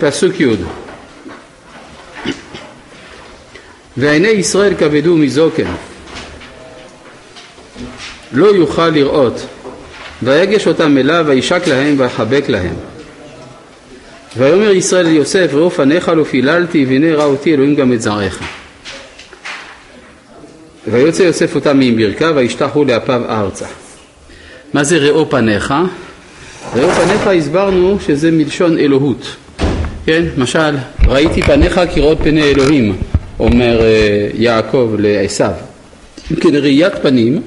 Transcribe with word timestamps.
פסוק 0.00 0.40
י' 0.40 0.46
ועיני 3.96 4.28
ישראל 4.28 4.74
כבדו 4.74 5.16
מזוקן 5.16 5.70
לא 8.32 8.46
יוכל 8.46 8.88
לראות. 8.88 9.46
ויגש 10.22 10.66
אותם 10.66 10.98
אליו 10.98 11.24
וישק 11.28 11.66
להם 11.66 11.94
ויחבק 11.98 12.44
להם. 12.48 12.74
ויאמר 14.36 14.70
ישראל 14.70 15.06
ליוסף 15.06 15.50
ראו 15.52 15.70
פניך 15.70 16.08
לא 16.08 16.24
פיללתי 16.24 16.84
והנה 16.84 17.14
ראה 17.14 17.24
אותי 17.24 17.54
אלוהים 17.54 17.74
גם 17.74 17.92
את 17.92 18.02
זרעך. 18.02 18.38
ויוצא 20.86 21.22
יוסף 21.22 21.54
אותם 21.54 21.80
מברכיו 21.80 22.32
וישתחו 22.36 22.84
לאפיו 22.84 23.22
ארצה. 23.28 23.66
מה 24.74 24.84
זה 24.84 24.98
ראו 24.98 25.30
פניך? 25.30 25.74
ראו 26.76 26.90
פניך 26.90 27.26
הסברנו 27.26 27.98
שזה 28.06 28.30
מלשון 28.30 28.78
אלוהות 28.78 29.36
כן, 30.06 30.24
משל 30.36 30.76
ראיתי 31.06 31.42
פניך 31.42 31.80
כראות 31.94 32.18
פני 32.22 32.42
אלוהים 32.42 32.96
אומר 33.38 33.80
אה, 33.80 34.28
יעקב 34.34 34.94
לעשו 34.98 35.44
כן 36.40 36.54
ראיית 36.54 36.92
פנים 37.02 37.42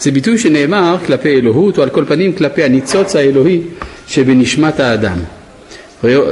זה 0.00 0.10
ביטוי 0.10 0.38
שנאמר 0.38 0.96
כלפי 1.06 1.28
אלוהות 1.28 1.78
או 1.78 1.82
על 1.82 1.90
כל 1.90 2.04
פנים 2.08 2.32
כלפי 2.32 2.64
הניצוץ 2.64 3.16
האלוהי 3.16 3.60
שבנשמת 4.08 4.80
האדם 4.80 5.18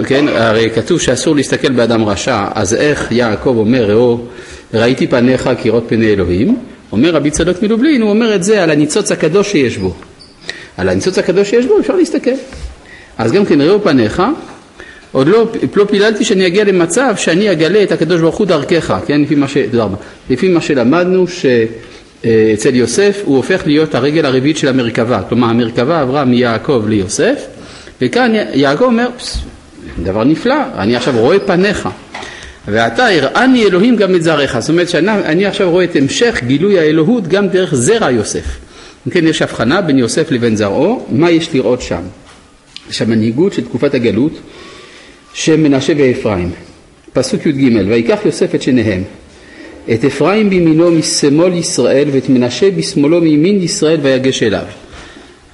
כן, 0.07 0.29
הרי 0.29 0.71
כתוב 0.75 1.01
שאסור 1.01 1.37
להסתכל 1.37 1.73
באדם 1.73 2.05
רשע, 2.05 2.45
אז 2.55 2.75
איך 2.75 3.13
יעקב 3.13 3.55
אומר, 3.57 3.91
ראו, 3.91 4.21
ראיתי 4.75 5.07
פניך 5.07 5.51
כראות 5.63 5.85
פני 5.89 6.13
אלוהים, 6.13 6.59
אומר 6.93 7.11
רבי 7.11 7.31
צדוק 7.31 7.63
מלובלין, 7.63 8.03
הוא 8.03 8.11
אומר 8.11 8.35
את 8.35 8.43
זה 8.43 8.63
על 8.63 8.71
הניצוץ 8.71 9.13
הקדוש 9.13 9.53
שיש 9.53 9.77
בו. 9.79 9.95
על 10.77 10.89
הניצוץ 10.89 11.19
הקדוש 11.19 11.51
שיש 11.51 11.67
בו 11.67 11.79
אפשר 11.81 11.97
להסתכל. 11.97 12.31
אז 13.19 13.33
גם 13.33 13.45
כן 13.45 13.61
ראו 13.61 13.83
פניך, 13.83 14.23
עוד 15.17 15.29
לא, 15.29 15.47
לא 15.77 15.85
פיללתי 15.85 16.25
שאני 16.25 16.47
אגיע 16.47 16.65
למצב 16.65 17.15
שאני 17.17 17.53
אגלה 17.53 17.83
את 17.83 17.93
הקדוש 17.93 18.21
ברוך 18.21 18.37
הוא 18.37 18.47
דרכך, 18.47 18.95
כן, 19.07 19.21
לפי 19.21 19.35
מה, 19.35 19.49
ש... 19.49 19.57
לפי 20.31 20.49
מה 20.49 20.61
שלמדנו 20.61 21.25
שאצל 21.29 22.75
יוסף 22.75 23.23
הוא 23.25 23.37
הופך 23.37 23.63
להיות 23.67 23.95
הרגל 23.95 24.27
הרביעית 24.27 24.57
של 24.57 24.69
המרכבה, 24.69 25.23
כלומר 25.29 25.49
המרכבה 25.49 26.01
עברה 26.01 26.25
מיעקב 26.25 26.85
ליוסף, 26.89 27.47
וכאן 28.03 28.33
יעקב 28.55 28.85
אומר, 28.85 29.09
דבר 30.03 30.25
נפלא, 30.25 30.55
אני 30.79 30.97
עכשיו 30.97 31.15
רואה 31.19 31.39
פניך. 31.39 31.89
ועתה 32.69 33.07
הראני 33.07 33.65
אלוהים 33.65 33.97
גם 33.97 34.15
את 34.15 34.23
זרעך, 34.23 34.59
זאת 34.59 34.71
אומרת 34.71 34.89
שאני 34.89 35.47
עכשיו 35.47 35.71
רואה 35.71 35.85
את 35.85 35.97
המשך 35.97 36.41
גילוי 36.47 36.79
האלוהות 36.79 37.29
גם 37.29 37.49
דרך 37.49 37.75
זרע 37.75 38.11
יוסף. 38.11 38.59
כן 39.11 39.27
יש 39.27 39.43
הבחנה 39.43 39.81
בין 39.81 39.99
יוסף 39.99 40.31
לבין 40.31 40.57
זרעו, 40.57 41.07
מה 41.11 41.31
יש 41.31 41.55
לראות 41.55 41.83
שם? 41.83 42.03
יש 42.91 42.99
שם 42.99 43.11
מנהיגות 43.11 43.53
של 43.53 43.65
תקופת 43.65 43.95
הגלות 43.95 44.33
של 45.37 45.57
מנשה 45.57 45.93
ואפרים. 45.97 46.51
פסוק 47.13 47.47
י"ג 47.47 47.89
ויקח 47.89 48.19
יוסף 48.25 48.55
את 48.55 48.63
שניהם 48.63 49.03
את 49.93 50.05
אפרים 50.05 50.51
בימינו 50.51 50.91
משמאל 50.91 51.53
ישראל 51.53 52.09
ואת 52.13 52.29
מנשה 52.29 52.71
בשמאלו 52.71 53.21
מימין 53.21 53.63
ישראל 53.63 53.99
ויגש 54.03 54.43
אליו. 54.43 54.65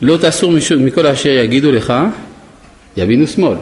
לא 0.02 0.16
תאסור 0.16 0.52
מכל 0.80 1.06
אשר 1.06 1.28
יגידו 1.28 1.72
לך 1.72 1.92
ימין 2.96 3.22
ושמאל 3.22 3.56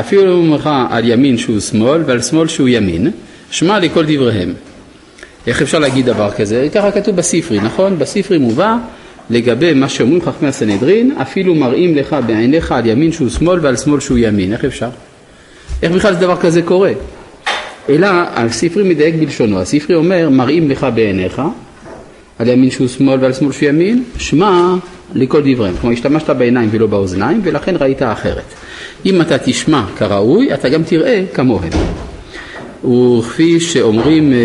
אפילו 0.00 0.32
אומר 0.32 0.56
לך 0.56 0.70
על 0.90 1.08
ימין 1.08 1.38
שהוא 1.38 1.60
שמאל 1.60 2.02
ועל 2.06 2.22
שמאל 2.22 2.48
שהוא 2.48 2.68
ימין, 2.68 3.10
שמע 3.50 3.78
לכל 3.78 4.04
דבריהם. 4.04 4.54
איך 5.46 5.62
אפשר 5.62 5.78
להגיד 5.78 6.06
דבר 6.06 6.30
כזה? 6.30 6.68
ככה 6.74 6.90
כתוב 6.90 7.16
בספרי, 7.16 7.60
נכון? 7.60 7.98
בספרי 7.98 8.38
מובא 8.38 8.76
לגבי 9.30 9.74
מה 9.74 9.88
שאומרים 9.88 10.22
חכמי 10.22 10.48
הסנהדרין, 10.48 11.14
אפילו 11.22 11.54
מראים 11.54 11.96
לך 11.96 12.16
בעיניך 12.26 12.72
על 12.72 12.86
ימין 12.86 13.12
שהוא 13.12 13.28
שמאל 13.28 13.58
ועל 13.62 13.76
שמאל 13.76 14.00
שהוא 14.00 14.18
ימין. 14.18 14.52
איך 14.52 14.64
אפשר? 14.64 14.88
איך 15.82 15.92
בכלל 15.92 16.14
דבר 16.14 16.36
כזה 16.36 16.62
קורה? 16.62 16.92
אלא 17.88 18.08
הספרי 18.34 18.82
מדייק 18.82 19.14
בלשונו, 19.14 19.60
הספרי 19.60 19.96
אומר 19.96 20.30
מראים 20.30 20.70
לך 20.70 20.86
בעיניך 20.94 21.42
על 22.38 22.48
ימין 22.48 22.70
שהוא 22.70 22.88
שמאל 22.88 23.18
ועל 23.20 23.32
שמאל 23.32 23.52
שהוא 23.52 23.68
ימין, 23.68 24.04
שמע 24.18 24.74
לכל 25.14 25.42
דבריהם. 25.44 25.74
כלומר 25.80 25.92
השתמשת 25.94 26.30
בעיניים 26.30 26.68
ולא 26.72 26.86
באוזניים 26.86 27.40
ולכן 27.44 27.74
ראית 27.80 28.02
אחרת. 28.02 28.44
אם 29.06 29.20
אתה 29.20 29.38
תשמע 29.38 29.84
כראוי, 29.96 30.54
אתה 30.54 30.68
גם 30.68 30.82
תראה 30.82 31.24
כמוהם. 31.34 31.70
וכפי 32.84 33.60
שאומרים 33.60 34.32
אה, 34.32 34.38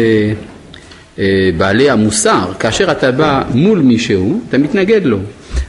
אה, 1.20 1.50
בעלי 1.58 1.90
המוסר, 1.90 2.52
כאשר 2.60 2.92
אתה 2.92 3.12
בא 3.12 3.44
מול 3.54 3.80
מישהו, 3.80 4.42
אתה 4.50 4.58
מתנגד 4.58 5.06
לו. 5.06 5.18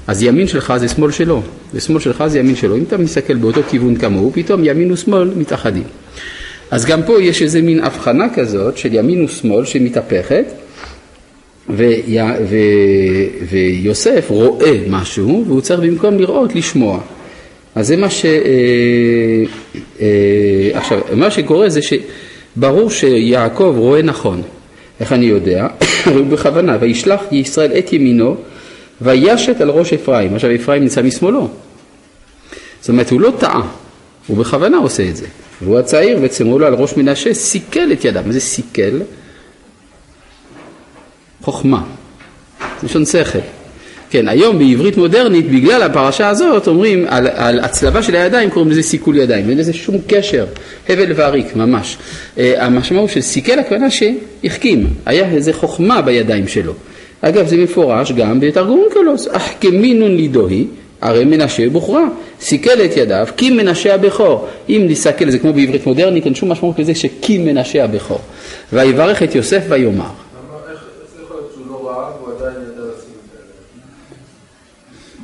אז 0.06 0.22
ימין 0.22 0.46
שלך 0.46 0.74
זה 0.76 0.88
שמאל 0.88 1.10
שלו, 1.10 1.42
ושמאל 1.74 2.00
שלך 2.00 2.24
זה 2.26 2.38
ימין 2.38 2.56
שלו. 2.56 2.76
אם 2.76 2.82
אתה 2.82 2.96
מסתכל 2.98 3.34
באותו 3.34 3.60
כיוון 3.70 3.96
כמוהו, 3.96 4.30
פתאום 4.34 4.60
ימין 4.64 4.92
ושמאל 4.92 5.32
מתאחדים. 5.36 5.84
אז 6.70 6.86
גם 6.86 7.02
פה 7.02 7.22
יש 7.22 7.42
איזה 7.42 7.62
מין 7.62 7.84
הבחנה 7.84 8.34
כזאת 8.34 8.78
של 8.78 8.94
ימין 8.94 9.24
ושמאל 9.24 9.64
שמתהפכת, 9.64 10.44
ו... 11.70 11.84
ו... 12.48 12.56
ויוסף 13.50 14.26
רואה 14.28 14.78
משהו, 14.88 15.44
והוא 15.46 15.60
צריך 15.60 15.80
במקום 15.80 16.18
לראות, 16.18 16.54
לשמוע. 16.54 17.00
אז 17.74 17.86
זה 17.86 17.96
מה 17.96 18.10
ש... 18.10 18.24
אה, 18.24 18.30
אה, 20.00 20.78
עכשיו, 20.78 21.00
מה 21.16 21.30
שקורה 21.30 21.68
זה 21.68 21.80
שברור 21.82 22.90
שיעקב 22.90 23.74
רואה 23.76 24.02
נכון. 24.02 24.42
איך 25.00 25.12
אני 25.12 25.26
יודע? 25.26 25.66
הוא 26.06 26.26
בכוונה, 26.26 26.76
וישלח 26.80 27.20
ישראל 27.32 27.72
את 27.78 27.92
ימינו 27.92 28.36
וישת 29.02 29.60
על 29.60 29.70
ראש 29.70 29.92
אפרים. 29.92 30.34
עכשיו 30.34 30.54
אפרים 30.54 30.82
נמצא 30.82 31.02
משמאלו. 31.02 31.48
זאת 32.80 32.88
אומרת, 32.88 33.10
הוא 33.10 33.20
לא 33.20 33.32
טעה, 33.38 33.62
הוא 34.26 34.36
בכוונה 34.36 34.76
עושה 34.76 35.08
את 35.08 35.16
זה. 35.16 35.26
והוא 35.62 35.78
הצעיר 35.78 36.18
וצמאו 36.22 36.58
לו 36.58 36.66
על 36.66 36.74
ראש 36.74 36.96
מנשה, 36.96 37.34
סיכל 37.34 37.92
את 37.92 38.04
ידיו. 38.04 38.22
מה 38.26 38.32
זה 38.32 38.40
סיכל? 38.40 39.00
חוכמה, 41.42 41.82
לשון 42.82 43.06
שכל. 43.06 43.38
כן, 44.10 44.28
היום 44.28 44.58
בעברית 44.58 44.96
מודרנית, 44.96 45.50
בגלל 45.50 45.82
הפרשה 45.82 46.28
הזאת, 46.28 46.68
אומרים 46.68 47.06
על, 47.08 47.26
על 47.26 47.60
הצלבה 47.60 48.02
של 48.02 48.14
הידיים, 48.14 48.50
קוראים 48.50 48.70
לזה 48.70 48.82
סיכול 48.82 49.16
ידיים, 49.16 49.50
אין 49.50 49.58
לזה 49.58 49.72
שום 49.72 49.96
קשר, 50.06 50.46
הבל 50.88 51.12
ואריק 51.16 51.56
ממש. 51.56 51.96
Uh, 52.36 52.40
המשמעות 52.58 53.10
של 53.10 53.20
סיכל 53.20 53.58
הכוונה 53.58 53.86
שהחכים, 53.90 54.86
היה 55.06 55.28
איזה 55.28 55.52
חוכמה 55.52 56.02
בידיים 56.02 56.48
שלו. 56.48 56.74
אגב, 57.22 57.46
זה 57.46 57.56
מפורש 57.56 58.12
גם 58.12 58.40
בתרגום 58.40 58.84
קלוס, 58.92 59.28
אך 59.28 59.52
כמינון 59.60 60.16
לידוהי, 60.16 60.66
הרי 61.00 61.24
מנשה 61.24 61.68
בוכרה, 61.70 62.04
סיכל 62.40 62.84
את 62.84 62.96
ידיו, 62.96 63.26
כי 63.36 63.50
מנשה 63.50 63.94
הבכור. 63.94 64.48
אם 64.68 64.86
נסתכל, 64.88 65.30
זה 65.30 65.38
כמו 65.38 65.52
בעברית 65.52 65.86
מודרנית, 65.86 66.24
אין 66.26 66.34
שום 66.34 66.52
משמעות 66.52 66.78
לזה 66.78 66.94
שכי 66.94 67.38
מנשה 67.38 67.84
הבכור. 67.84 68.20
ויברך 68.72 69.22
את 69.22 69.34
יוסף 69.34 69.62
ויאמר. 69.68 70.10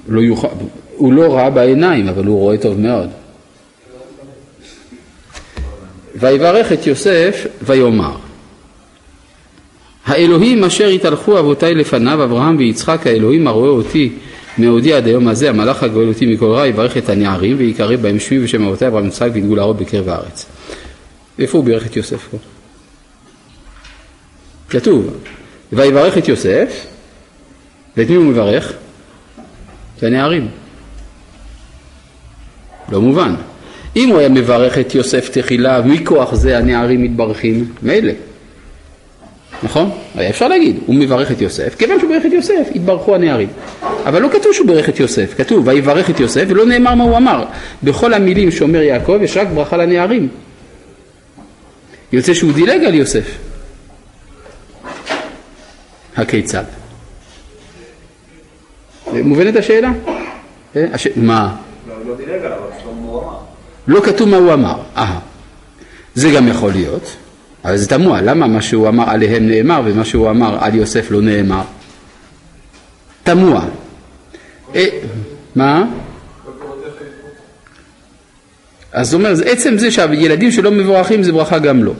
לא 0.08 0.20
יוכל, 0.20 0.48
הוא 0.96 1.12
לא 1.12 1.34
ראה 1.34 1.50
בעיניים, 1.50 2.08
אבל 2.08 2.24
הוא 2.24 2.38
רואה 2.38 2.58
טוב 2.58 2.80
מאוד. 2.80 3.08
ויברך 6.16 6.72
את 6.72 6.86
יוסף 6.86 7.46
ויאמר 7.62 8.27
האלוהים 10.08 10.64
אשר 10.64 10.86
התהלכו 10.86 11.38
אבותיי 11.38 11.74
לפניו 11.74 12.24
אברהם 12.24 12.56
ויצחק 12.56 13.06
האלוהים 13.06 13.46
הרואה 13.46 13.70
אותי 13.70 14.12
מעודי 14.58 14.92
עד 14.92 15.06
היום 15.06 15.28
הזה 15.28 15.48
המלאך 15.48 15.82
הגואל 15.82 16.08
אותי 16.08 16.26
מכל 16.26 16.46
רע 16.46 16.66
יברך 16.66 16.96
את 16.96 17.08
הנערים 17.08 17.56
ויקרא 17.58 17.96
בהם 17.96 18.18
שמי 18.18 18.44
ושם 18.44 18.62
אבותיי 18.62 18.88
אברהם 18.88 19.04
ויצחק 19.04 19.28
וידגו 19.32 19.56
להראות 19.56 19.76
בקרב 19.76 20.08
הארץ. 20.08 20.46
איפה 21.38 21.58
הוא 21.58 21.64
בירך 21.64 21.86
את 21.86 21.96
יוסף 21.96 22.28
פה? 22.30 22.36
כתוב 24.70 25.16
ויברך 25.72 26.18
את 26.18 26.28
יוסף 26.28 26.86
ואת 27.96 28.10
מי 28.10 28.16
הוא 28.16 28.24
מברך? 28.24 28.72
את 29.98 30.02
הנערים. 30.02 30.48
לא 32.92 33.00
מובן. 33.00 33.34
אם 33.96 34.08
הוא 34.08 34.18
היה 34.18 34.28
מברך 34.28 34.78
את 34.78 34.94
יוסף 34.94 35.28
תחילה, 35.32 35.82
מכוח 35.82 36.34
זה 36.34 36.58
הנערים 36.58 37.02
מתברכים, 37.02 37.72
מילא. 37.82 38.12
נכון? 39.62 39.90
היה 40.14 40.30
אפשר 40.30 40.48
להגיד, 40.48 40.76
הוא 40.86 40.94
מברך 40.94 41.32
את 41.32 41.40
יוסף, 41.40 41.74
כיוון 41.78 42.00
שהוא 42.00 42.10
בירך 42.10 42.26
את 42.26 42.32
יוסף, 42.32 42.68
התברכו 42.74 43.14
הנערים. 43.14 43.48
אבל 43.82 44.22
לא 44.22 44.28
כתוב 44.28 44.52
שהוא 44.52 44.66
בירך 44.66 44.88
את 44.88 45.00
יוסף, 45.00 45.34
כתוב 45.36 45.68
ויברך 45.68 46.10
את 46.10 46.20
יוסף 46.20 46.44
ולא 46.48 46.66
נאמר 46.66 46.94
מה 46.94 47.04
הוא 47.04 47.16
אמר. 47.16 47.44
בכל 47.82 48.14
המילים 48.14 48.50
שאומר 48.50 48.82
יעקב 48.82 49.18
יש 49.22 49.36
רק 49.36 49.48
ברכה 49.48 49.76
לנערים. 49.76 50.28
יוצא 52.12 52.34
שהוא 52.34 52.52
דילג 52.52 52.84
על 52.84 52.94
יוסף. 52.94 53.38
הכיצד? 56.16 56.64
מובנת 59.12 59.56
השאלה? 59.56 59.90
אה, 60.76 60.84
מה? 61.16 61.56
לא 63.88 64.00
כתוב 64.00 64.28
מה 64.28 64.36
הוא 64.36 64.52
אמר. 64.52 64.82
אה, 64.96 65.18
זה 66.14 66.30
גם 66.30 66.48
יכול 66.48 66.72
להיות, 66.72 67.16
אבל 67.64 67.76
זה 67.76 67.88
תמוה, 67.88 68.20
למה 68.20 68.46
מה 68.46 68.62
שהוא 68.62 68.88
אמר 68.88 69.10
עליהם 69.10 69.48
נאמר 69.48 69.82
ומה 69.84 70.04
שהוא 70.04 70.30
אמר 70.30 70.64
על 70.64 70.74
יוסף 70.74 71.10
לא 71.10 71.22
נאמר? 71.22 71.62
תמוה. 73.22 73.64
אה, 74.74 74.84
מה? 75.54 75.84
אז 78.92 79.10
זאת 79.10 79.18
אומרת, 79.18 79.38
עצם 79.46 79.78
זה 79.78 79.90
שהילדים 79.90 80.50
שלא 80.50 80.70
מבורכים 80.70 81.22
זה 81.22 81.32
ברכה 81.32 81.58
גם 81.58 81.84
לא. 81.84 81.92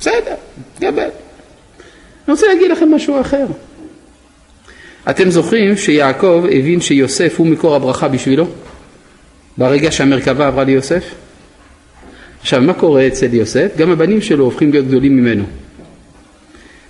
בסדר, 0.00 0.34
גבל. 0.80 1.02
אני 1.02 2.32
רוצה 2.32 2.46
להגיד 2.46 2.70
לכם 2.70 2.94
משהו 2.94 3.20
אחר. 3.20 3.46
אתם 5.10 5.30
זוכרים 5.30 5.76
שיעקב 5.76 6.44
הבין 6.50 6.80
שיוסף 6.80 7.34
הוא 7.38 7.46
מקור 7.46 7.74
הברכה 7.76 8.08
בשבילו? 8.08 8.46
ברגע 9.58 9.92
שהמרכבה 9.92 10.46
עברה 10.46 10.64
ליוסף? 10.64 11.04
עכשיו, 12.44 12.62
מה 12.62 12.74
קורה 12.74 13.06
אצל 13.06 13.34
יוסף? 13.34 13.76
גם 13.76 13.90
הבנים 13.90 14.20
שלו 14.20 14.44
הופכים 14.44 14.72
להיות 14.72 14.86
גדולים 14.86 15.16
ממנו. 15.16 15.44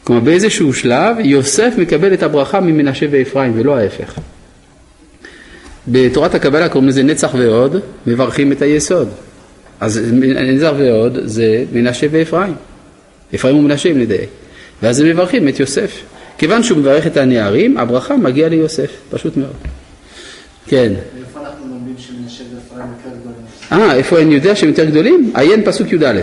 כלומר, 0.05 0.21
באיזשהו 0.21 0.75
שלב 0.75 1.17
יוסף 1.21 1.75
מקבל 1.79 2.15
את 2.15 2.23
הברכה 2.23 2.61
ממנשה 2.61 3.07
ואפרים, 3.11 3.53
ולא 3.57 3.77
ההפך. 3.77 4.19
בתורת 5.89 6.35
הקבלה 6.35 6.69
קוראים 6.69 6.89
לזה 6.89 7.03
נצח 7.03 7.35
ועוד, 7.35 7.77
מברכים 8.07 8.53
את 8.53 8.63
היסוד. 8.63 9.09
אז 9.81 10.01
נצח 10.13 10.73
ועוד 10.79 11.19
זה 11.25 11.65
מנשה 11.73 12.07
ואפרים. 12.11 12.55
אפרים 13.35 13.57
ומנשה 13.57 13.89
אם 13.91 13.99
נדייק. 13.99 14.31
ואז 14.83 15.01
הם 15.01 15.09
מברכים 15.09 15.49
את 15.49 15.61
יוסף. 15.61 16.03
כיוון 16.39 16.63
שהוא 16.63 16.79
מברך 16.79 17.07
את 17.07 17.17
הנערים, 17.17 17.77
הברכה 17.77 18.17
מגיעה 18.17 18.49
ליוסף, 18.49 18.91
פשוט 19.11 19.37
מאוד. 19.37 19.57
כן. 20.67 20.93
איפה 21.19 21.41
אנחנו 21.41 21.67
לומדים 21.69 21.95
שמנשה 21.99 22.45
ואפרים 22.55 22.87
יותר 22.97 23.17
גדולים? 23.21 23.47
אה, 23.83 23.95
איפה 23.95 24.21
אני 24.21 24.35
יודע 24.35 24.57
שהם 24.57 24.69
יותר 24.69 24.85
גדולים? 24.85 25.33
עיין 25.35 25.65
פסוק 25.65 25.93
י"א. 25.93 26.21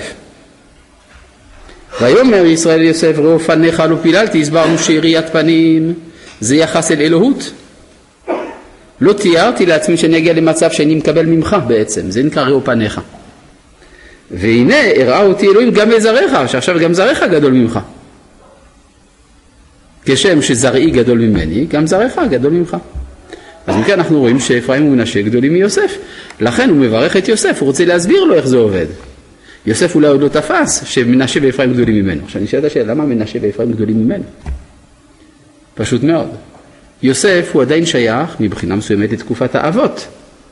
ויאמר 2.02 2.46
ישראל 2.46 2.82
יוסף 2.82 3.14
ראו 3.18 3.40
פניך 3.40 3.80
לא 3.90 3.96
פיללתי, 4.02 4.42
הסברנו 4.42 4.78
שיריית 4.78 5.30
פנים 5.30 5.94
זה 6.40 6.56
יחס 6.56 6.92
אל 6.92 7.02
אלוהות. 7.02 7.52
לא 9.02 9.14
תיארתי 9.14 9.66
לעצמי 9.66 9.98
שאני 9.98 10.18
אגיע 10.18 10.34
למצב 10.34 10.72
שאני 10.72 10.96
מקבל 10.96 11.26
ממך 11.26 11.56
בעצם, 11.68 12.12
זה 12.12 12.24
נקרא 12.24 12.44
ראו 12.44 12.62
פניך. 12.64 13.02
והנה 14.32 14.76
הראה 14.96 15.24
אותי 15.24 15.48
אלוהים 15.48 15.72
גם 15.72 15.90
לזרעך, 15.90 16.50
שעכשיו 16.50 16.80
גם 16.80 16.94
זרעך 16.94 17.24
גדול 17.24 17.52
ממך. 17.52 17.80
כשם 20.06 20.42
שזרעי 20.42 20.92
גדול 20.92 21.18
ממני, 21.18 21.66
גם 21.66 21.88
זרעך 21.88 22.18
גדול 22.30 22.52
ממך. 22.52 22.78
אז 23.68 23.76
מכאן 23.76 23.94
אנחנו 23.94 24.20
רואים 24.20 24.40
שאפרים 24.40 24.88
ומנשה 24.88 25.22
גדולים 25.22 25.54
מיוסף. 25.54 25.98
לכן 26.40 26.70
הוא 26.70 26.78
מברך 26.78 27.18
את 27.18 27.28
יוסף, 27.28 27.58
הוא 27.60 27.68
רוצה 27.68 27.86
להסביר 27.86 28.24
לו 28.24 28.36
איך 28.36 28.48
זה 28.48 28.58
עובד. 28.58 28.86
יוסף 29.66 29.96
אולי 29.96 30.08
עוד 30.08 30.22
לא 30.22 30.28
תפס 30.28 30.84
שמנשה 30.86 31.40
ואפרים 31.44 31.74
גדולים 31.74 31.96
ממנו. 31.96 32.22
עכשיו 32.26 32.42
נשאלת 32.42 32.64
השאלה, 32.64 32.94
למה 32.94 33.06
מנשה 33.06 33.40
ואפרים 33.42 33.72
גדולים 33.72 34.06
ממנו? 34.06 34.24
פשוט 35.76 36.04
מאוד. 36.04 36.30
יוסף 37.04 37.50
הוא 37.54 37.62
עדיין 37.62 37.86
שייך 37.86 38.36
מבחינה 38.40 38.76
מסוימת 38.76 39.12
לתקופת 39.12 39.56
האבות. 39.56 40.08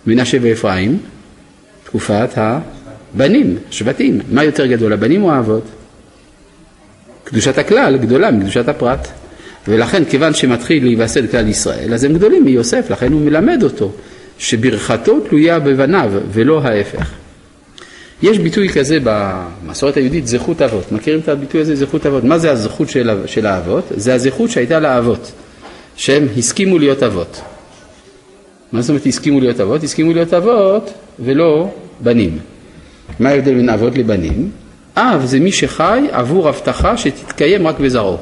מנשה 0.07 0.38
ואפרים, 0.41 0.97
תקופת 1.83 2.29
הבנים, 2.35 3.57
שבטים. 3.71 4.19
מה 4.31 4.44
יותר 4.44 4.65
גדול, 4.65 4.94
הבנים 4.94 5.23
או 5.23 5.31
האבות? 5.31 5.63
קדושת 7.23 7.57
הכלל 7.57 7.97
גדולה 7.97 8.31
מקדושת 8.31 8.67
הפרט. 8.67 9.07
ולכן 9.67 10.06
כיוון 10.06 10.33
שמתחיל 10.33 10.83
להיווסד 10.83 11.31
כלל 11.31 11.47
ישראל, 11.47 11.94
אז 11.94 12.03
הם 12.03 12.13
גדולים 12.13 12.45
מיוסף, 12.45 12.89
לכן 12.89 13.11
הוא 13.13 13.21
מלמד 13.21 13.63
אותו 13.63 13.91
שברכתו 14.38 15.19
תלויה 15.19 15.59
בבניו 15.59 16.11
ולא 16.31 16.61
ההפך. 16.61 17.11
יש 18.23 18.39
ביטוי 18.39 18.69
כזה 18.69 18.97
במסורת 19.03 19.97
היהודית, 19.97 20.27
זכות 20.27 20.61
אבות. 20.61 20.91
מכירים 20.91 21.19
את 21.19 21.29
הביטוי 21.29 21.61
הזה, 21.61 21.75
זכות 21.75 22.06
אבות? 22.06 22.23
מה 22.23 22.38
זה 22.38 22.51
הזכות 22.51 22.89
של, 22.89 23.09
של 23.25 23.45
האבות? 23.45 23.83
זה 23.89 24.13
הזכות 24.13 24.50
שהייתה 24.50 24.79
לאבות, 24.79 25.31
שהם 25.95 26.27
הסכימו 26.38 26.79
להיות 26.79 27.03
אבות. 27.03 27.41
מה 28.71 28.81
זאת 28.81 28.89
אומרת 28.89 29.06
הסכימו 29.06 29.39
להיות 29.39 29.59
אבות? 29.59 29.83
הסכימו 29.83 30.13
להיות 30.13 30.33
אבות 30.33 30.94
ולא 31.19 31.73
בנים. 32.00 32.38
מה 33.19 33.29
ההבדל 33.29 33.53
בין 33.53 33.69
אבות 33.69 33.97
לבנים? 33.97 34.51
אב 34.97 35.25
זה 35.25 35.39
מי 35.39 35.51
שחי 35.51 36.07
עבור 36.11 36.50
הבטחה 36.50 36.97
שתתקיים 36.97 37.67
רק 37.67 37.79
בזרעו. 37.79 38.17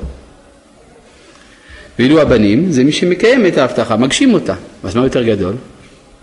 ואילו 2.00 2.22
הבנים 2.22 2.72
זה 2.72 2.84
מי 2.84 2.92
שמקיים 2.92 3.46
את 3.46 3.58
ההבטחה, 3.58 3.98
מגשים 3.98 4.34
אותה. 4.34 4.56
אז 4.84 4.96
מה 4.96 5.04
יותר 5.04 5.24
גדול? 5.24 5.56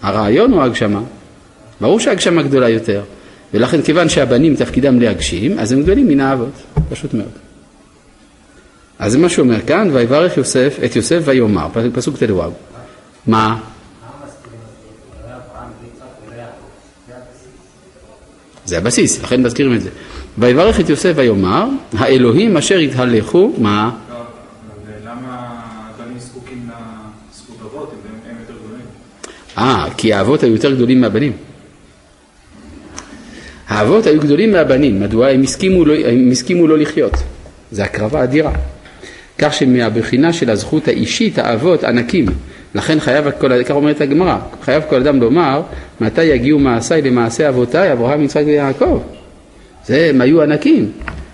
הרעיון 0.03 0.53
או 0.53 0.63
ההגשמה? 0.63 1.01
ברור 1.81 2.01
שההגשמה 2.01 2.43
גדולה 2.43 2.69
יותר. 2.69 3.03
ולכן 3.55 3.83
כיוון 3.83 4.09
שהבנים 4.09 4.57
תפקידם 4.57 5.01
להגשים, 5.01 5.59
אז 5.59 5.73
הם 5.73 5.83
גדולים 5.83 6.09
מן 6.09 6.21
האבות, 6.21 6.63
פשוט 6.91 7.15
מאוד. 7.15 7.31
אז 8.99 9.13
זה 9.13 9.19
מה 9.19 9.29
שהוא 9.29 9.45
אומר 9.45 9.61
כאן, 9.61 9.89
ויברך 9.93 10.37
יוסף 10.37 10.79
את 10.85 10.97
יוסף 10.97 11.21
ויאמר, 11.25 11.69
פסוק 11.95 12.17
תלוואב. 12.19 12.53
מה? 13.27 13.57
זה 18.65 18.79
הבסיס, 18.79 19.23
לכן 19.23 19.43
מזכירים 19.43 19.75
את 19.75 19.81
זה. 19.81 19.91
ויברך 20.39 20.81
את 20.81 20.89
יוסף 20.89 21.13
ויאמר, 21.17 21.67
האלוהים 21.93 22.57
אשר 22.57 22.79
יתהלכו, 22.79 23.53
מה? 23.59 23.91
אה, 29.59 29.87
כי 29.97 30.13
האבות 30.13 30.43
היו 30.43 30.53
יותר 30.53 30.75
גדולים 30.75 31.01
מהבנים. 31.01 31.33
האבות 33.69 34.07
היו 34.07 34.21
גדולים 34.21 34.53
מהבנים, 34.53 35.01
מדוע? 35.01 35.29
הם 35.29 35.43
הסכימו, 35.43 35.85
לא, 35.85 35.95
הם 36.07 36.29
הסכימו 36.33 36.67
לא 36.67 36.79
לחיות. 36.79 37.13
זו 37.73 37.83
הקרבה 37.83 38.25
אדירה. 38.25 38.53
כך 39.39 39.55
שמהבחינה 39.55 40.33
של 40.33 40.51
הזכות 40.51 40.89
האישית, 40.89 41.39
האבות 41.39 41.85
ענקים. 41.85 42.27
לכן 42.75 43.01
חייב 43.01 43.31
כל, 43.31 43.65
כך 43.65 43.71
אומרת 43.71 44.01
הגמרא, 44.01 44.39
חייב 44.63 44.83
כל 44.89 44.97
אדם 44.97 45.21
לומר, 45.21 45.63
מתי 46.01 46.25
יגיעו 46.25 46.59
מעשיי 46.59 47.03
למעשה 47.03 47.49
אבותיי, 47.49 47.93
אברהם, 47.93 48.23
יצחק 48.23 48.43
ויעקב. 48.47 49.01
זה, 49.87 50.07
הם 50.11 50.21
היו 50.21 50.43
ענקים. 50.43 50.93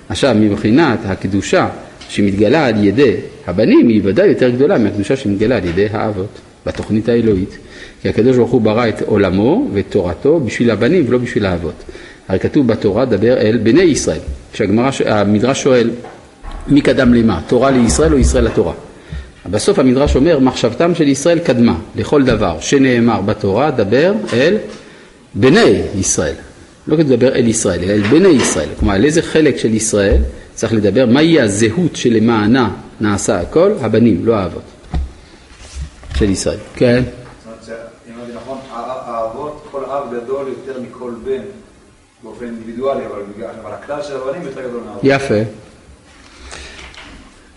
עכשיו, 0.08 0.36
מבחינת 0.40 0.98
הקדושה 1.04 1.68
שמתגלה 2.08 2.66
על 2.66 2.84
ידי 2.84 3.14
הבנים, 3.46 3.88
היא 3.88 4.00
ודאי 4.04 4.28
יותר 4.28 4.50
גדולה 4.50 4.78
מהקדושה 4.78 5.16
שמתגלה 5.16 5.56
על 5.56 5.64
ידי 5.64 5.86
האבות, 5.92 6.40
בתוכנית 6.66 7.08
האלוהית. 7.08 7.58
כי 8.02 8.08
הקדוש 8.08 8.36
ברוך 8.36 8.50
הוא 8.50 8.60
ברא 8.60 8.88
את 8.88 9.02
עולמו 9.02 9.68
ואת 9.72 9.84
תורתו 9.88 10.40
בשביל 10.40 10.70
הבנים 10.70 11.04
ולא 11.08 11.18
בשביל 11.18 11.46
האבות. 11.46 11.74
הרי 12.28 12.38
כתוב 12.38 12.66
בתורה 12.66 13.04
דבר 13.04 13.36
אל 13.38 13.58
בני 13.62 13.82
ישראל. 13.82 14.20
כשהמדרש 14.52 15.62
שואל 15.62 15.90
מי 16.68 16.80
קדם 16.80 17.14
למה, 17.14 17.40
תורה 17.46 17.70
לישראל 17.70 18.12
או 18.12 18.18
ישראל 18.18 18.44
לתורה? 18.44 18.72
בסוף 19.50 19.78
המדרש 19.78 20.16
אומר 20.16 20.38
מחשבתם 20.38 20.94
של 20.94 21.08
ישראל 21.08 21.38
קדמה 21.38 21.78
לכל 21.96 22.22
דבר 22.22 22.56
שנאמר 22.60 23.20
בתורה 23.20 23.70
דבר 23.70 24.12
אל 24.32 24.56
בני 25.34 25.82
ישראל. 25.98 26.34
לא 26.86 26.96
לדבר 26.96 27.34
אל 27.34 27.48
ישראל, 27.48 27.80
אלא 27.82 27.92
אל 27.92 28.02
בני 28.02 28.28
ישראל. 28.28 28.68
כלומר, 28.78 28.94
על 28.94 29.04
איזה 29.04 29.22
חלק 29.22 29.56
של 29.56 29.74
ישראל 29.74 30.16
צריך 30.54 30.72
לדבר, 30.74 31.06
מהי 31.06 31.40
הזהות 31.40 31.96
שלמענה 31.96 32.70
נעשה 33.00 33.40
הכל? 33.40 33.72
הבנים, 33.80 34.20
לא 34.24 34.34
האבות 34.34 34.62
של 36.20 36.30
ישראל. 36.30 36.58
כן. 36.76 37.02
נכון, 38.34 38.58
האבות, 38.70 39.66
כל 39.70 39.84
אב 39.84 40.14
גדול 40.14 40.48
יותר 40.48 40.80
מכל 40.80 41.10
בן. 41.24 41.42
באופן 42.22 42.44
אינדיבידואלי, 42.44 43.06
אבל, 43.06 43.44
אבל 43.62 43.70
הכלל 43.72 44.02
של 44.02 44.16
הבנים 44.16 44.42
יותר 44.42 44.60
גדול 44.68 44.80
מהאבות. 44.84 45.00
יפה. 45.04 45.34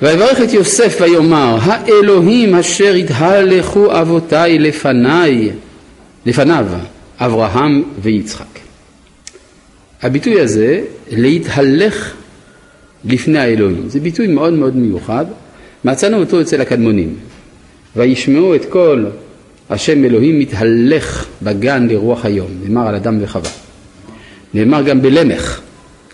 ויברך 0.01 0.41
את 0.43 0.53
יוסף 0.53 0.97
ויאמר, 1.01 1.57
האלוהים 1.61 2.55
אשר 2.55 2.93
התהלכו 2.93 4.01
אבותיי 4.01 4.59
לפניי, 4.59 5.51
לפניו, 6.25 6.65
אברהם 7.19 7.83
ויצחק. 8.01 8.59
הביטוי 10.01 10.41
הזה, 10.41 10.81
להתהלך 11.11 12.13
לפני 13.05 13.39
האלוהים, 13.39 13.89
זה 13.89 13.99
ביטוי 13.99 14.27
מאוד 14.27 14.53
מאוד 14.53 14.75
מיוחד, 14.75 15.25
מצאנו 15.85 16.19
אותו 16.19 16.41
אצל 16.41 16.61
הקדמונים. 16.61 17.15
וישמעו 17.95 18.55
את 18.55 18.65
כל 18.65 19.05
השם 19.69 20.05
אלוהים 20.05 20.39
מתהלך 20.39 21.27
בגן 21.41 21.87
לרוח 21.87 22.25
היום, 22.25 22.47
נאמר 22.63 22.87
על 22.87 22.95
אדם 22.95 23.17
וחווה. 23.21 23.49
נאמר 24.53 24.81
גם 24.81 25.01
בלמך, 25.01 25.61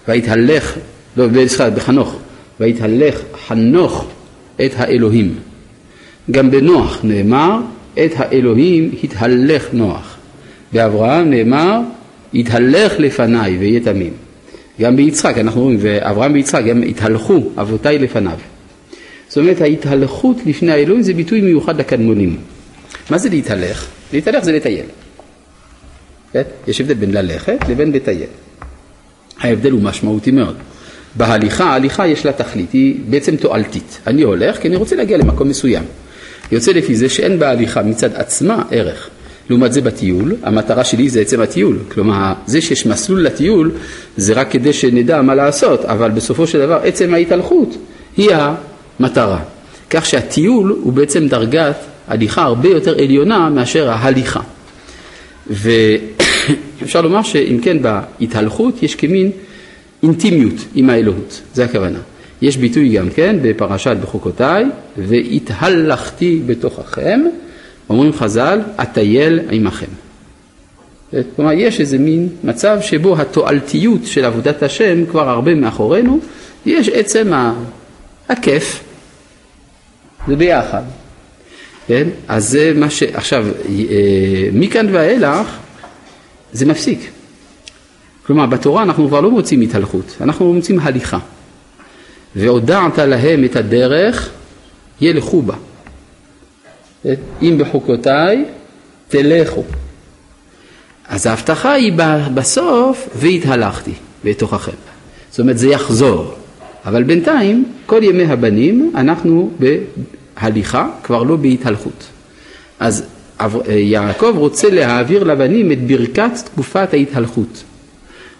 ויתהלך, 0.07 0.77
לא, 1.17 1.25
סליחה, 1.47 1.69
בחנוך, 1.69 2.15
ויתהלך 2.59 3.21
חנוך 3.47 4.07
את 4.65 4.71
האלוהים. 4.75 5.35
גם 6.31 6.51
בנוח 6.51 6.99
נאמר, 7.03 7.59
את 7.93 8.11
האלוהים 8.15 8.91
התהלך 9.03 9.67
נוח. 9.73 10.17
באברהם 10.73 11.29
נאמר, 11.29 11.79
התהלך 12.33 12.93
לפניי 12.99 13.57
ויהיה 13.57 13.79
תמים. 13.79 14.13
גם 14.81 14.95
ביצחק, 14.95 15.37
אנחנו 15.37 15.61
רואים, 15.61 15.77
ואברהם 15.81 16.33
ויצחק 16.33 16.63
גם 16.65 16.83
התהלכו 16.83 17.41
אבותיי 17.57 17.99
לפניו. 17.99 18.37
זאת 19.29 19.37
אומרת, 19.37 19.61
ההתהלכות 19.61 20.37
לפני 20.45 20.71
האלוהים 20.71 21.01
זה 21.01 21.13
ביטוי 21.13 21.41
מיוחד 21.41 21.79
לקדמונים. 21.79 22.37
מה 23.09 23.17
זה 23.17 23.29
להתהלך? 23.29 23.87
להתהלך 24.13 24.43
זה 24.43 24.51
לטייל. 24.51 24.85
כן? 26.33 26.41
יש 26.67 26.81
הבדל 26.81 26.93
בין 26.93 27.11
ללכת 27.11 27.57
לבין 27.69 27.91
לטייל. 27.91 28.29
ההבדל 29.39 29.71
הוא 29.71 29.81
משמעותי 29.81 30.31
מאוד. 30.31 30.55
בהליכה, 31.15 31.63
ההליכה 31.63 32.07
יש 32.07 32.25
לה 32.25 32.31
תכלית, 32.31 32.71
היא 32.71 32.99
בעצם 33.09 33.35
תועלתית. 33.35 33.99
אני 34.07 34.21
הולך 34.21 34.61
כי 34.61 34.67
אני 34.67 34.75
רוצה 34.75 34.95
להגיע 34.95 35.17
למקום 35.17 35.49
מסוים. 35.49 35.83
יוצא 36.51 36.71
לפי 36.71 36.95
זה 36.95 37.09
שאין 37.09 37.39
בהליכה 37.39 37.83
מצד 37.83 38.13
עצמה 38.13 38.63
ערך. 38.71 39.09
לעומת 39.49 39.73
זה 39.73 39.81
בטיול, 39.81 40.35
המטרה 40.43 40.83
שלי 40.83 41.09
זה 41.09 41.21
עצם 41.21 41.41
הטיול, 41.41 41.79
כלומר 41.91 42.33
זה 42.45 42.61
שיש 42.61 42.85
מסלול 42.85 43.21
לטיול 43.21 43.71
זה 44.17 44.33
רק 44.33 44.51
כדי 44.51 44.73
שנדע 44.73 45.21
מה 45.21 45.35
לעשות, 45.35 45.85
אבל 45.85 46.11
בסופו 46.11 46.47
של 46.47 46.59
דבר 46.59 46.79
עצם 46.83 47.13
ההתהלכות 47.13 47.77
היא 48.17 48.31
המטרה. 48.99 49.39
כך 49.89 50.05
שהטיול 50.05 50.79
הוא 50.83 50.93
בעצם 50.93 51.27
דרגת 51.27 51.75
הליכה 52.07 52.41
הרבה 52.41 52.69
יותר 52.69 53.03
עליונה 53.03 53.49
מאשר 53.49 53.89
ההליכה. 53.89 54.39
ואפשר 55.47 57.01
לומר 57.05 57.21
שאם 57.23 57.59
כן 57.61 57.77
בהתהלכות 57.81 58.83
יש 58.83 58.95
כמין 58.95 59.31
אינטימיות 60.03 60.55
עם 60.75 60.89
האלוהות, 60.89 61.41
זה 61.53 61.65
הכוונה. 61.65 61.99
יש 62.41 62.57
ביטוי 62.57 62.89
גם 62.89 63.09
כן 63.09 63.35
בפרשת 63.41 63.95
בחוקותיי, 64.01 64.65
והתהלכתי 64.97 66.41
בתוככם, 66.45 67.21
אומרים 67.89 68.13
חז"ל, 68.13 68.59
אטייל 68.81 69.39
עמכם. 69.51 69.85
כלומר, 71.35 71.51
יש 71.51 71.79
איזה 71.79 71.97
מין 71.97 72.29
מצב 72.43 72.77
שבו 72.81 73.17
התועלתיות 73.17 74.05
של 74.05 74.25
עבודת 74.25 74.63
השם 74.63 75.05
כבר 75.05 75.29
הרבה 75.29 75.55
מאחורינו, 75.55 76.19
יש 76.65 76.89
עצם 76.89 77.31
הכיף, 78.29 78.83
זה 80.29 80.35
ביחד. 80.35 80.83
כן? 81.87 82.07
אז 82.27 82.49
זה 82.49 82.73
מה 82.75 82.89
ש... 82.89 83.03
עכשיו, 83.03 83.45
אה, 83.69 84.49
מכאן 84.53 84.95
ואילך 84.95 85.57
זה 86.53 86.65
מפסיק. 86.65 87.11
כלומר, 88.25 88.45
בתורה 88.45 88.83
אנחנו 88.83 89.07
כבר 89.07 89.21
לא 89.21 89.31
מוצאים 89.31 89.61
התהלכות, 89.61 90.15
אנחנו 90.21 90.53
מוצאים 90.53 90.79
הליכה. 90.79 91.19
והודעת 92.35 92.97
להם 92.97 93.43
את 93.43 93.55
הדרך, 93.55 94.29
ילכו 95.01 95.41
בה. 95.41 95.55
אם 97.41 97.57
בחוקותיי, 97.57 98.45
תלכו. 99.07 99.63
אז 101.07 101.25
ההבטחה 101.25 101.71
היא 101.71 101.93
בסוף, 102.33 103.09
והתהלכתי 103.15 103.93
בתוככם. 104.23 104.71
זאת 105.29 105.39
אומרת, 105.39 105.57
זה 105.57 105.67
יחזור. 105.67 106.33
אבל 106.85 107.03
בינתיים, 107.03 107.65
כל 107.85 108.03
ימי 108.03 108.23
הבנים, 108.23 108.91
אנחנו 108.95 109.51
בהליכה, 110.41 110.87
כבר 111.03 111.23
לא 111.23 111.35
בהתהלכות. 111.35 112.07
אז 112.79 113.03
יעקב 113.69 114.33
רוצה 114.35 114.69
להעביר 114.69 115.23
לבנים 115.23 115.71
את 115.71 115.87
ברכת 115.87 116.31
תקופת 116.45 116.93
ההתהלכות. 116.93 117.63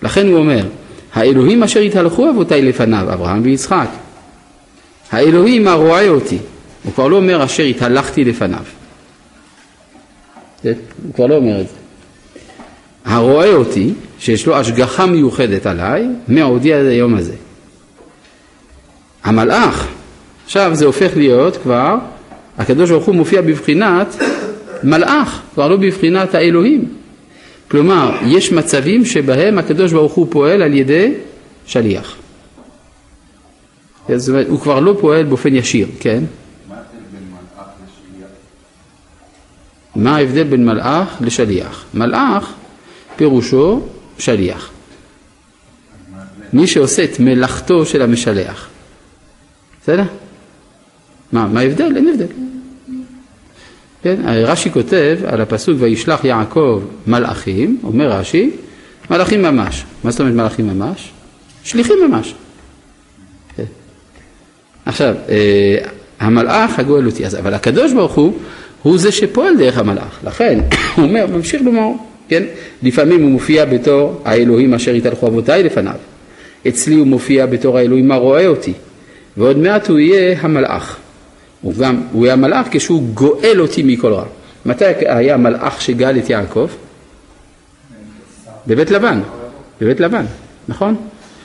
לכן 0.01 0.27
הוא 0.27 0.37
אומר, 0.37 0.65
האלוהים 1.13 1.63
אשר 1.63 1.79
התהלכו 1.79 2.29
אבותיי 2.29 2.61
לפניו, 2.61 3.13
אברהם 3.13 3.41
ויצחק. 3.43 3.89
האלוהים 5.11 5.67
הרואה 5.67 6.09
אותי. 6.09 6.37
הוא 6.83 6.93
כבר 6.93 7.07
לא 7.07 7.15
אומר 7.15 7.45
אשר 7.45 7.63
התהלכתי 7.63 8.23
לפניו. 8.23 8.63
הוא 10.63 10.73
כבר 11.15 11.25
לא 11.25 11.35
אומר 11.35 11.61
את 11.61 11.67
זה. 11.67 11.75
הרואה 13.05 13.53
אותי, 13.53 13.93
שיש 14.19 14.47
לו 14.47 14.57
השגחה 14.57 15.05
מיוחדת 15.05 15.65
עליי, 15.65 16.07
מעודי 16.27 16.73
עד 16.73 16.85
היום 16.85 17.15
הזה. 17.15 17.35
המלאך, 19.23 19.87
עכשיו 20.49 20.75
זה 20.75 20.85
הופך 20.85 21.11
להיות 21.15 21.57
כבר, 21.57 21.95
הקדוש 22.57 22.89
ברוך 22.91 23.05
הוא 23.05 23.15
מופיע 23.15 23.41
בבחינת 23.41 24.15
מלאך, 24.83 25.41
כבר 25.53 25.67
לא 25.67 25.77
בבחינת 25.77 26.35
האלוהים. 26.35 26.93
כלומר, 27.67 28.17
יש 28.27 28.51
מצבים 28.51 29.05
שבהם 29.05 29.57
הקדוש 29.57 29.93
ברוך 29.93 30.13
הוא 30.13 30.27
פועל 30.29 30.61
על 30.61 30.73
ידי 30.73 31.13
שליח. 31.65 32.15
זאת 34.15 34.29
אומרת, 34.29 34.47
הוא 34.47 34.59
כבר 34.59 34.79
לא 34.79 34.97
פועל 35.01 35.25
באופן 35.25 35.55
ישיר, 35.55 35.87
כן? 35.99 36.23
מה 39.95 40.15
ההבדל 40.15 40.43
בין 40.43 40.65
מלאך 40.65 41.17
לשליח? 41.21 41.85
מלאך 41.93 42.53
פירושו 43.15 43.81
שליח. 44.17 44.69
מי 46.53 46.67
שעושה 46.67 47.03
את 47.03 47.19
מלאכתו 47.19 47.85
של 47.85 48.01
המשלח. 48.01 48.67
בסדר? 49.81 50.03
מה, 51.31 51.47
מה 51.47 51.59
ההבדל? 51.59 51.95
אין 51.95 52.07
הבדל. 52.07 52.25
כן? 54.03 54.15
רש"י 54.25 54.71
כותב 54.71 55.17
על 55.25 55.41
הפסוק 55.41 55.75
וישלח 55.79 56.25
יעקב 56.25 56.81
מלאכים, 57.07 57.77
אומר 57.83 58.11
רש"י, 58.11 58.51
מלאכים 59.11 59.41
ממש. 59.41 59.83
מה 60.03 60.11
זאת 60.11 60.19
אומרת 60.19 60.33
מלאכים 60.33 60.67
ממש? 60.67 61.11
שליחים 61.63 61.95
ממש. 62.07 62.35
כן. 63.57 63.63
עכשיו, 64.85 65.15
אה, 65.29 65.77
המלאך 66.19 66.79
הגואל 66.79 67.05
אותי, 67.05 67.23
אבל 67.39 67.53
הקדוש 67.53 67.93
ברוך 67.93 68.13
הוא, 68.13 68.33
הוא 68.83 68.97
זה 68.97 69.11
שפועל 69.11 69.57
דרך 69.57 69.77
המלאך. 69.77 70.19
לכן, 70.23 70.59
הוא 70.95 71.05
אומר, 71.05 71.25
ממשיך 71.27 71.61
לומר, 71.61 71.87
כן? 72.29 72.43
לפעמים 72.83 73.21
הוא 73.21 73.31
מופיע 73.31 73.65
בתור 73.65 74.21
האלוהים 74.25 74.73
אשר 74.73 74.93
התהלכו 74.93 75.27
אבותיי 75.27 75.63
לפניו. 75.63 75.95
אצלי 76.67 76.95
הוא 76.95 77.07
מופיע 77.07 77.45
בתור 77.45 77.77
האלוהים 77.77 78.11
הרואה 78.11 78.47
אותי. 78.47 78.73
ועוד 79.37 79.57
מעט 79.57 79.89
הוא 79.89 79.99
יהיה 79.99 80.37
המלאך. 80.41 80.97
הוא 81.61 81.73
גם, 81.73 82.01
הוא 82.11 82.25
היה 82.25 82.35
מלאך 82.35 82.67
כשהוא 82.71 83.03
גואל 83.13 83.61
אותי 83.61 83.83
מכל 83.83 84.13
רע. 84.13 84.25
מתי 84.65 84.85
היה 85.05 85.37
מלאך 85.37 85.81
שגאל 85.81 86.17
את 86.17 86.29
יעקב? 86.29 86.67
בבית 88.67 88.91
לבן, 88.91 89.19
בבית 89.81 89.99
לבן, 89.99 90.25
נכון? 90.67 90.95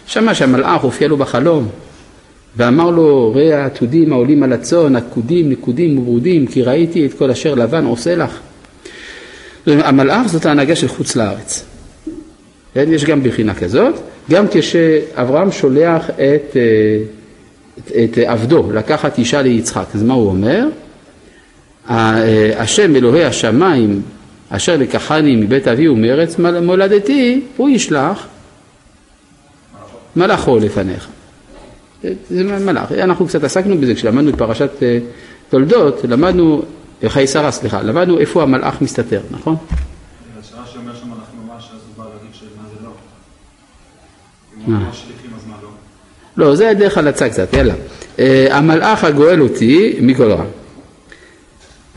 שמע 0.06 0.34
שהמלאך 0.34 0.82
הופיע 0.82 1.08
לו 1.08 1.16
בחלום 1.16 1.68
ואמר 2.56 2.90
לו 2.90 3.32
ראה 3.34 3.62
העתודים 3.62 4.12
העולים 4.12 4.42
על 4.42 4.52
הצאן, 4.52 4.96
עקודים, 4.96 5.50
נקודים 5.50 5.98
וברודים 5.98 6.46
כי 6.46 6.62
ראיתי 6.62 7.06
את 7.06 7.14
כל 7.14 7.30
אשר 7.30 7.54
לבן 7.54 7.84
עושה 7.84 8.16
לך. 8.16 8.38
המלאך 9.66 10.26
זאת 10.26 10.46
ההנהגה 10.46 10.76
של 10.76 10.88
חוץ 10.88 11.16
לארץ. 11.16 11.64
כן? 12.74 12.92
יש 12.92 13.04
גם 13.04 13.22
בחינה 13.22 13.54
כזאת, 13.54 13.94
גם 14.30 14.46
כשאברהם 14.50 15.52
שולח 15.52 16.10
את 16.10 16.56
אה, 17.94 18.04
את 18.04 18.18
עבדו 18.18 18.72
לקחת 18.72 19.18
אישה 19.18 19.42
ליצחק, 19.42 19.86
אז 19.94 20.02
מה 20.02 20.14
הוא 20.14 20.28
אומר? 20.28 20.66
השם 22.56 22.96
אלוהי 22.96 23.24
השמיים 23.24 24.02
אשר 24.48 24.76
לקחני 24.76 25.36
מבית 25.36 25.68
אבי 25.68 25.88
ומארץ 25.88 26.38
מולדתי, 26.38 27.40
הוא 27.56 27.68
ישלח 27.68 28.26
מלאכו 30.16 30.58
לפניך. 30.58 31.08
זה 32.30 32.58
מלאך. 32.58 32.92
אנחנו 32.92 33.26
קצת 33.26 33.44
עסקנו 33.44 33.78
בזה 33.78 33.94
כשלמדנו 33.94 34.30
את 34.30 34.34
פרשת 34.34 34.70
אה, 34.82 34.98
תולדות, 35.48 36.04
למדנו, 36.04 36.62
חיי 37.08 37.26
שרה, 37.26 37.50
סליחה, 37.50 37.82
למדנו 37.82 38.18
איפה 38.18 38.42
המלאך 38.42 38.82
מסתתר, 38.82 39.20
נכון? 39.30 39.56
השאלה 40.40 40.66
שאומר 40.66 40.94
שם 40.94 41.12
אנחנו 41.12 41.42
ממש, 41.46 41.70
אז 41.74 41.80
הוא 41.96 42.04
בא 42.04 42.10
להגיד 42.14 42.34
שמה 42.34 42.68
זה 42.68 42.84
לא. 42.84 42.90
אם 44.56 44.72
הוא 44.72 44.84
ממש 44.84 45.04
שליחים 45.06 45.30
אז 45.36 45.46
מה 45.46 45.54
לא? 46.36 46.54
זה 46.54 46.72
דרך 46.78 46.98
הלצה 46.98 47.28
קצת, 47.28 47.52
יאללה. 47.52 47.74
Uh, 48.16 48.20
המלאך 48.50 49.04
הגואל 49.04 49.40
אותי 49.40 49.96
מכל 50.00 50.32
רע. 50.32 50.44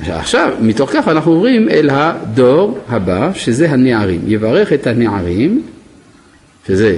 עכשיו, 0.08 0.54
מתוך 0.62 0.90
כך 0.94 1.08
אנחנו 1.08 1.32
עוברים 1.32 1.70
אל 1.70 1.90
הדור 1.90 2.80
הבא, 2.90 3.32
שזה 3.34 3.70
הנערים. 3.70 4.22
יברך 4.28 4.74
את 4.74 4.88
הנערים, 4.88 5.64
שזה 6.68 6.96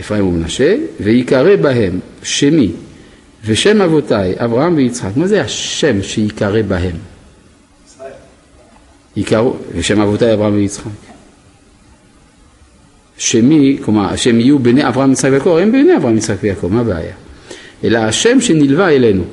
אפרים 0.00 0.26
ומנשה, 0.26 0.76
ויקרא 1.00 1.56
בהם 1.56 1.98
שמי 2.22 2.70
ושם 3.44 3.82
אבותיי, 3.82 4.34
אברהם 4.36 4.76
ויצחק. 4.76 5.10
מה 5.16 5.26
זה 5.26 5.42
השם 5.42 6.02
שיקרא 6.02 6.62
בהם? 6.62 6.96
יקראו, 9.16 9.56
ושם 9.74 10.00
אבותיי 10.00 10.34
אברהם 10.34 10.54
ויצחק. 10.54 11.07
שמי, 13.18 13.78
כלומר, 13.84 14.16
שהם 14.16 14.40
יהיו 14.40 14.58
בני 14.58 14.88
אברהם, 14.88 15.12
יצחק 15.12 15.30
ויעקב, 15.30 15.56
הם 15.62 15.72
בני 15.72 15.96
אברהם, 15.96 16.16
יצחק 16.16 16.36
ויעקב, 16.40 16.66
מה 16.72 16.80
הבעיה? 16.80 17.14
אלא 17.84 17.98
השם 17.98 18.40
שנלווה 18.40 18.88
אלינו, 18.88 19.24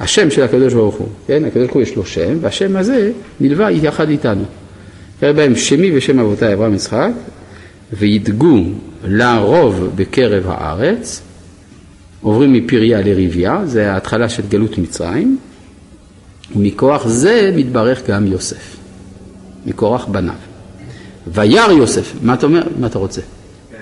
השם 0.00 0.30
של 0.30 0.42
הקדוש 0.42 0.74
ברוך 0.74 0.94
הוא, 0.94 1.08
כן? 1.26 1.44
הקדוש 1.44 1.62
ברוך 1.62 1.74
הוא 1.74 1.82
יש 1.82 1.96
לו 1.96 2.06
שם, 2.06 2.38
והשם 2.40 2.76
הזה 2.76 3.12
נלווה 3.40 3.70
יחד 3.70 4.08
איתנו. 4.08 4.44
תראה 5.20 5.32
בהם 5.32 5.56
שמי 5.56 5.96
ושם 5.96 6.18
אבותיי 6.20 6.54
אברהם 6.54 6.74
יצחק, 6.74 7.10
וידגו 7.92 8.62
לרוב 9.04 9.90
בקרב 9.94 10.44
הארץ, 10.46 11.22
עוברים 12.20 12.52
מפריה 12.52 13.00
לריביה, 13.00 13.60
זה 13.64 13.92
ההתחלה 13.92 14.28
של 14.28 14.42
גלות 14.48 14.78
מצרים, 14.78 15.38
ומכוח 16.56 17.06
זה 17.06 17.52
מתברך 17.56 18.10
גם 18.10 18.26
יוסף, 18.26 18.76
מכורח 19.66 20.04
בניו. 20.04 20.45
וירא 21.26 21.72
יוסף, 21.72 22.12
מה 22.22 22.34
אתה 22.34 22.46
אומר? 22.46 22.62
מה 22.78 22.86
אתה 22.86 22.98
רוצה? 22.98 23.20
אה, 23.20 23.78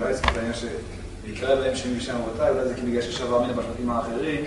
אולי 0.00 0.14
זה 0.14 0.20
העניין 0.24 0.52
שיקרא 0.54 1.54
להם 1.54 1.76
שם 1.76 1.88
משם 1.96 2.12
אבותיי, 2.12 2.50
אולי 2.50 2.68
זה 2.68 2.74
כי 2.74 2.80
בגלל 2.86 3.02
עבר 3.22 3.40
מיני 3.40 3.52
בשבטים 3.52 3.90
האחרים, 3.90 4.44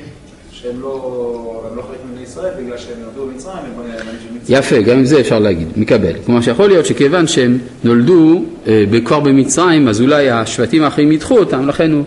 שהם 0.52 0.82
לא, 0.82 1.72
לא 1.76 1.82
חלק 1.82 1.98
מבני 2.10 2.24
ישראל, 2.24 2.54
בגלל 2.64 2.78
שהם 2.78 2.98
נולדו 3.04 3.28
במצרים, 3.28 3.58
הם 3.58 3.76
בנים 3.76 3.96
של 4.00 4.36
מצרים. 4.36 4.60
יפה, 4.60 4.82
גם 4.82 4.98
עם 4.98 5.06
זה 5.06 5.20
אפשר 5.20 5.40
להגיד, 5.40 5.68
מקבל. 5.76 6.14
כלומר 6.26 6.42
שיכול 6.42 6.68
להיות 6.68 6.86
שכיוון 6.86 7.28
שהם 7.28 7.58
נולדו 7.84 8.44
אה, 8.68 8.84
כבר 9.06 9.20
במצרים, 9.20 9.88
אז 9.88 10.02
אולי 10.02 10.30
השבטים 10.30 10.84
האחרים 10.84 11.12
ידחו 11.12 11.38
אותם, 11.38 11.68
לכן 11.68 11.92
הוא 11.92 12.04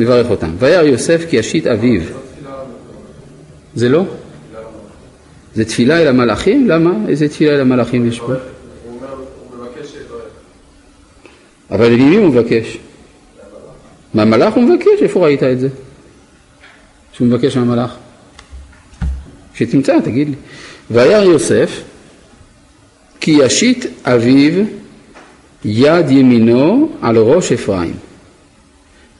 מברך 0.00 0.30
אותם. 0.30 0.50
וירא 0.58 0.82
יוסף 0.82 1.24
כי 1.30 1.36
ישית 1.36 1.66
אביו. 1.66 2.00
זה 3.74 3.88
לא? 3.88 4.04
זה 5.54 5.64
תפילה 5.64 6.02
אל 6.02 6.08
המלאכים? 6.08 6.68
למה? 6.68 6.90
איזה 7.08 7.28
תפילה 7.28 7.54
אל 7.54 7.60
המלאכים 7.60 8.08
יש 8.08 8.20
פה? 8.20 8.26
הוא 8.26 8.34
אומר, 8.86 9.08
הוא 9.12 9.66
מבקש 9.66 9.92
שיתעורר. 9.92 10.22
אבל 11.70 11.90
ממי 11.96 12.16
הוא 12.16 12.26
מבקש? 12.26 12.78
מהמלאך 14.14 14.54
הוא 14.54 14.64
מבקש? 14.64 15.02
איפה 15.02 15.24
ראית 15.24 15.42
את 15.42 15.60
זה? 15.60 15.68
שהוא 17.12 17.28
מבקש 17.28 17.56
מהמלאך? 17.56 17.96
כשתמצא, 19.54 20.00
תגיד 20.04 20.28
לי. 20.28 20.34
וירא 20.90 21.24
יוסף 21.24 21.82
כי 23.20 23.30
ישית 23.30 23.86
אביו 24.04 24.64
יד 25.64 26.10
ימינו 26.10 26.88
על 27.02 27.18
ראש 27.18 27.52
אפרים 27.52 27.94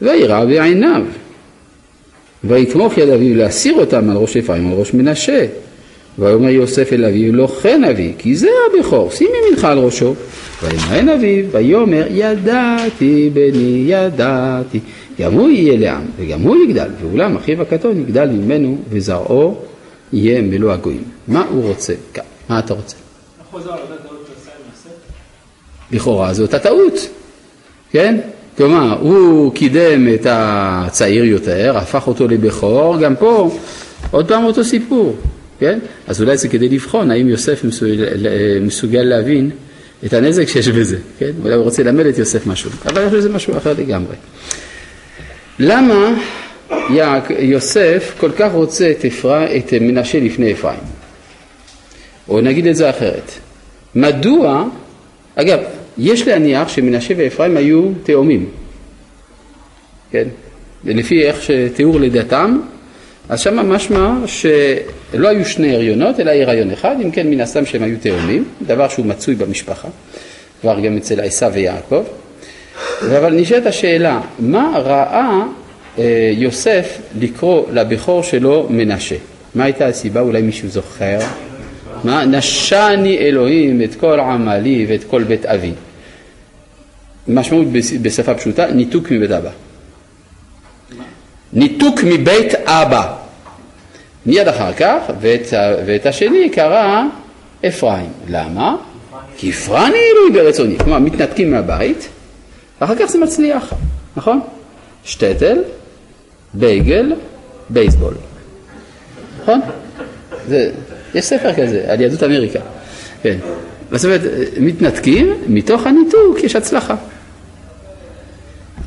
וירא 0.03 0.45
בעיניו 0.45 1.03
ויתמוך 2.45 2.99
יד 2.99 3.09
אביו 3.09 3.37
להסיר 3.37 3.75
אותם 3.75 4.11
על 4.11 4.17
ראש 4.17 4.37
אפרים 4.37 4.73
על 4.73 4.79
ראש 4.79 4.95
מנשה 4.95 5.47
ויאמר 6.19 6.49
יוסף 6.49 6.93
אל 6.93 7.05
אביו 7.05 7.33
לא 7.33 7.47
כן 7.47 7.85
אבי 7.85 8.13
כי 8.19 8.37
זה 8.37 8.49
הבכור 8.67 9.11
שים 9.11 9.29
ימינך 9.43 9.65
על 9.65 9.79
ראשו 9.79 10.15
וימהן 10.63 11.09
אביו 11.09 11.45
ויאמר 11.53 12.07
ידעתי 12.11 13.31
בני 13.33 13.85
ידעתי 13.87 14.81
גם 15.21 15.33
הוא 15.33 15.49
יהיה 15.51 15.79
לעם 15.79 16.07
וגם 16.17 16.41
הוא 16.41 16.57
יגדל 16.65 16.89
ואולם 17.01 17.37
אחיו 17.37 17.63
הקטון 17.63 18.01
יגדל 18.01 18.29
ממנו 18.29 18.79
וזרעו 18.91 19.57
יהיה 20.13 20.43
מלוא 20.43 20.73
הגויים 20.73 21.05
מה 21.29 21.47
הוא 21.51 21.63
רוצה 21.69 21.95
כאן? 22.15 22.25
מה 22.49 22.59
אתה 22.59 22.75
רוצה? 22.75 22.97
לכאורה 25.93 26.35
זו 26.35 26.43
אותה 26.43 26.59
טעות, 26.59 27.09
כן? 27.91 28.21
כלומר, 28.57 28.99
הוא 29.01 29.55
קידם 29.55 30.09
את 30.15 30.27
הצעיר 30.31 31.25
יותר, 31.25 31.77
הפך 31.77 32.07
אותו 32.07 32.29
לבכור, 32.29 32.99
גם 32.99 33.17
פה 33.17 33.57
עוד 34.11 34.29
פעם 34.29 34.45
אותו 34.45 34.65
סיפור, 34.65 35.17
כן? 35.59 35.79
אז 36.07 36.23
אולי 36.23 36.37
זה 36.37 36.49
כדי 36.49 36.69
לבחון 36.69 37.11
האם 37.11 37.29
יוסף 37.29 37.65
מסוגל, 37.65 38.27
מסוגל 38.61 39.03
להבין 39.03 39.51
את 40.07 40.13
הנזק 40.13 40.49
שיש 40.49 40.69
בזה, 40.69 40.99
כן? 41.19 41.31
אולי 41.43 41.55
הוא 41.55 41.65
רוצה 41.65 41.83
ללמד 41.83 42.07
את 42.07 42.19
יוסף 42.19 42.47
משהו, 42.47 42.71
אבל 42.87 43.07
יש 43.07 43.13
לזה 43.13 43.29
משהו 43.29 43.57
אחר 43.57 43.73
לגמרי. 43.79 44.17
למה 45.59 46.15
יוסף 47.39 48.15
כל 48.19 48.31
כך 48.39 48.53
רוצה 48.53 48.91
את, 48.91 49.05
אפרה, 49.05 49.57
את 49.57 49.73
מנשה 49.81 50.21
לפני 50.21 50.53
אפרים? 50.53 50.81
או 52.29 52.41
נגיד 52.41 52.67
את 52.67 52.77
זה 52.77 52.91
אחרת, 52.91 53.33
מדוע, 53.95 54.65
אגב, 55.35 55.59
יש 55.99 56.29
להניח 56.29 56.69
שמנשה 56.69 57.15
ואפרים 57.17 57.57
היו 57.57 57.83
תאומים, 58.03 58.47
כן? 60.11 60.29
לפי 60.85 61.23
איך 61.23 61.43
שתיאור 61.43 62.01
לידתם, 62.01 62.61
אז 63.29 63.41
שם 63.41 63.57
משמע 63.57 64.15
שלא 65.13 65.29
היו 65.29 65.45
שני 65.45 65.75
הריונות, 65.75 66.21
אלא 66.21 66.31
הריון 66.31 66.71
אחד, 66.71 66.97
אם 67.03 67.11
כן 67.11 67.27
מן 67.31 67.41
הסתם 67.41 67.67
שהם 67.67 67.83
היו 67.83 67.97
תאומים, 68.01 68.45
דבר 68.67 68.89
שהוא 68.89 69.07
מצוי 69.07 69.35
במשפחה, 69.35 69.89
כבר 70.61 70.81
גם 70.81 70.97
אצל 70.97 71.21
עשיו 71.21 71.51
ויעקב. 71.55 72.05
אבל 73.03 73.35
נשאלת 73.35 73.67
השאלה, 73.67 74.21
מה 74.39 74.73
ראה 74.85 75.43
אה, 75.99 76.31
יוסף 76.35 76.99
לקרוא 77.19 77.67
לבכור 77.73 78.23
שלו 78.23 78.67
מנשה? 78.71 79.17
מה 79.55 79.65
הייתה 79.65 79.87
הסיבה? 79.87 80.21
אולי 80.21 80.43
מישהו 80.43 80.69
זוכר? 80.69 81.19
מה? 82.05 82.25
נשני 82.25 83.19
אלוהים 83.19 83.83
את 83.83 83.95
כל 83.95 84.21
עמלי 84.21 84.87
ואת 84.89 85.05
כל 85.05 85.23
בית 85.23 85.47
אבי. 85.47 85.73
משמעות 87.29 87.67
בשפה 88.03 88.35
פשוטה, 88.35 88.67
ניתוק 88.67 89.11
מבית 89.11 89.31
אבא. 89.31 89.51
ניתוק 91.53 92.01
מבית 92.05 92.55
אבא. 92.55 93.20
מיד 94.31 94.49
אחר 94.49 94.73
כך, 94.73 94.99
ואת, 95.21 95.47
ואת 95.87 96.07
השני 96.07 96.51
קרא 96.51 97.03
אפרים. 97.69 98.09
למה? 98.29 98.77
כי 99.37 99.51
הפרני 99.51 99.99
אלוהי 100.13 100.33
ברצוני. 100.33 100.79
כלומר, 100.79 100.99
מתנתקים 100.99 101.51
מהבית, 101.51 102.09
ואחר 102.81 102.95
כך 102.95 103.05
זה 103.05 103.19
מצליח, 103.19 103.73
נכון? 104.17 104.41
שטטל, 105.05 105.59
בייגל, 106.55 107.13
בייסבול. 107.71 108.15
נכון? 109.43 109.61
זה, 110.49 110.71
יש 111.15 111.25
ספר 111.25 111.55
כזה 111.55 111.85
על 111.89 112.01
יהדות 112.01 112.23
אמריקה. 112.23 112.61
כן. 113.23 113.37
זאת 113.93 114.05
אומרת, 114.05 114.21
מתנתקים, 114.61 115.35
מתוך 115.47 115.87
הניתוק 115.87 116.45
יש 116.45 116.57
הצלחה. 116.57 116.95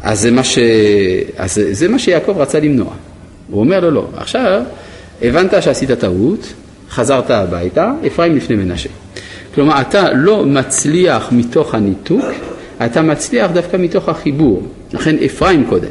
אז 0.03 0.19
זה 0.19 0.31
מה, 0.31 0.43
ש... 0.43 0.59
אז 1.37 1.61
זה 1.71 1.87
מה 1.87 1.99
שיעקב 1.99 2.37
רצה 2.37 2.59
למנוע. 2.59 2.93
הוא 3.49 3.59
אומר 3.59 3.79
לו 3.79 3.91
לא, 3.91 4.07
עכשיו 4.17 4.63
הבנת 5.21 5.63
שעשית 5.63 5.91
טעות, 5.91 6.53
חזרת 6.89 7.31
הביתה, 7.31 7.91
אפרים 8.07 8.35
לפני 8.35 8.55
מנשה. 8.55 8.89
כלומר, 9.55 9.81
אתה 9.81 10.13
לא 10.13 10.45
מצליח 10.45 11.29
מתוך 11.31 11.75
הניתוק, 11.75 12.25
אתה 12.85 13.01
מצליח 13.01 13.51
דווקא 13.51 13.77
מתוך 13.77 14.09
החיבור. 14.09 14.67
לכן 14.93 15.15
אפרים 15.25 15.65
קודם. 15.69 15.89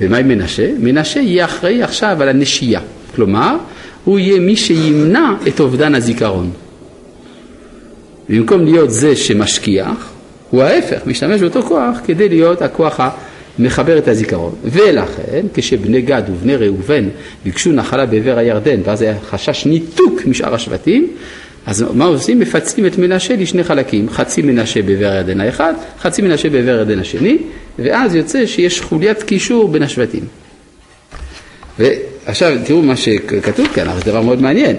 ומה 0.00 0.16
עם 0.16 0.28
מנשה? 0.28 0.70
מנשה 0.78 1.20
יהיה 1.20 1.44
אחראי 1.44 1.82
עכשיו 1.82 2.16
על 2.20 2.28
הנשייה. 2.28 2.80
כלומר, 3.14 3.56
הוא 4.04 4.18
יהיה 4.18 4.40
מי 4.40 4.56
שימנע 4.56 5.32
את 5.48 5.60
אובדן 5.60 5.94
הזיכרון. 5.94 6.50
במקום 8.28 8.64
להיות 8.64 8.90
זה 8.90 9.16
שמשכיח, 9.16 10.10
הוא 10.50 10.62
ההפך, 10.62 11.06
משתמש 11.06 11.40
באותו 11.40 11.62
כוח 11.62 11.98
כדי 12.04 12.28
להיות 12.28 12.62
הכוח 12.62 13.00
המחבר 13.58 13.98
את 13.98 14.08
הזיכרון. 14.08 14.54
ולכן, 14.64 15.46
כשבני 15.54 16.02
גד 16.02 16.22
ובני 16.28 16.56
ראובן 16.56 17.08
ביקשו 17.44 17.72
נחלה 17.72 18.06
בעבר 18.06 18.38
הירדן, 18.38 18.80
ואז 18.84 19.02
היה 19.02 19.14
חשש 19.30 19.66
ניתוק 19.66 20.26
משאר 20.26 20.54
השבטים, 20.54 21.08
אז 21.66 21.84
מה 21.94 22.04
עושים? 22.04 22.40
מפצלים 22.40 22.86
את 22.86 22.98
מנשה 22.98 23.36
לשני 23.36 23.64
חלקים, 23.64 24.10
חצי 24.10 24.42
מנשה 24.42 24.82
בעבר 24.82 25.06
הירדן 25.06 25.40
האחד, 25.40 25.74
חצי 26.00 26.22
מנשה 26.22 26.50
בעבר 26.50 26.70
הירדן 26.70 26.98
השני, 26.98 27.38
ואז 27.78 28.14
יוצא 28.14 28.46
שיש 28.46 28.80
חוליית 28.80 29.22
קישור 29.22 29.68
בין 29.68 29.82
השבטים. 29.82 30.24
ועכשיו 31.78 32.56
תראו 32.64 32.82
מה 32.82 32.96
שכתוב 32.96 33.66
כאן, 33.74 33.86
זה 33.98 34.10
דבר 34.10 34.22
מאוד 34.22 34.42
מעניין. 34.42 34.76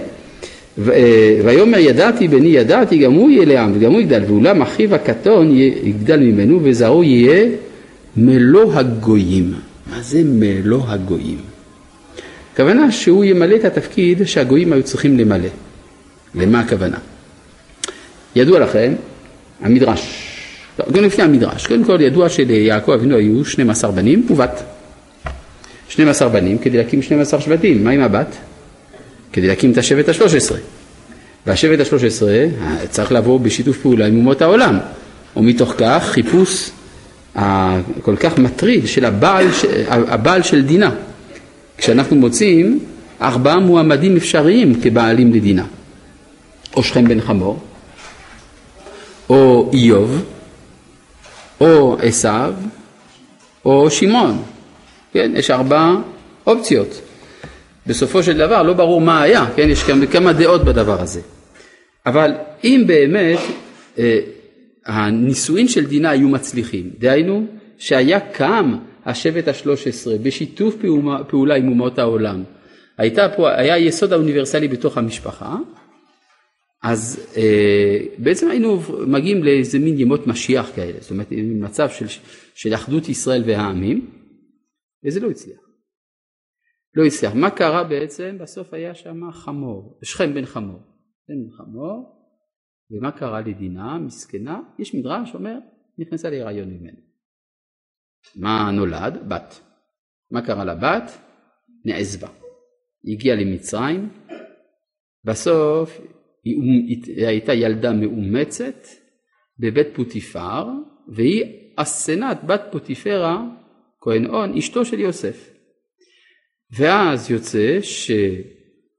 אה, 0.92 1.40
ויאמר 1.44 1.78
ידעתי 1.78 2.28
בני 2.28 2.48
ידעתי 2.48 2.98
גם 2.98 3.14
הוא 3.14 3.30
יהיה 3.30 3.46
לעם 3.46 3.72
וגם 3.76 3.92
הוא 3.92 4.02
יגדל 4.02 4.24
ואולם 4.28 4.62
אחיו 4.62 4.96
הקטון 4.96 5.58
יגדל 5.84 6.20
ממנו 6.20 6.60
וזרעו 6.64 7.04
יהיה 7.04 7.46
מלוא 8.18 8.74
הגויים. 8.74 9.54
מה 9.92 10.02
זה 10.02 10.22
מלוא 10.26 10.84
הגויים? 10.88 11.38
הכוונה 12.54 12.92
שהוא 12.92 13.24
ימלא 13.24 13.56
את 13.56 13.66
התפקיד 13.66 14.26
שהגויים 14.26 14.74
היו 14.74 14.84
צריכים 14.84 15.18
למלא. 15.18 15.50
למה 16.36 16.60
הכוונה? 16.60 16.98
ידוע 18.36 18.60
לכם, 18.60 18.94
המדרש, 19.62 20.32
לא, 20.80 20.86
גם 20.92 21.04
לפני 21.04 21.24
המדרש, 21.24 21.68
קודם 21.68 21.84
כל 21.84 22.02
ידוע 22.02 22.30
שליעקב 22.30 22.92
אבינו 22.92 23.16
היו 23.16 23.46
12 23.46 23.92
בנים 23.92 24.28
ובת. 24.30 24.64
12 25.90 26.30
בנים 26.30 26.58
כדי 26.58 26.78
להקים 26.78 27.02
12 27.02 27.42
שבטים, 27.42 27.84
מה 27.84 27.92
עם 27.92 28.02
הבת? 28.02 28.36
כדי 29.34 29.48
להקים 29.48 29.72
את 29.72 29.78
השבט 29.78 30.10
השלוש 30.10 30.34
עשרה. 30.34 30.58
והשבט 31.48 31.80
השלוש 31.80 32.04
עשרה 32.04 32.46
צריך 32.90 33.12
לבוא 33.12 33.40
בשיתוף 33.40 33.78
פעולה 33.78 34.08
עם 34.08 34.16
אומות 34.16 34.42
העולם, 34.42 34.80
ומתוך 35.38 35.74
כך 35.78 36.04
חיפוש 36.12 36.70
כל 38.02 38.16
כך 38.16 38.38
מטריד 38.38 38.88
של 38.88 39.06
הבעל, 39.06 39.48
הבעל 39.88 40.44
של 40.44 40.62
דינה. 40.66 40.92
כשאנחנו 41.78 42.16
מוצאים 42.16 42.80
ארבעה 43.22 43.60
מועמדים 43.60 44.18
אפשריים 44.18 44.82
כבעלים 44.82 45.34
לדינה, 45.34 45.66
או 46.76 46.84
שכם 46.84 47.08
בן 47.08 47.22
חמור, 47.22 47.60
או 49.30 49.70
איוב, 49.74 50.26
או 51.62 51.98
עשיו, 52.02 52.54
או 53.66 53.90
שמעון. 53.92 54.44
כן, 55.14 55.32
יש 55.36 55.52
ארבע 55.52 55.96
אופציות. 56.48 57.02
בסופו 57.88 58.24
של 58.24 58.38
דבר 58.38 58.64
לא 58.64 58.74
ברור 58.74 59.02
מה 59.02 59.22
היה, 59.22 59.46
כן, 59.56 59.70
יש 59.70 59.84
כמה, 59.84 60.06
כמה 60.06 60.34
דעות 60.34 60.66
בדבר 60.66 61.02
הזה. 61.02 61.22
אבל 62.06 62.32
אם 62.64 62.84
באמת 62.88 63.40
אה, 64.00 64.20
הנישואין 64.86 65.68
של 65.68 65.86
דינה 65.86 66.10
היו 66.10 66.30
מצליחים, 66.30 66.90
דהיינו 66.98 67.48
שהיה 67.78 68.20
קם 68.20 68.78
השבט 69.06 69.48
השלוש 69.48 69.88
עשרה 69.88 70.18
בשיתוף 70.18 70.76
פעולה, 71.28 71.56
עם 71.56 71.68
אומות 71.68 72.00
העולם, 72.00 72.44
הייתה 72.98 73.28
פה, 73.36 73.56
היה 73.56 73.78
יסוד 73.78 74.14
האוניברסלי 74.14 74.68
בתוך 74.68 74.98
המשפחה, 74.98 75.56
אז 76.84 77.34
אה, 77.38 78.00
בעצם 78.18 78.50
היינו 78.50 78.82
מגיעים 79.08 79.44
לאיזה 79.44 79.80
מין 79.80 80.00
ימות 80.00 80.28
משיח 80.28 80.72
כאלה, 80.76 80.98
זאת 81.00 81.12
אומרת 81.12 81.28
מצב 81.32 81.90
של, 81.90 82.06
של 82.56 82.74
אחדות 82.74 83.10
ישראל 83.10 83.44
והעמים, 83.46 84.12
וזה 85.06 85.20
לא 85.20 85.30
הצליח. 85.30 85.60
לא 86.96 87.06
הצליח. 87.06 87.34
מה 87.36 87.50
קרה 87.50 87.84
בעצם? 87.84 88.38
בסוף 88.42 88.74
היה 88.74 88.96
שם 88.96 89.32
חמור, 89.32 90.00
שכם 90.04 90.34
בן 90.34 90.46
חמור. 90.46 90.80
בן 91.30 91.58
חמור, 91.58 92.15
ומה 92.92 93.12
קרה 93.12 93.42
לדינה, 93.42 93.98
מסכנה? 93.98 94.60
יש 94.80 94.96
מדרש 94.96 95.32
שאומר, 95.32 95.58
נכנסה 95.98 96.30
להיריון 96.30 96.70
ממנו. 96.70 97.00
מה 98.36 98.72
נולד? 98.72 99.30
בת. 99.30 99.60
מה 100.32 100.42
קרה 100.42 100.66
לבת? 100.66 101.12
נעזבה. 101.86 102.28
הגיעה 103.08 103.36
למצרים, 103.36 104.10
בסוף 105.24 106.02
היא, 106.44 106.56
היא 107.16 107.28
הייתה 107.28 107.54
ילדה 107.54 107.94
מאומצת 107.94 108.88
בבית 109.60 109.88
פוטיפר, 109.96 110.68
והיא 111.08 111.44
אסנת 111.76 112.44
בת 112.44 112.62
פוטיפרה, 112.72 113.44
כהן 114.02 114.26
און, 114.26 114.58
אשתו 114.58 114.86
של 114.86 115.00
יוסף. 115.00 115.50
ואז 116.78 117.32
יוצא 117.32 117.78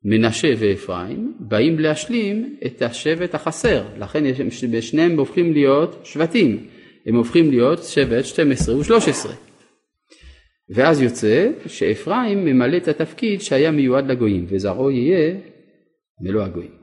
שמנשה 0.06 0.48
ואפרים 0.58 1.34
באים 1.40 1.78
להשלים 1.78 2.56
את 2.66 2.82
השבט 2.82 3.34
החסר, 3.34 3.84
לכן 3.98 4.24
בשניהם 4.70 5.18
הופכים 5.18 5.52
להיות 5.52 6.00
שבטים, 6.04 6.66
הם 7.06 7.14
הופכים 7.14 7.50
להיות 7.50 7.82
שבט 7.82 8.24
12 8.24 8.76
ו-13. 8.76 9.28
ואז 10.70 11.02
יוצא 11.02 11.50
שאפרים 11.66 12.44
ממלא 12.44 12.76
את 12.76 12.88
התפקיד 12.88 13.40
שהיה 13.40 13.70
מיועד 13.70 14.10
לגויים, 14.10 14.46
וזרעו 14.48 14.90
יהיה 14.90 15.34
מלוא 16.20 16.42
הגויים. 16.42 16.76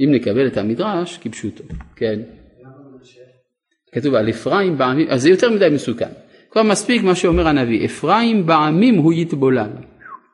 אם 0.00 0.10
נקבל 0.10 0.46
את 0.46 0.56
המדרש 0.56 1.18
כפשוטו, 1.18 1.64
כן? 1.96 2.20
כתוב 3.92 4.14
על 4.14 4.30
אפרים 4.30 4.78
בעמים, 4.78 5.06
אז 5.08 5.22
זה 5.22 5.30
יותר 5.30 5.50
מדי 5.50 5.68
מסוכן. 5.74 6.10
כבר 6.50 6.62
מספיק 6.62 7.02
מה 7.02 7.14
שאומר 7.14 7.48
הנביא, 7.48 7.84
אפרים 7.84 8.46
בעמים 8.46 8.94
הוא 8.94 9.12
יתבולל. 9.12 9.70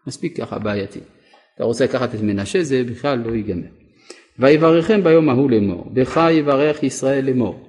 מספיק 0.07 0.37
ככה 0.37 0.59
בעייתי. 0.59 1.01
אתה 1.57 1.65
רוצה 1.65 1.85
לקחת 1.85 2.15
את 2.15 2.21
מנשה, 2.21 2.63
זה 2.63 2.85
בכלל 2.85 3.19
לא 3.19 3.35
ייגמר. 3.35 3.69
ויברכם 4.39 5.05
ביום 5.05 5.29
ההוא 5.29 5.51
לאמור, 5.51 5.91
בך 5.93 6.21
יברך 6.31 6.83
ישראל 6.83 7.25
לאמור. 7.25 7.69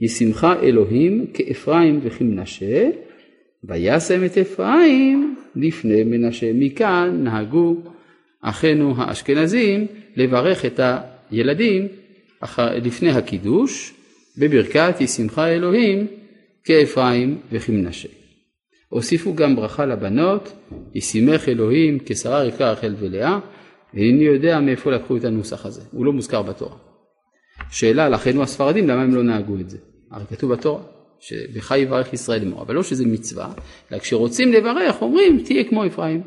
ישמך 0.00 0.46
אלוהים 0.62 1.26
כאפרים 1.34 2.00
וכמנשה, 2.02 2.90
וישם 3.64 4.24
את 4.24 4.38
אפרים 4.38 5.36
לפני 5.56 6.04
מנשה. 6.04 6.52
מכאן 6.54 7.20
נהגו 7.24 7.76
אחינו 8.42 8.94
האשכנזים 8.96 9.86
לברך 10.16 10.64
את 10.64 10.80
הילדים 11.30 11.88
לפני 12.58 13.10
הקידוש 13.10 13.94
בברכת 14.38 15.00
ישמך 15.00 15.38
אלוהים 15.38 16.06
כאפרים 16.64 17.38
וכמנשה. 17.52 18.08
הוסיפו 18.88 19.34
גם 19.34 19.56
ברכה 19.56 19.86
לבנות, 19.86 20.52
ישימך 20.94 21.48
אלוהים 21.48 21.98
כשרה 22.06 22.42
רבקה 22.42 22.72
רחל 22.72 22.94
ולאה, 22.98 23.38
ואיני 23.94 24.24
יודע 24.24 24.60
מאיפה 24.60 24.90
לקחו 24.90 25.16
את 25.16 25.24
הנוסח 25.24 25.66
הזה, 25.66 25.82
הוא 25.92 26.06
לא 26.06 26.12
מוזכר 26.12 26.42
בתורה. 26.42 26.76
שאלה 27.70 28.08
לאחינו 28.08 28.42
הספרדים 28.42 28.88
למה 28.88 29.02
הם 29.02 29.14
לא 29.14 29.22
נהגו 29.22 29.60
את 29.60 29.70
זה, 29.70 29.78
הרי 30.10 30.24
כתוב 30.26 30.52
בתורה 30.52 30.82
שבך 31.20 31.70
יברך 31.70 32.12
ישראל 32.12 32.44
לאמור, 32.44 32.62
אבל 32.62 32.74
לא 32.74 32.82
שזה 32.82 33.06
מצווה, 33.06 33.52
אלא 33.92 33.98
כשרוצים 33.98 34.52
לברך 34.52 35.02
אומרים 35.02 35.42
תהיה 35.44 35.64
כמו 35.64 35.86
אפרים 35.86 36.22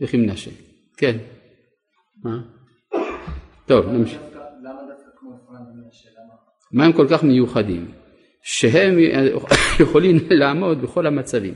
וכמנשה. 0.00 0.50
כן. 0.96 1.16
מה? 2.24 2.40
טוב, 3.66 3.86
נמשיך. 3.86 4.20
למה 4.62 4.80
דווקא 4.88 5.10
כמו 5.20 5.30
אפרים 5.30 5.60
ומנשה? 5.60 6.08
מה 6.72 6.84
הם 6.84 6.92
כל 6.92 7.06
כך 7.10 7.24
מיוחדים? 7.24 7.86
שהם 8.42 8.94
יכולים 9.80 10.16
לעמוד 10.30 10.82
בכל 10.82 11.06
המצבים. 11.06 11.54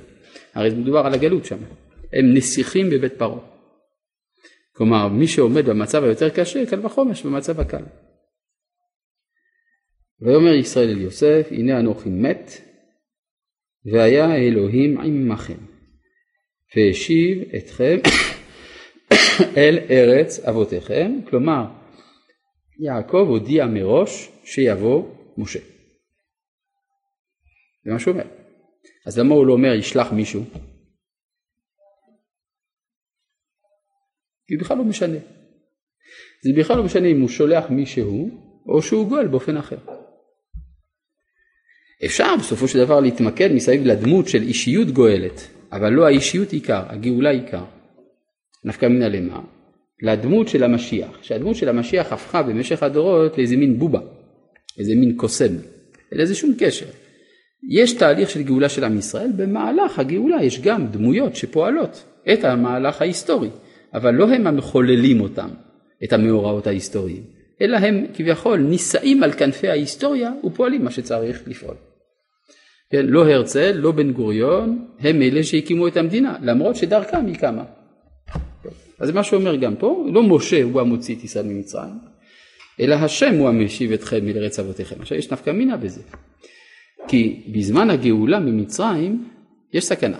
הרי 0.59 0.71
מדובר 0.71 0.99
על 0.99 1.15
הגלות 1.15 1.45
שם. 1.45 1.59
הם 2.13 2.35
נסיכים 2.35 2.91
בבית 2.91 3.13
פרעה. 3.19 3.41
כלומר, 4.73 5.09
מי 5.09 5.27
שעומד 5.27 5.67
במצב 5.67 6.05
היותר 6.05 6.31
קשה, 6.31 6.67
קל 6.67 6.87
וחומש 6.87 7.23
במצב 7.23 7.61
הקל. 7.61 7.85
ויאמר 10.21 10.55
ישראל 10.55 10.89
אל 10.89 11.01
יוסף, 11.01 11.49
הנה 11.51 11.81
אנוכי 11.81 12.09
מת, 12.09 12.51
והיה 13.93 14.37
אלוהים 14.37 15.01
עמכם, 15.01 15.59
והשיב 16.77 17.55
אתכם 17.57 17.97
אל 19.57 19.79
ארץ 19.91 20.41
אבותיכם, 20.41 21.13
כלומר, 21.29 21.65
יעקב 22.79 23.27
הודיע 23.29 23.67
מראש 23.67 24.31
שיבוא 24.45 25.15
משה. 25.39 25.61
זה 27.85 27.93
מה 27.93 27.99
שהוא 27.99 28.13
אומר. 28.13 28.48
אז 29.09 29.19
למה 29.19 29.35
הוא 29.35 29.47
לא 29.47 29.53
אומר 29.53 29.75
ישלח 29.75 30.13
מישהו? 30.13 30.45
כי 34.47 34.57
בכלל 34.57 34.77
לא 34.77 34.85
משנה. 34.85 35.19
זה 36.45 36.51
בכלל 36.59 36.77
לא 36.77 36.85
משנה 36.85 37.09
אם 37.09 37.21
הוא 37.21 37.29
שולח 37.29 37.71
מישהו 37.71 38.31
או 38.67 38.83
שהוא 38.83 39.09
גואל 39.09 39.27
באופן 39.27 39.57
אחר. 39.57 39.79
אפשר 42.05 42.37
בסופו 42.41 42.69
של 42.69 42.85
דבר 42.85 43.01
להתמקד 43.01 43.53
מסביב 43.53 43.87
לדמות 43.87 44.29
של 44.29 44.43
אישיות 44.43 44.89
גואלת, 44.89 45.49
אבל 45.73 45.93
לא 45.93 46.07
האישיות 46.07 46.53
עיקר, 46.53 46.83
הגאולה 46.89 47.31
עיקר. 47.31 47.65
נפקא 48.65 48.87
מינה 48.87 49.09
למה? 49.09 49.41
לדמות 50.03 50.49
של 50.49 50.65
המשיח, 50.65 51.23
שהדמות 51.23 51.57
של 51.57 51.69
המשיח 51.69 52.13
הפכה 52.13 52.43
במשך 52.43 52.83
הדורות 52.83 53.39
לאיזה 53.39 53.57
מין 53.57 53.79
בובה, 53.79 54.01
איזה 54.79 54.95
מין 54.95 55.17
קוסם, 55.17 55.55
אין 56.13 56.21
לזה 56.21 56.35
שום 56.35 56.55
קשר. 56.59 56.87
יש 57.71 57.93
תהליך 57.93 58.31
של 58.31 58.43
גאולה 58.43 58.69
של 58.69 58.85
עם 58.85 58.99
ישראל, 58.99 59.31
במהלך 59.37 59.99
הגאולה 59.99 60.43
יש 60.43 60.61
גם 60.61 60.87
דמויות 60.87 61.37
שפועלות 61.37 62.05
את 62.33 62.45
המהלך 62.45 63.03
ההיסטורי, 63.03 63.49
אבל 63.95 64.15
לא 64.15 64.29
הם 64.29 64.47
המחוללים 64.47 65.21
אותם, 65.21 65.49
את 66.05 66.13
המאורעות 66.13 66.67
ההיסטוריים, 66.67 67.23
אלא 67.61 67.77
הם 67.77 68.07
כביכול 68.15 68.59
נישאים 68.59 69.23
על 69.23 69.33
כנפי 69.33 69.69
ההיסטוריה 69.69 70.33
ופועלים 70.45 70.85
מה 70.85 70.91
שצריך 70.91 71.43
לפעול. 71.47 71.75
כן, 72.91 73.07
לא 73.07 73.29
הרצל, 73.29 73.73
לא 73.73 73.93
בן 73.93 74.13
גוריון, 74.13 74.87
הם 75.01 75.23
אלה 75.23 75.45
שהקימו 75.45 75.89
את 75.89 75.97
המדינה, 75.97 76.37
למרות 76.43 76.77
שדרכם 76.77 77.27
היא 77.27 77.37
קמה. 77.37 77.65
אז 79.01 79.11
מה 79.11 79.25
שאומר 79.25 79.57
גם 79.57 79.77
פה, 79.77 80.07
לא 80.13 80.23
משה 80.23 80.63
הוא 80.63 80.81
המוציא 80.81 81.17
את 81.17 81.25
ישראל 81.25 81.47
ממצרים, 81.47 81.99
אלא 82.81 82.95
השם 82.95 83.35
הוא 83.35 83.49
המשיב 83.49 83.93
אתכם 83.93 84.25
מלארץ 84.27 84.59
אבותיכם. 84.59 84.97
עכשיו 85.01 85.19
יש 85.19 85.33
נפקא 85.33 85.51
מינה 85.51 85.77
בזה. 85.77 86.01
כי 87.09 87.53
בזמן 87.55 87.91
הגאולה 87.91 88.41
ממצרים 88.41 89.29
יש 89.73 89.85
סכנה. 89.85 90.19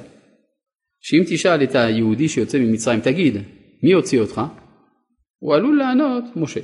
שאם 1.01 1.23
תשאל 1.29 1.63
את 1.63 1.75
היהודי 1.75 2.29
שיוצא 2.29 2.59
ממצרים, 2.59 3.01
תגיד, 3.01 3.37
מי 3.83 3.93
הוציא 3.93 4.21
אותך? 4.21 4.41
הוא 5.39 5.55
עלול 5.55 5.79
לענות, 5.79 6.25
משה. 6.37 6.61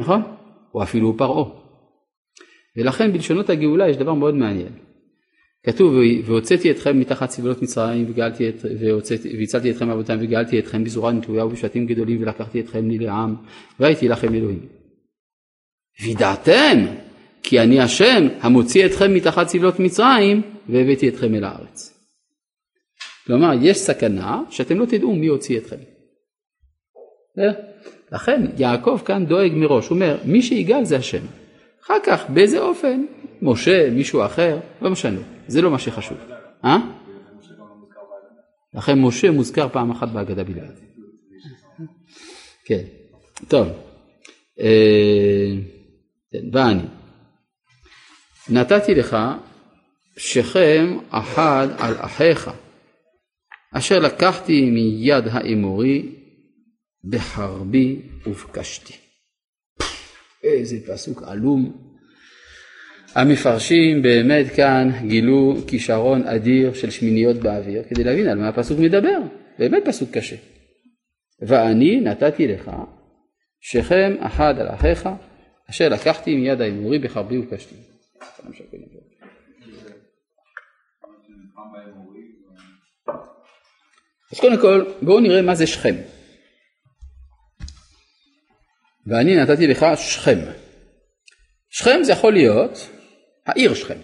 נכון? 0.00 0.22
או 0.74 0.82
אפילו 0.82 1.16
פרעה. 1.16 1.50
ולכן 2.76 3.12
בלשונות 3.12 3.50
הגאולה 3.50 3.88
יש 3.88 3.96
דבר 3.96 4.14
מאוד 4.14 4.34
מעניין. 4.34 4.72
כתוב 5.66 5.94
והוצאתי 6.24 6.70
אתכם 6.70 7.00
מתחת 7.00 7.30
סבלות 7.30 7.62
מצרים 7.62 8.06
וגאלתי 8.08 8.44
והצלתי 9.38 9.70
אתכם 9.70 9.88
מאבותיהם 9.88 10.18
וגאלתי 10.22 10.58
אתכם 10.58 10.84
בזורה 10.84 11.12
נטויה 11.12 11.46
ובשבטים 11.46 11.86
גדולים 11.86 12.22
ולקחתי 12.22 12.60
אתכם 12.60 12.88
לי 12.88 12.98
לעם 12.98 13.36
והייתי 13.80 14.08
לכם 14.08 14.34
אלוהים. 14.34 14.66
וידעתם 16.02 16.78
כי 17.42 17.60
אני 17.60 17.80
השם 17.80 18.28
המוציא 18.40 18.86
אתכם 18.86 19.14
מתחת 19.14 19.48
סבלות 19.48 19.80
מצרים 19.80 20.42
והבאתי 20.68 21.08
אתכם 21.08 21.34
אל 21.34 21.44
הארץ. 21.44 21.94
כלומר 23.26 23.50
יש 23.62 23.78
סכנה 23.78 24.42
שאתם 24.50 24.78
לא 24.78 24.84
תדעו 24.84 25.14
מי 25.14 25.26
הוציא 25.26 25.58
אתכם. 25.58 25.76
לכן 28.12 28.46
יעקב 28.56 29.00
כאן 29.04 29.26
דואג 29.26 29.52
מראש, 29.54 29.88
הוא 29.88 29.94
אומר 29.94 30.18
מי 30.24 30.42
שיגאל 30.42 30.84
זה 30.84 30.96
השם. 30.96 31.22
אחר 31.84 31.98
כך 32.06 32.30
באיזה 32.30 32.58
אופן, 32.58 33.04
משה, 33.42 33.90
מישהו 33.90 34.24
אחר, 34.24 34.58
לא 34.82 34.90
משנה, 34.90 35.20
זה 35.46 35.62
לא 35.62 35.70
מה 35.70 35.78
שחשוב. 35.78 36.18
אה? 36.64 36.76
לכן 38.74 38.98
משה 38.98 39.30
מוזכר 39.30 39.68
פעם 39.68 39.90
אחת 39.90 40.08
בהגדה 40.08 40.44
בלבד. 40.44 40.74
כן, 42.64 42.82
טוב. 43.48 43.68
אה, 44.60 45.54
כן, 46.32 46.38
ואני. 46.52 46.82
נתתי 48.50 48.94
לך 48.94 49.16
שכם 50.16 50.98
אחד 51.10 51.68
על 51.78 51.94
אחיך, 51.98 52.50
אשר 53.74 53.98
לקחתי 53.98 54.70
מיד 54.70 55.24
האמורי 55.30 56.14
בחרבי 57.04 58.02
ובקשתי. 58.26 58.94
איזה 60.44 60.76
פסוק 60.86 61.22
עלום. 61.26 61.88
המפרשים 63.14 64.02
באמת 64.02 64.46
כאן 64.56 64.90
גילו 65.06 65.56
כישרון 65.66 66.22
אדיר 66.22 66.74
של 66.74 66.90
שמיניות 66.90 67.36
באוויר 67.36 67.82
כדי 67.88 68.04
להבין 68.04 68.28
על 68.28 68.38
מה 68.38 68.48
הפסוק 68.48 68.78
מדבר, 68.78 69.18
באמת 69.58 69.82
פסוק 69.86 70.10
קשה. 70.10 70.36
ואני 71.42 72.00
נתתי 72.00 72.46
לך 72.46 72.70
שכם 73.60 74.16
אחד 74.20 74.54
על 74.58 74.68
אחיך 74.68 75.08
אשר 75.70 75.88
לקחתי 75.88 76.36
מיד 76.36 76.60
האמורי 76.60 76.98
בחרבי 76.98 77.36
ובקשתי. 78.44 78.76
אז 84.32 84.40
קודם 84.40 84.60
כל 84.60 84.92
בואו 85.02 85.20
נראה 85.20 85.42
מה 85.42 85.54
זה 85.54 85.66
שכם. 85.66 85.94
ואני 89.06 89.36
נתתי 89.36 89.66
לך 89.66 89.86
שכם. 89.96 90.38
שכם 91.70 91.98
זה 92.02 92.12
יכול 92.12 92.32
להיות 92.32 92.90
העיר 93.46 93.74
שכם. 93.74 93.98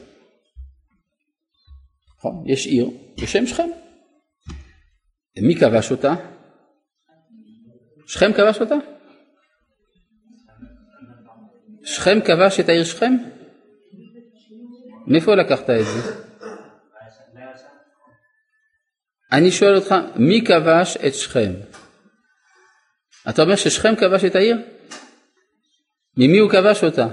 נכון? 2.19 2.45
יש 2.47 2.67
עיר 2.67 2.91
בשם 3.23 3.47
שכם. 3.47 3.69
מי 5.43 5.57
כבש 5.57 5.91
אותה? 5.91 6.15
שכם 8.07 8.33
כבש 8.33 8.61
אותה? 8.61 8.75
שכם 11.85 12.19
כבש 12.25 12.61
את 12.61 12.69
העיר 12.69 12.85
שכם? 12.85 13.13
מאיפה 15.07 15.35
לקחת 15.35 15.71
את 15.71 15.85
זה? 15.85 16.25
אני 19.33 19.53
שואל 19.53 19.77
אותך, 19.77 19.95
מי 20.17 20.45
כבש 20.47 20.97
את 20.97 21.15
שכם? 21.15 21.53
אתה 23.29 23.43
אומר 23.43 23.57
ששכם 23.57 23.97
כבש 23.97 24.25
את 24.25 24.35
העיר? 24.35 24.57
ממי 26.17 26.39
הוא 26.39 26.51
כבש 26.51 26.85
אותה? 26.85 27.07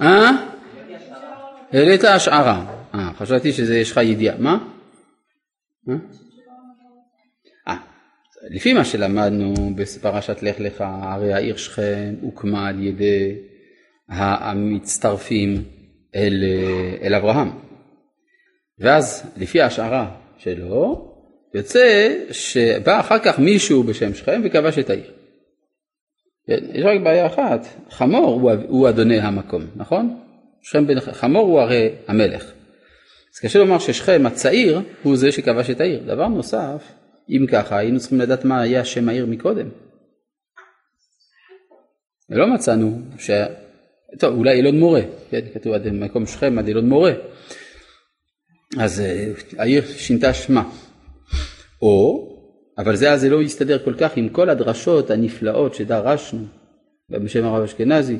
אה? 0.00 0.30
העלית 1.72 2.04
השערה. 2.04 2.64
אה, 2.94 3.10
חשבתי 3.18 3.52
שיש 3.52 3.92
לך 3.92 3.96
ידיעה. 3.96 4.36
מה? 4.38 4.58
לפי 8.50 8.72
מה 8.72 8.84
שלמדנו 8.84 9.54
בפרשת 9.74 10.42
לך 10.42 10.60
לך, 10.60 10.84
הרי 10.86 11.32
העיר 11.32 11.56
שכם 11.56 12.14
הוקמה 12.20 12.68
על 12.68 12.82
ידי 12.82 13.34
המצטרפים 14.08 15.64
אל, 16.14 16.44
אל 17.02 17.14
אברהם. 17.14 17.50
ואז 18.78 19.32
לפי 19.36 19.60
ההשערה 19.60 20.10
שלו, 20.38 21.08
יוצא 21.54 22.14
שבא 22.30 23.00
אחר 23.00 23.18
כך 23.18 23.38
מישהו 23.38 23.82
בשם 23.82 24.14
שכם 24.14 24.40
וכבש 24.44 24.78
את 24.78 24.90
העיר. 24.90 25.10
יש 26.48 26.84
רק 26.84 27.00
בעיה 27.04 27.26
אחת, 27.26 27.66
חמור 27.90 28.40
הוא, 28.40 28.52
הוא 28.68 28.88
אדוני 28.88 29.20
המקום, 29.20 29.62
נכון? 29.76 30.18
שכם 30.62 30.86
בן 30.86 31.00
חמור 31.00 31.46
הוא 31.46 31.60
הרי 31.60 31.88
המלך. 32.08 32.52
אז 33.34 33.38
קשה 33.40 33.58
לומר 33.58 33.78
ששכם 33.78 34.26
הצעיר 34.26 34.80
הוא 35.02 35.16
זה 35.16 35.32
שכבש 35.32 35.70
את 35.70 35.80
העיר. 35.80 36.02
דבר 36.06 36.28
נוסף, 36.28 36.92
אם 37.28 37.46
ככה 37.48 37.78
היינו 37.78 38.00
צריכים 38.00 38.20
לדעת 38.20 38.44
מה 38.44 38.60
היה 38.60 38.84
שם 38.84 39.08
העיר 39.08 39.26
מקודם. 39.26 39.68
ולא 42.30 42.54
מצאנו 42.54 43.00
ש... 43.18 43.30
טוב, 44.18 44.34
אולי 44.34 44.52
אילון 44.52 44.78
מורה, 44.78 45.00
כן, 45.30 45.40
כתוב 45.54 45.72
עד 45.72 45.88
מקום 45.88 46.26
שכם 46.26 46.58
עד 46.58 46.68
אילון 46.68 46.88
מורה. 46.88 47.12
אז 48.78 49.00
אה, 49.00 49.32
העיר 49.58 49.86
שינתה 49.86 50.34
שמה. 50.34 50.70
או, 51.82 52.28
אבל 52.78 52.96
זה 52.96 53.12
אז 53.12 53.24
לא 53.24 53.42
יסתדר 53.42 53.84
כל 53.84 53.94
כך 53.98 54.16
עם 54.16 54.28
כל 54.28 54.50
הדרשות 54.50 55.10
הנפלאות 55.10 55.74
שדרשנו 55.74 56.46
בשם 57.10 57.44
הרב 57.44 57.62
אשכנזי, 57.62 58.16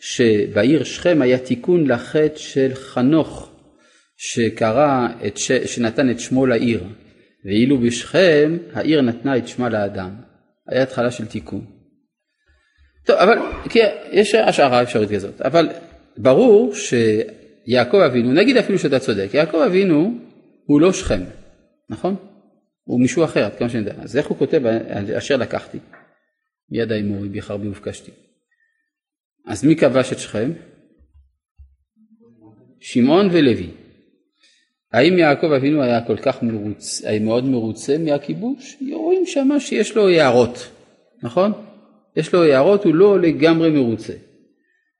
שבעיר 0.00 0.84
שכם 0.84 1.22
היה 1.22 1.38
תיקון 1.38 1.86
לחטא 1.86 2.36
של 2.36 2.70
חנוך, 2.74 3.50
שקרא 4.16 5.08
את 5.26 5.36
ש... 5.36 5.52
שנתן 5.52 6.10
את 6.10 6.20
שמו 6.20 6.46
לעיר, 6.46 6.84
ואילו 7.46 7.78
בשכם 7.78 8.58
העיר 8.72 9.00
נתנה 9.00 9.36
את 9.36 9.48
שמה 9.48 9.68
לאדם. 9.68 10.10
היה 10.68 10.82
התחלה 10.82 11.10
של 11.10 11.26
תיקון. 11.26 11.64
טוב, 13.04 13.16
אבל 13.16 13.38
כי 13.70 13.78
יש 14.10 14.34
השערה 14.34 14.82
אפשרית 14.82 15.10
כזאת, 15.10 15.40
אבל 15.40 15.68
ברור 16.16 16.74
שיעקב 16.74 17.96
אבינו, 17.96 18.32
נגיד 18.32 18.56
אפילו 18.56 18.78
שאתה 18.78 18.98
צודק, 18.98 19.28
יעקב 19.34 19.56
אבינו 19.56 20.18
הוא 20.64 20.80
לא 20.80 20.92
שכם, 20.92 21.20
נכון? 21.90 22.16
הוא 22.84 23.00
מישהו 23.00 23.24
אחר, 23.24 23.44
עד 23.44 23.54
כמה 23.54 23.68
שאני 23.68 23.88
יודע. 23.88 24.02
אז 24.02 24.16
איך 24.16 24.26
הוא 24.26 24.38
כותב 24.38 24.62
אשר 25.18 25.36
לקחתי? 25.36 25.78
מיד 26.70 26.92
האמורי 26.92 27.28
בחרבי 27.28 27.68
ובקשתי. 27.68 28.10
אז 29.46 29.64
מי 29.64 29.76
כבש 29.76 30.12
את 30.12 30.18
שכם? 30.18 30.52
שמעון 32.80 33.28
ולוי. 33.32 33.70
האם 34.96 35.18
יעקב 35.18 35.52
אבינו 35.52 35.82
היה 35.82 36.00
כל 36.00 36.16
כך 36.16 36.42
מרוצה, 36.42 37.08
היה 37.08 37.20
מאוד 37.20 37.44
מרוצה 37.44 37.98
מהכיבוש? 37.98 38.76
רואים 38.92 39.26
שמה 39.26 39.60
שיש 39.60 39.96
לו 39.96 40.08
הערות, 40.08 40.68
נכון? 41.22 41.52
יש 42.16 42.32
לו 42.32 42.42
הערות, 42.42 42.84
הוא 42.84 42.94
לא 42.94 43.20
לגמרי 43.20 43.70
מרוצה. 43.70 44.12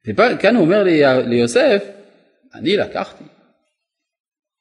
וכאן 0.09 0.57
הוא 0.57 0.65
אומר 0.65 0.83
ליוסף, 1.27 1.85
אני 2.55 2.77
לקחתי, 2.77 3.25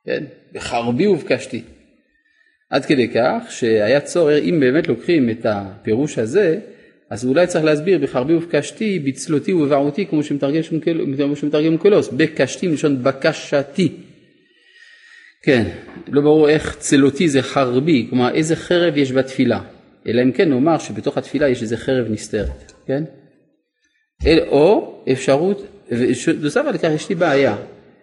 כן? 0.06 0.24
בחרבי 0.54 1.08
ובקשתי. 1.08 1.62
עד 2.70 2.86
כדי 2.86 3.08
כך 3.08 3.44
שהיה 3.50 4.02
צורך, 4.02 4.44
אם 4.44 4.60
באמת 4.60 4.88
לוקחים 4.88 5.30
את 5.30 5.46
הפירוש 5.50 6.18
הזה, 6.18 6.60
אז 7.10 7.26
אולי 7.26 7.48
צריך 7.48 7.66
להסביר 7.66 8.00
בחרבי 8.00 8.36
ובקשתי, 8.36 9.00
בצלותי 9.00 9.54
ובבעותי, 9.54 10.06
כמו 10.06 10.24
שמתרגם 11.36 11.78
קולוס, 11.78 12.10
בקשתי 12.10 12.68
מלשון 12.68 13.04
בקשתי. 13.04 13.92
כן, 15.46 15.70
לא 16.08 16.22
ברור 16.22 16.50
איך 16.50 16.76
צלותי 16.78 17.30
זה 17.30 17.42
חרבי, 17.42 18.08
כלומר 18.10 18.34
איזה 18.34 18.56
חרב 18.56 18.98
יש 18.98 19.12
בתפילה, 19.12 19.62
אלא 20.08 20.22
אם 20.22 20.32
כן 20.32 20.50
נאמר 20.50 20.78
שבתוך 20.78 21.18
התפילה 21.18 21.50
יש 21.50 21.62
איזה 21.62 21.78
חרב 21.78 22.12
נסתרת, 22.12 22.74
כן? 22.88 23.04
אל, 24.26 24.40
או 24.48 24.96
אפשרות, 25.12 25.62
נוסף 26.42 26.64
על 26.68 26.78
כך 26.78 26.90
יש 26.96 27.10
לי 27.10 27.16
בעיה, 27.16 27.58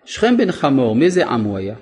שכם 0.05 0.37
בן 0.37 0.53
חמור, 0.53 0.95
מאיזה 0.95 1.27
עם 1.27 1.45
הוא 1.45 1.59
היה? 1.59 1.75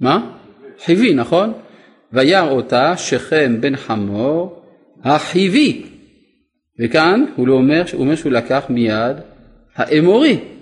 מה? 0.00 0.36
חיבי, 0.84 1.14
נכון? 1.14 1.52
וירא 2.12 2.50
אותה 2.50 2.96
שכם 2.96 3.60
בן 3.60 3.76
חמור 3.76 4.62
החיבי. 5.02 5.86
וכאן 6.84 7.24
הוא 7.36 7.48
לא 7.48 7.54
אומר, 7.54 7.82
הוא 7.92 8.00
אומר 8.00 8.16
שהוא 8.16 8.32
לקח 8.32 8.64
מיד 8.68 9.16
האמורי. 9.74 10.55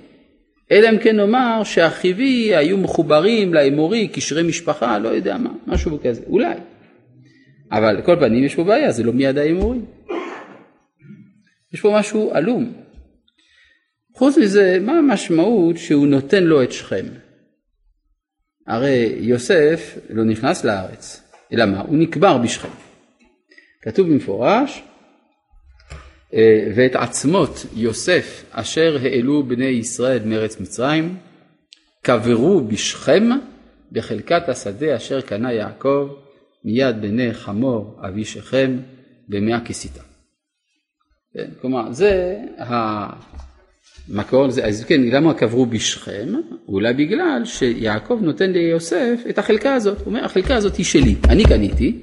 אלא 0.73 0.89
אם 0.91 0.99
כן 0.99 1.17
נאמר 1.17 1.63
שהחיבי 1.65 2.57
היו 2.57 2.77
מחוברים 2.77 3.55
לאמורי, 3.55 4.09
קשרי 4.09 4.43
משפחה, 4.43 4.99
לא 4.99 5.09
יודע 5.09 5.39
מה, 5.39 5.51
משהו 5.67 5.99
כזה, 6.03 6.23
אולי. 6.27 6.55
אבל 7.73 8.03
כל 8.05 8.17
פנים 8.21 8.45
יש 8.45 8.55
פה 8.55 8.65
בעיה, 8.65 8.93
זה 8.93 9.03
לא 9.03 9.13
מיד 9.13 9.39
האמורי. 9.39 9.79
יש 11.73 11.81
פה 11.81 11.97
משהו 11.99 12.31
עלום. 12.35 12.73
חוץ 14.15 14.39
מזה, 14.39 14.79
מה 14.81 14.93
המשמעות 14.93 15.77
שהוא 15.77 16.07
נותן 16.07 16.45
לו 16.45 16.63
את 16.63 16.73
שכם? 16.73 17.07
הרי 18.67 19.17
יוסף 19.21 19.99
לא 20.11 20.25
נכנס 20.25 20.65
לארץ, 20.65 21.23
אלא 21.53 21.67
מה? 21.67 21.81
הוא 21.81 21.99
נקבר 21.99 22.39
בשכם. 22.39 22.69
כתוב 23.83 24.09
במפורש, 24.09 24.83
ואת 26.75 26.97
עצמות 26.97 27.67
יוסף 27.77 28.45
אשר 28.51 28.97
העלו 29.03 29.43
בני 29.43 29.65
ישראל 29.65 30.23
מארץ 30.25 30.61
מצרים, 30.61 31.17
קברו 32.03 32.61
בשכם 32.61 33.31
בחלקת 33.93 34.49
השדה 34.49 34.97
אשר 34.97 35.21
קנה 35.21 35.53
יעקב 35.53 36.09
מיד 36.65 37.01
בני 37.01 37.35
חמור 37.35 37.99
אבי 38.09 38.25
שכם 38.25 38.79
במאה 39.29 39.61
כסיתה. 39.61 40.03
כן, 41.35 41.51
כלומר 41.61 41.93
זה 41.93 42.37
המקור, 42.59 44.51
זה, 44.51 44.65
אז 44.65 44.85
כן, 44.85 45.01
למה 45.03 45.35
קברו 45.35 45.67
בשכם? 45.67 46.29
אולי 46.69 46.95
בגלל 46.95 47.43
שיעקב 47.45 48.19
נותן 48.23 48.53
ליוסף 48.53 49.21
את 49.31 49.39
החלקה 49.39 49.75
הזאת, 49.75 49.99
הוא 49.99 50.07
אומר 50.07 50.25
החלקה 50.25 50.57
הזאת 50.57 50.77
היא 50.77 50.87
שלי, 50.87 51.15
אני 51.29 51.45
קניתי, 51.45 51.99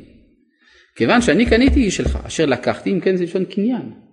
כיוון 0.95 1.21
שאני 1.21 1.45
קניתי 1.45 1.79
היא 1.79 1.91
שלך, 1.91 2.19
אשר 2.27 2.45
לקחתי 2.45 2.91
אם 2.91 2.99
כן 2.99 3.15
זה 3.15 3.23
לשון 3.23 3.45
קניין. 3.45 4.10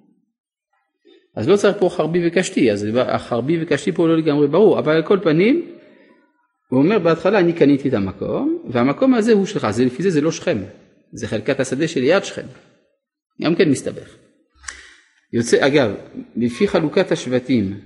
אז 1.37 1.49
לא 1.49 1.57
צריך 1.57 1.77
פה 1.79 1.89
חרבי 1.89 2.29
וקשתי, 2.29 2.73
אז 2.73 2.87
החרבי 2.97 3.63
וקשתי 3.63 3.93
פה 3.93 4.09
לא 4.09 4.17
לגמרי 4.17 4.49
ברור, 4.49 4.79
אבל 4.79 4.93
על 4.93 5.03
כל 5.03 5.19
פנים, 5.23 5.67
הוא 6.69 6.83
אומר 6.83 6.99
בהתחלה 6.99 7.39
אני 7.39 7.53
קניתי 7.53 7.89
את 7.89 7.95
המקום, 7.95 8.63
והמקום 8.71 9.15
הזה 9.15 9.33
הוא 9.33 9.47
שלך, 9.47 9.71
זה, 9.71 9.85
לפי 9.85 10.03
זה 10.03 10.11
זה 10.11 10.21
לא 10.21 10.33
שכם, 10.33 10.59
זה 11.13 11.29
חלקת 11.29 11.61
השדה 11.61 11.89
שליד 11.89 12.25
שכם, 12.25 12.47
גם 13.43 13.55
כן 13.55 13.71
מסתבך. 13.71 14.15
יוצא, 15.33 15.67
אגב, 15.67 15.95
לפי 16.37 16.69
חלוקת 16.69 17.13
השבטים, 17.13 17.81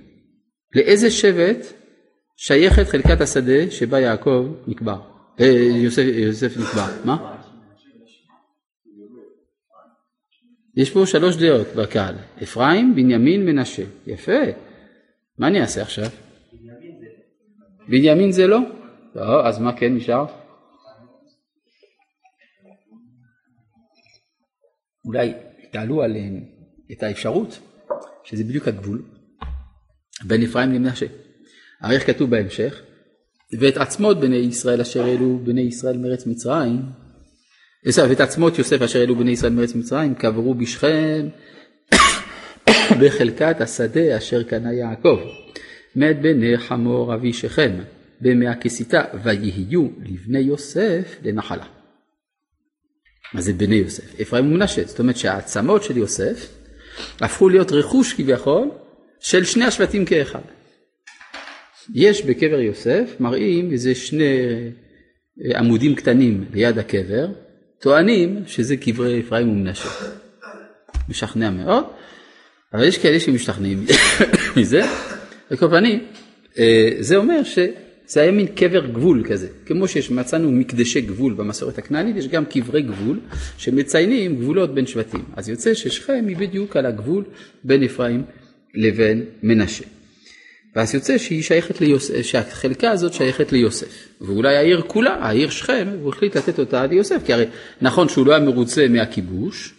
לאיזה 0.75 1.11
שבט 1.11 1.65
שייכת 2.37 2.87
חלקת 2.87 3.21
השדה 3.21 3.71
שבה 3.71 3.99
יעקב 3.99 4.47
נקבר, 4.67 4.99
אה, 5.39 5.45
יוסף, 5.75 6.03
יוסף 6.15 6.57
נקבר, 6.57 6.87
מה? 7.05 7.32
יש 10.75 10.91
פה 10.91 11.05
שלוש 11.05 11.35
דעות 11.35 11.67
בקהל, 11.75 12.15
אפרים, 12.43 12.95
בנימין, 12.95 13.45
מנשה. 13.45 13.83
יפה. 14.07 14.41
מה 15.37 15.47
אני 15.47 15.61
אעשה 15.61 15.81
עכשיו? 15.81 16.05
בנימין 17.87 18.31
זה 18.31 18.47
לא? 18.47 18.59
לא, 19.15 19.47
אז 19.47 19.59
מה 19.59 19.77
כן 19.77 19.95
נשאר? 19.95 20.25
אולי 25.05 25.33
תעלו 25.71 26.03
עליהם 26.03 26.43
את 26.91 27.03
האפשרות, 27.03 27.59
שזה 28.23 28.43
בדיוק 28.43 28.67
הגבול, 28.67 29.01
בין 30.23 30.43
אפרים 30.43 30.71
למנשה. 30.71 31.05
הרי 31.81 31.95
איך 31.95 32.07
כתוב 32.07 32.29
בהמשך? 32.29 32.81
ואת 33.59 33.77
עצמות 33.77 34.19
בני 34.19 34.35
ישראל 34.35 34.81
אשר 34.81 35.03
העלו 35.03 35.39
בני 35.43 35.61
ישראל 35.61 35.97
מארץ 35.97 36.25
מצרים 36.27 36.81
ואת 37.85 38.19
עצמות 38.19 38.57
יוסף 38.57 38.81
אשר 38.81 38.99
העלו 38.99 39.15
בני 39.15 39.31
ישראל 39.31 39.53
מארץ 39.53 39.75
מצרים 39.75 40.15
קברו 40.15 40.53
בשכם 40.53 41.27
בחלקת 42.99 43.61
השדה 43.61 44.17
אשר 44.17 44.43
קנה 44.43 44.73
יעקב 44.73 45.19
מת 45.95 46.21
בני 46.21 46.57
חמור 46.57 47.15
אבי 47.15 47.33
שכם 47.33 47.71
בימי 48.21 48.47
הכסיתה 48.47 49.03
ויהיו 49.23 49.87
לבני 50.05 50.39
יוסף 50.39 51.17
לנחלה. 51.23 51.65
מה 53.33 53.41
זה 53.41 53.53
בני 53.53 53.75
יוסף? 53.75 54.19
אפרים 54.21 54.45
ומנשה, 54.45 54.83
זאת 54.83 54.99
אומרת 54.99 55.17
שהעצמות 55.17 55.83
של 55.83 55.97
יוסף 55.97 56.49
הפכו 57.19 57.49
להיות 57.49 57.71
רכוש 57.71 58.13
כביכול 58.13 58.71
של 59.19 59.43
שני 59.43 59.65
השבטים 59.65 60.05
כאחד. 60.05 60.41
יש 61.93 62.25
בקבר 62.25 62.59
יוסף, 62.59 63.15
מראים 63.19 63.71
איזה 63.71 63.95
שני 63.95 64.39
עמודים 65.55 65.95
קטנים 65.95 66.45
ליד 66.53 66.77
הקבר, 66.77 67.27
טוענים 67.83 68.43
שזה 68.47 68.77
קברי 68.77 69.19
אפרים 69.19 69.49
ומנשה. 69.49 69.89
משכנע 71.09 71.49
מאוד, 71.49 71.83
אבל 72.73 72.83
יש 72.83 72.97
כאלה 72.97 73.19
שמשתכנעים 73.19 73.85
מזה, 74.57 74.81
על 75.49 75.57
כל 75.57 75.69
פנים, 75.69 75.99
אה, 76.57 76.89
זה 76.99 77.15
אומר 77.15 77.43
שזה 77.43 78.21
היה 78.21 78.31
מין 78.31 78.47
קבר 78.47 78.87
גבול 78.87 79.23
כזה, 79.29 79.47
כמו 79.65 79.87
שמצאנו 79.87 80.51
מקדשי 80.51 81.01
גבול 81.01 81.33
במסורת 81.33 81.77
הכנענית, 81.77 82.15
יש 82.15 82.27
גם 82.27 82.45
קברי 82.45 82.81
גבול 82.81 83.19
שמציינים 83.57 84.35
גבולות 84.35 84.73
בין 84.73 84.85
שבטים. 84.85 85.23
אז 85.35 85.49
יוצא 85.49 85.73
ששכם 85.73 86.25
היא 86.27 86.37
בדיוק 86.37 86.77
על 86.77 86.85
הגבול 86.85 87.23
בין 87.63 87.83
אפרים 87.83 88.23
לבין 88.73 89.25
מנשה. 89.43 89.83
ואז 90.75 90.95
יוצא 90.95 91.17
שהיא 91.17 91.43
שייכת 91.43 91.81
ליוסף, 91.81 92.21
שהחלקה 92.21 92.91
הזאת 92.91 93.13
שייכת 93.13 93.51
ליוסף. 93.51 94.07
ואולי 94.21 94.57
העיר 94.57 94.81
כולה, 94.87 95.15
העיר 95.15 95.49
שכם, 95.49 95.87
הוא 96.01 96.09
החליט 96.09 96.37
לתת 96.37 96.59
אותה 96.59 96.85
ליוסף, 96.85 97.25
כי 97.25 97.33
הרי 97.33 97.45
נכון 97.81 98.09
שהוא 98.09 98.25
לא 98.25 98.31
היה 98.31 98.45
מרוצה 98.45 98.87
מהכיבוש, 98.87 99.73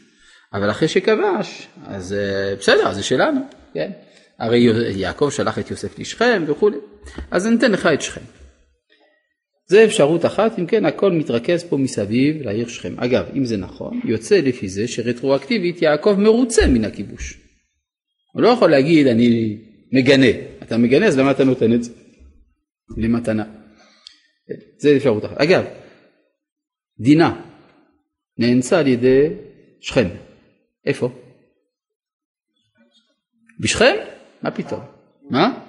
אבל 0.53 0.71
אחרי 0.71 0.89
שכבש, 0.89 1.69
אז 1.87 2.13
אה, 2.13 2.57
בסדר, 2.57 2.93
זה 2.93 3.03
שלנו, 3.03 3.41
כן? 3.75 3.91
הרי 4.39 4.59
יעקב 4.97 5.31
שלח 5.31 5.59
את 5.59 5.71
יוסף 5.71 5.99
לשכם 5.99 6.45
וכולי, 6.47 6.77
אז 7.31 7.47
ניתן 7.47 7.73
לך 7.73 7.87
את 7.87 8.03
שכם. 8.03 8.21
זה 9.69 9.85
אפשרות 9.85 10.25
אחת, 10.25 10.59
אם 10.59 10.67
כן 10.67 10.85
הכל 10.85 11.13
מתרכז 11.13 11.65
פה 11.65 11.77
מסביב 11.77 12.43
לעיר 12.43 12.69
שכם. 12.69 12.95
אגב, 12.97 13.25
אם 13.37 13.45
זה 13.45 13.57
נכון, 13.57 14.01
יוצא 14.05 14.41
לפי 14.41 14.69
זה 14.69 14.89
שרטרואקטיבית 14.89 15.83
יעקב 15.83 16.15
מרוצה 16.19 16.67
מן 16.67 16.85
הכיבוש. 16.85 17.39
הוא 18.33 18.43
לא 18.43 18.49
יכול 18.49 18.71
להגיד 18.71 19.07
אני 19.07 19.59
מגנה, 19.93 20.27
אתה 20.65 20.77
מגנה 20.77 21.07
אז 21.07 21.19
למה 21.19 21.31
אתה 21.31 21.45
נותן 21.45 21.75
את 21.75 21.85
זה? 21.85 21.93
למתנה. 22.97 23.45
זה 24.79 24.97
אפשרות 24.97 25.25
אחת. 25.25 25.37
אגב, 25.37 25.65
דינה 27.01 27.41
נאנסה 28.39 28.79
על 28.79 28.87
ידי 28.87 29.29
שכם. 29.81 30.09
איפה? 30.87 31.09
בשכם? 33.61 33.95
מה 34.43 34.51
פתאום? 34.51 34.81
מה? 35.31 35.67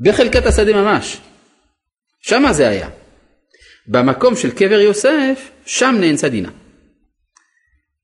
בחלקת 0.00 0.46
השדה 0.46 0.72
ממש. 0.72 1.20
שמה 2.20 2.52
זה 2.52 2.68
היה. 2.68 2.90
במקום 3.86 4.36
של 4.36 4.50
קבר 4.50 4.80
יוסף, 4.80 5.50
שם 5.66 5.94
נאנסה 6.00 6.28
דינה. 6.28 6.50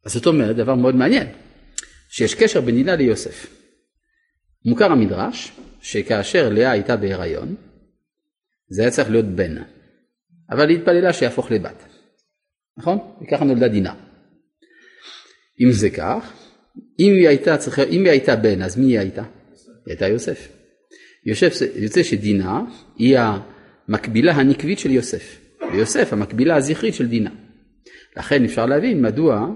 אז 0.04 0.12
זאת 0.12 0.26
אומרת 0.26 0.56
דבר 0.56 0.74
מאוד 0.74 0.94
מעניין, 0.94 1.26
שיש 2.10 2.34
קשר 2.34 2.60
בין 2.60 2.74
דינה 2.74 2.96
ליוסף. 2.96 3.46
מוכר 4.64 4.92
המדרש 4.92 5.52
שכאשר 5.80 6.48
לאה 6.48 6.70
הייתה 6.70 6.96
בהיריון, 6.96 7.54
זה 8.68 8.82
היה 8.82 8.90
צריך 8.90 9.10
להיות 9.10 9.26
בן, 9.26 9.56
אבל 10.50 10.68
היא 10.68 10.78
התפללה 10.78 11.12
שיהפוך 11.12 11.50
לבת, 11.50 11.84
נכון? 12.76 12.98
וככה 13.22 13.44
נולדה 13.44 13.68
דינה. 13.68 13.94
אם 15.60 15.72
זה 15.72 15.90
כך, 15.90 16.32
אם 16.98 17.12
היא 17.12 17.28
הייתה, 17.28 17.56
צריכה, 17.56 17.82
אם 17.82 18.00
היא 18.00 18.10
הייתה 18.10 18.36
בן, 18.36 18.62
אז 18.62 18.78
מי 18.78 18.86
היא 18.86 18.98
הייתה? 18.98 19.22
היא 19.22 19.82
הייתה 19.86 20.08
יוסף. 20.08 20.48
יוסף 21.26 21.52
יוצא 21.76 22.02
שדינה 22.02 22.60
היא 22.96 23.18
המקבילה 23.18 24.32
הנקבית 24.32 24.78
של 24.78 24.90
יוסף, 24.90 25.40
ויוסף 25.72 26.12
המקבילה 26.12 26.56
הזכרית 26.56 26.94
של 26.94 27.08
דינה. 27.08 27.30
לכן 28.16 28.44
אפשר 28.44 28.66
להבין 28.66 29.02
מדוע 29.02 29.48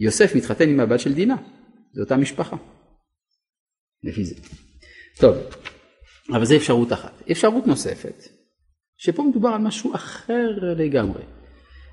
יוסף 0.00 0.34
מתחתן 0.34 0.68
עם 0.68 0.80
הבת 0.80 1.00
של 1.00 1.14
דינה, 1.14 1.36
זו 1.92 2.02
אותה 2.02 2.16
משפחה. 2.16 2.56
לפי 4.04 4.24
זה. 4.24 4.34
טוב, 5.18 5.36
אבל 6.32 6.44
זו 6.44 6.56
אפשרות 6.56 6.92
אחת. 6.92 7.22
אפשרות 7.30 7.66
נוספת, 7.66 8.28
שפה 8.96 9.22
מדובר 9.22 9.48
על 9.48 9.60
משהו 9.60 9.94
אחר 9.94 10.48
לגמרי. 10.76 11.22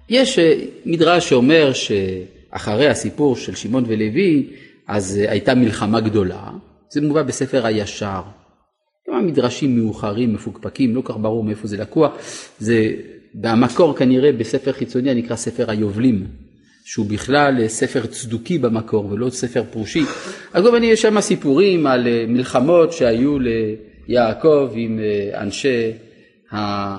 יש 0.10 0.40
אה, 0.40 0.54
מדרש 0.86 1.30
שאומר 1.30 1.72
שאחרי 1.74 2.88
הסיפור 2.88 3.36
של 3.36 3.56
שמעון 3.56 3.84
ולוי, 3.88 4.50
אז 4.88 5.20
אה, 5.20 5.32
הייתה 5.32 5.56
מלחמה 5.56 6.00
גדולה, 6.00 6.52
זה 6.90 7.02
מובא 7.02 7.24
בספר 7.24 7.66
הישר. 7.66 8.22
כמה 9.06 9.22
מדרשים 9.22 9.80
מאוחרים, 9.80 10.34
מפוקפקים, 10.34 10.96
לא 10.96 11.02
כך 11.06 11.18
ברור 11.18 11.44
מאיפה 11.44 11.68
זה 11.68 11.78
לקוח, 11.78 12.12
זה 12.60 12.94
במקור 13.34 13.98
כנראה 13.98 14.32
בספר 14.32 14.72
חיצוני 14.72 15.12
הנקרא 15.12 15.36
ספר 15.36 15.72
היובלים, 15.72 16.28
שהוא 16.88 17.06
בכלל 17.06 17.68
ספר 17.68 18.06
צדוקי 18.06 18.58
במקור 18.58 19.12
ולא 19.12 19.30
ספר 19.30 19.64
פרושי. 19.72 20.04
אז 20.54 20.66
גם 20.66 20.76
אני 20.76 20.86
יש 20.86 21.02
שם 21.02 21.22
סיפורים 21.22 21.88
על 21.88 22.08
אה, 22.08 22.26
מלחמות 22.28 22.94
שהיו 22.94 23.38
ליעקב 23.40 24.70
עם 24.76 25.00
אה, 25.00 25.42
אנשי 25.42 25.92
אה, 26.54 26.98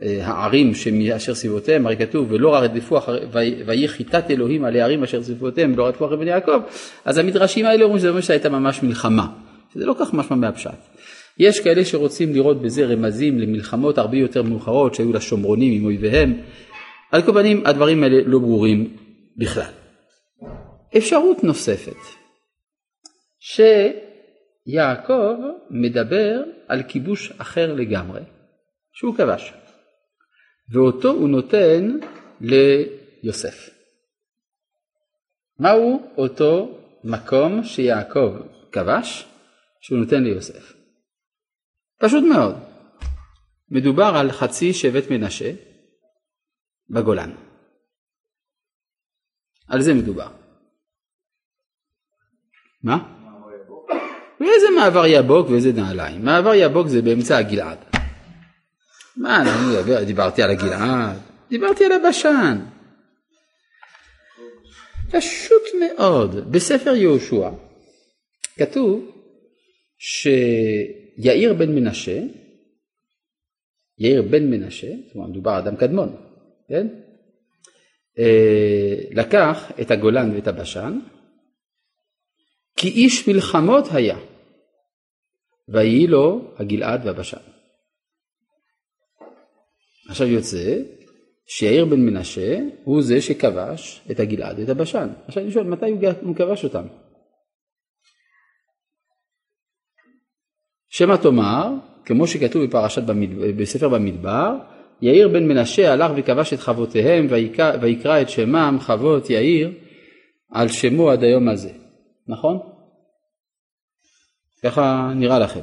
הערים 0.00 0.74
שאשר 0.74 1.34
סביבותיהם, 1.34 1.86
הרי 1.86 1.96
כתוב 1.96 2.32
ולא 2.32 2.56
רדפו 2.56 2.98
אחרי, 2.98 3.20
ויהי 3.66 3.88
חיטת 3.88 4.30
אלוהים 4.30 4.64
על 4.64 4.76
הערים 4.76 5.02
אשר 5.02 5.22
סביבותיהם 5.22 5.72
ולא 5.72 5.86
רדפו 5.86 6.06
אחרי 6.06 6.16
בני 6.16 6.30
יעקב, 6.30 6.60
אז 7.04 7.18
המדרשים 7.18 7.66
האלה 7.66 7.84
אומרים 7.84 7.98
שזה 7.98 8.08
אומר 8.08 8.20
שהייתה 8.20 8.48
ממש 8.48 8.82
מלחמה, 8.82 9.26
שזה 9.74 9.86
לא 9.86 9.94
כך 10.00 10.14
משמע 10.14 10.36
מהפשט. 10.36 10.70
יש 11.38 11.60
כאלה 11.60 11.84
שרוצים 11.84 12.34
לראות 12.34 12.62
בזה 12.62 12.86
רמזים 12.86 13.38
למלחמות 13.38 13.98
הרבה 13.98 14.16
יותר 14.16 14.42
מאוחרות 14.42 14.94
שהיו 14.94 15.12
לשומרונים 15.12 15.80
עם 15.80 15.84
אויביהם. 15.84 16.34
על 17.12 17.22
כל 17.22 17.32
פנים 17.32 17.62
הדברים 17.64 18.02
האלה 18.02 18.16
לא 18.26 18.38
ברורים 18.38 19.03
בכלל. 19.36 19.72
אפשרות 20.96 21.44
נוספת, 21.44 21.96
שיעקב 24.68 25.36
מדבר 25.70 26.42
על 26.68 26.82
כיבוש 26.82 27.32
אחר 27.38 27.72
לגמרי, 27.72 28.20
שהוא 28.92 29.16
כבש, 29.16 29.52
ואותו 30.72 31.10
הוא 31.10 31.28
נותן 31.28 31.98
ליוסף. 32.40 33.70
מהו 35.58 36.12
אותו 36.16 36.78
מקום 37.04 37.64
שיעקב 37.64 38.36
כבש, 38.72 39.26
שהוא 39.80 39.98
נותן 39.98 40.22
ליוסף? 40.22 40.72
פשוט 41.98 42.24
מאוד. 42.24 42.54
מדובר 43.70 44.12
על 44.16 44.32
חצי 44.32 44.72
שבט 44.72 45.10
מנשה 45.10 45.52
בגולן. 46.90 47.43
על 49.68 49.82
זה 49.82 49.94
מדובר. 49.94 50.28
מה? 52.82 53.14
ואיזה 54.40 54.66
מעבר 54.76 55.06
יבוק 55.06 55.50
ואיזה 55.50 55.72
נעליים? 55.72 56.24
מעבר 56.24 56.54
יבוק 56.54 56.86
זה 56.86 57.02
באמצע 57.02 57.36
הגלעד. 57.38 57.78
מה, 59.16 59.42
אני 59.42 59.50
מדבר, 59.72 60.04
דיברתי 60.04 60.42
על 60.42 60.50
הגלעד, 60.50 61.18
דיברתי 61.50 61.84
על 61.84 61.92
הבשן. 61.92 62.58
פשוט 65.10 65.62
מאוד, 65.80 66.52
בספר 66.52 66.94
יהושע 66.94 67.50
כתוב 68.58 69.10
שיאיר 69.98 71.54
בן 71.54 71.74
מנשה, 71.74 72.20
יאיר 73.98 74.22
בן 74.22 74.50
מנשה, 74.50 74.92
זאת 75.06 75.14
אומרת 75.14 75.30
מדובר 75.30 75.58
אדם 75.58 75.76
קדמון, 75.76 76.16
כן? 76.68 76.86
אה, 78.18 78.94
לקח 79.10 79.70
את 79.80 79.90
הגולן 79.90 80.34
ואת 80.34 80.46
הבשן, 80.46 80.98
כי 82.76 82.88
איש 82.88 83.28
מלחמות 83.28 83.84
היה, 83.92 84.18
ויהי 85.68 86.06
לו 86.06 86.54
הגלעד 86.58 87.06
והבשן. 87.06 87.54
עכשיו 90.08 90.26
יוצא 90.26 90.76
שיאיר 91.46 91.84
בן 91.84 92.00
מנשה 92.00 92.58
הוא 92.84 93.02
זה 93.02 93.20
שכבש 93.20 94.02
את 94.10 94.20
הגלעד 94.20 94.58
ואת 94.58 94.68
הבשן. 94.68 95.08
עכשיו 95.26 95.42
אני 95.42 95.52
שואל, 95.52 95.64
מתי 95.64 95.86
הוא 96.22 96.36
כבש 96.36 96.64
אותם? 96.64 96.86
שמא 100.88 101.16
תאמר, 101.16 101.68
כמו 102.04 102.26
שכתוב 102.26 102.64
בפרשת 102.64 103.02
במדבר, 103.02 103.46
בספר 103.56 103.88
במדבר, 103.88 104.56
יאיר 105.02 105.28
בן 105.28 105.48
מנשה 105.48 105.92
הלך 105.92 106.12
וכבש 106.16 106.52
את 106.52 106.60
חבותיהם 106.60 107.26
ויקרא 107.80 108.20
את 108.20 108.30
שמם 108.30 108.76
חבות 108.80 109.30
יאיר 109.30 109.72
על 110.52 110.68
שמו 110.68 111.10
עד 111.10 111.24
היום 111.24 111.48
הזה, 111.48 111.70
נכון? 112.28 112.58
ככה 114.62 115.12
נראה 115.16 115.38
לכם. 115.38 115.60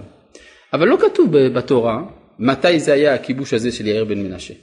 אבל 0.74 0.88
לא 0.88 0.98
כתוב 1.02 1.38
בתורה 1.38 2.04
מתי 2.40 2.80
זה 2.80 2.94
היה 2.94 3.14
הכיבוש 3.14 3.54
הזה 3.54 3.72
של 3.72 3.88
יאיר 3.88 4.06
בן 4.06 4.24
מנשה. 4.24 4.54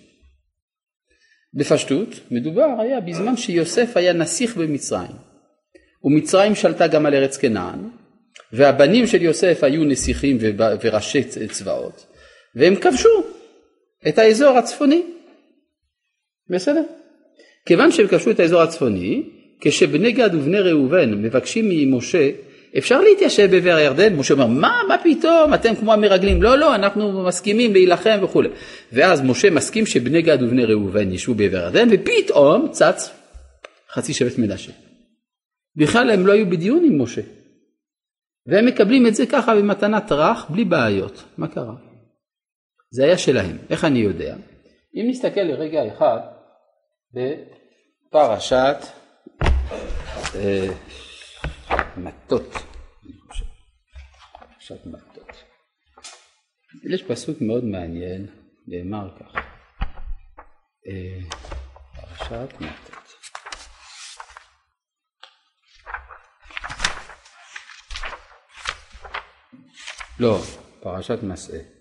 בפשטות 1.54 2.08
מדובר 2.30 2.66
היה 2.78 3.00
בזמן 3.00 3.36
שיוסף 3.36 3.96
היה 3.96 4.12
נסיך 4.12 4.56
במצרים 4.56 5.16
ומצרים 6.04 6.54
שלטה 6.54 6.86
גם 6.86 7.06
על 7.06 7.14
ארץ 7.14 7.36
כנען 7.36 7.78
והבנים 8.52 9.06
של 9.06 9.22
יוסף 9.22 9.64
היו 9.64 9.84
נסיכים 9.84 10.38
וראשי 10.58 11.24
צבאות 11.48 12.06
והם 12.54 12.76
כבשו 12.76 13.08
את 14.09 14.18
האזור 14.18 14.59
הצפוני. 14.59 15.03
בסדר? 16.51 16.82
כיוון 17.66 17.92
שהם 17.92 18.07
כבשו 18.07 18.30
את 18.30 18.40
האזור 18.40 18.61
הצפוני, 18.61 19.22
כשבני 19.61 20.12
גד 20.12 20.34
ובני 20.34 20.61
ראובן 20.61 21.22
מבקשים 21.22 21.64
ממשה, 21.68 22.30
אפשר 22.78 23.01
להתיישב 23.01 23.51
בעבר 23.51 23.74
הירדן? 23.74 24.16
משה 24.16 24.34
אומר, 24.34 24.46
מה, 24.46 24.80
מה 24.88 24.96
פתאום, 25.05 25.55
אתם 25.55 25.74
כמו 25.74 25.92
המרגלים, 25.92 26.42
לא, 26.42 26.59
לא, 26.59 26.74
אנחנו 26.74 27.24
מסכימים 27.24 27.72
להילחם 27.72 28.18
וכולי. 28.22 28.49
ואז 28.92 29.22
משה 29.22 29.51
מסכים 29.51 29.86
שבני 29.86 30.22
גד 30.22 30.42
ובני 30.42 30.64
ראובן 30.64 31.12
ישבו 31.12 31.34
בעבר 31.34 31.59
הירדן, 31.59 31.88
ופתאום 31.90 32.68
צץ 32.70 33.11
חצי 33.92 34.14
שבט 34.14 34.38
מנשה. 34.38 34.72
בכלל 35.76 36.11
הם 36.11 36.26
לא 36.26 36.32
היו 36.32 36.51
בדיון 36.51 36.84
עם 36.84 37.03
משה. 37.03 37.22
והם 38.46 38.66
מקבלים 38.66 39.07
את 39.07 39.14
זה 39.14 39.26
ככה 39.26 39.57
במתנת 39.57 40.12
רך, 40.12 40.46
בלי 40.51 40.64
בעיות. 40.64 41.24
מה 41.38 41.49
קרה? 41.49 41.88
זה 42.91 43.05
היה 43.05 43.18
שלהם. 43.18 43.59
איך 43.70 43.84
אני 43.84 43.99
יודע? 43.99 44.36
אם 44.95 45.07
נסתכל 45.11 45.41
לרגע 45.41 45.80
אחד 45.95 46.20
בפרשת 47.12 48.76
אה, 50.34 50.66
מטות, 51.97 52.53
פרשת 54.55 54.86
מטות. 54.86 55.45
יש 56.95 57.03
פסוק 57.03 57.41
מאוד 57.41 57.64
מעניין, 57.64 58.26
נאמר 58.66 59.09
כך, 59.18 59.36
אה, 60.89 61.20
פרשת 61.97 62.55
מטות. 62.61 62.99
לא, 70.20 70.39
פרשת 70.80 71.22
מסעה. 71.22 71.78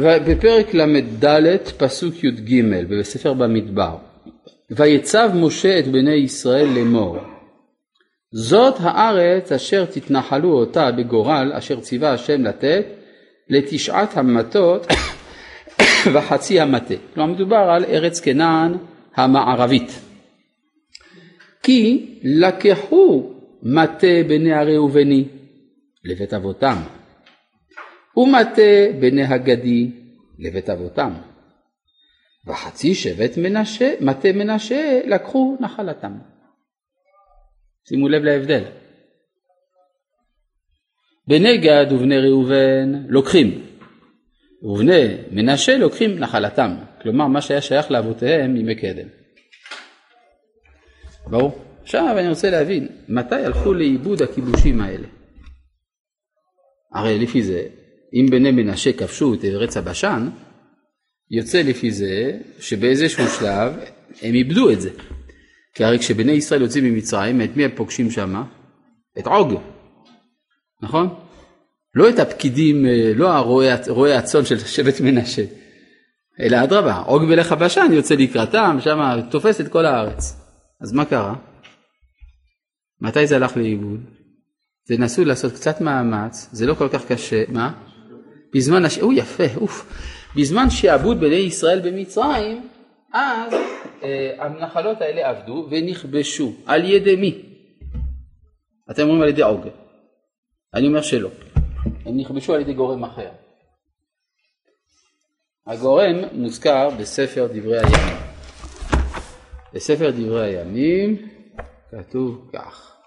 בפרק 0.00 0.74
ל"ד 0.74 1.56
פסוק 1.76 2.24
י"ג 2.24 2.64
בספר 2.88 3.32
במדבר 3.32 3.96
ויצב 4.70 5.30
משה 5.34 5.78
את 5.78 5.88
בני 5.88 6.14
ישראל 6.14 6.68
לאמור 6.68 7.16
זאת 8.32 8.74
הארץ 8.78 9.52
אשר 9.52 9.84
תתנחלו 9.84 10.52
אותה 10.52 10.90
בגורל 10.90 11.52
אשר 11.54 11.80
ציווה 11.80 12.12
השם 12.12 12.42
לתת 12.42 12.84
לתשעת 13.48 14.16
המטות 14.16 14.86
וחצי 16.12 16.60
המטה. 16.60 16.94
כלומר 17.14 17.32
מדובר 17.32 17.56
על 17.56 17.84
ארץ 17.84 18.20
כנען 18.20 18.74
המערבית. 19.14 20.00
כי 21.62 22.06
לקחו 22.22 23.32
מטה 23.62 24.22
בני 24.28 24.52
הראובני 24.52 25.24
לבית 26.04 26.34
אבותם 26.34 26.76
ומטה 28.20 28.98
בני 29.00 29.24
הגדי 29.24 29.90
לבית 30.38 30.70
אבותם 30.70 31.12
וחצי 32.46 32.94
שבט 32.94 33.36
מנשה, 33.36 33.94
מטה 34.00 34.32
מנשה 34.32 35.00
לקחו 35.06 35.56
נחלתם. 35.60 36.18
שימו 37.88 38.08
לב 38.08 38.22
להבדל. 38.22 38.64
בני 41.26 41.58
גד 41.58 41.86
ובני 41.92 42.18
ראובן 42.18 43.06
לוקחים, 43.08 43.66
ובני 44.62 45.16
מנשה 45.30 45.76
לוקחים 45.76 46.18
נחלתם, 46.18 46.76
כלומר 47.02 47.26
מה 47.26 47.40
שהיה 47.40 47.60
שייך 47.60 47.90
לאבותיהם 47.90 48.56
ימי 48.56 48.74
קדם. 48.74 49.08
ברור? 51.26 51.64
עכשיו 51.82 52.18
אני 52.18 52.28
רוצה 52.28 52.50
להבין, 52.50 52.88
מתי 53.08 53.34
הלכו 53.34 53.74
לאיבוד 53.74 54.22
הכיבושים 54.22 54.80
האלה? 54.80 55.08
הרי 56.92 57.18
לפי 57.18 57.42
זה, 57.42 57.68
אם 58.14 58.26
בני 58.30 58.50
מנשה 58.50 58.92
כבשו 58.92 59.34
את 59.34 59.44
ארץ 59.44 59.76
הבשן, 59.76 60.28
יוצא 61.30 61.62
לפי 61.62 61.90
זה 61.90 62.38
שבאיזשהו 62.58 63.24
שלב 63.38 63.72
הם 64.22 64.34
איבדו 64.34 64.70
את 64.70 64.80
זה. 64.80 64.90
כי 65.74 65.84
הרי 65.84 65.98
כשבני 65.98 66.32
ישראל 66.32 66.62
יוצאים 66.62 66.84
ממצרים, 66.84 67.42
את 67.42 67.56
מי 67.56 67.64
הם 67.64 67.70
פוגשים 67.74 68.10
שם? 68.10 68.42
את 69.18 69.26
עוג, 69.26 69.54
נכון? 70.82 71.08
לא 71.94 72.08
את 72.08 72.18
הפקידים, 72.18 72.86
אה, 72.86 73.12
לא 73.14 73.32
הרועי 73.32 74.14
הצאן 74.14 74.44
של 74.44 74.58
שבט 74.58 75.00
מנשה, 75.00 75.42
אלא 76.40 76.64
אדרבה, 76.64 76.96
עוג 76.96 77.22
מלך 77.22 77.52
הבשן 77.52 77.86
יוצא 77.92 78.14
לקראתם, 78.14 78.76
שם 78.80 79.20
תופס 79.30 79.60
את 79.60 79.68
כל 79.68 79.86
הארץ. 79.86 80.36
אז 80.80 80.92
מה 80.92 81.04
קרה? 81.04 81.34
מתי 83.00 83.26
זה 83.26 83.36
הלך 83.36 83.56
לאיבוד? 83.56 84.00
תנסו 84.86 85.24
לעשות 85.24 85.52
קצת 85.52 85.80
מאמץ, 85.80 86.48
זה 86.52 86.66
לא 86.66 86.74
כל 86.74 86.88
כך 86.88 87.06
קשה, 87.06 87.42
מה? 87.48 87.89
בזמן, 88.54 88.84
הש... 88.84 88.98
או 88.98 89.12
יפה, 89.12 89.44
אוף, 89.56 89.86
בזמן 90.36 90.70
שעבוד 90.70 91.20
בני 91.20 91.34
ישראל 91.34 91.80
במצרים, 91.80 92.68
אז 93.12 93.54
אה, 94.02 94.30
הנחלות 94.38 95.00
האלה 95.00 95.28
עבדו 95.28 95.66
ונכבשו. 95.70 96.52
על 96.66 96.84
ידי 96.84 97.16
מי? 97.16 97.42
אתם 98.90 99.02
אומרים 99.02 99.22
על 99.22 99.28
ידי 99.28 99.42
עוג. 99.42 99.66
אני 100.74 100.86
אומר 100.86 101.02
שלא. 101.02 101.28
הם 102.06 102.16
נכבשו 102.16 102.54
על 102.54 102.60
ידי 102.60 102.72
גורם 102.72 103.04
אחר. 103.04 103.30
הגורם 105.66 106.16
מוזכר 106.32 106.90
בספר 106.98 107.48
דברי 107.52 107.78
הימים. 107.78 108.16
בספר 109.74 110.10
דברי 110.10 110.56
הימים 110.56 111.28
כתוב 111.90 112.50
כך: 112.52 112.99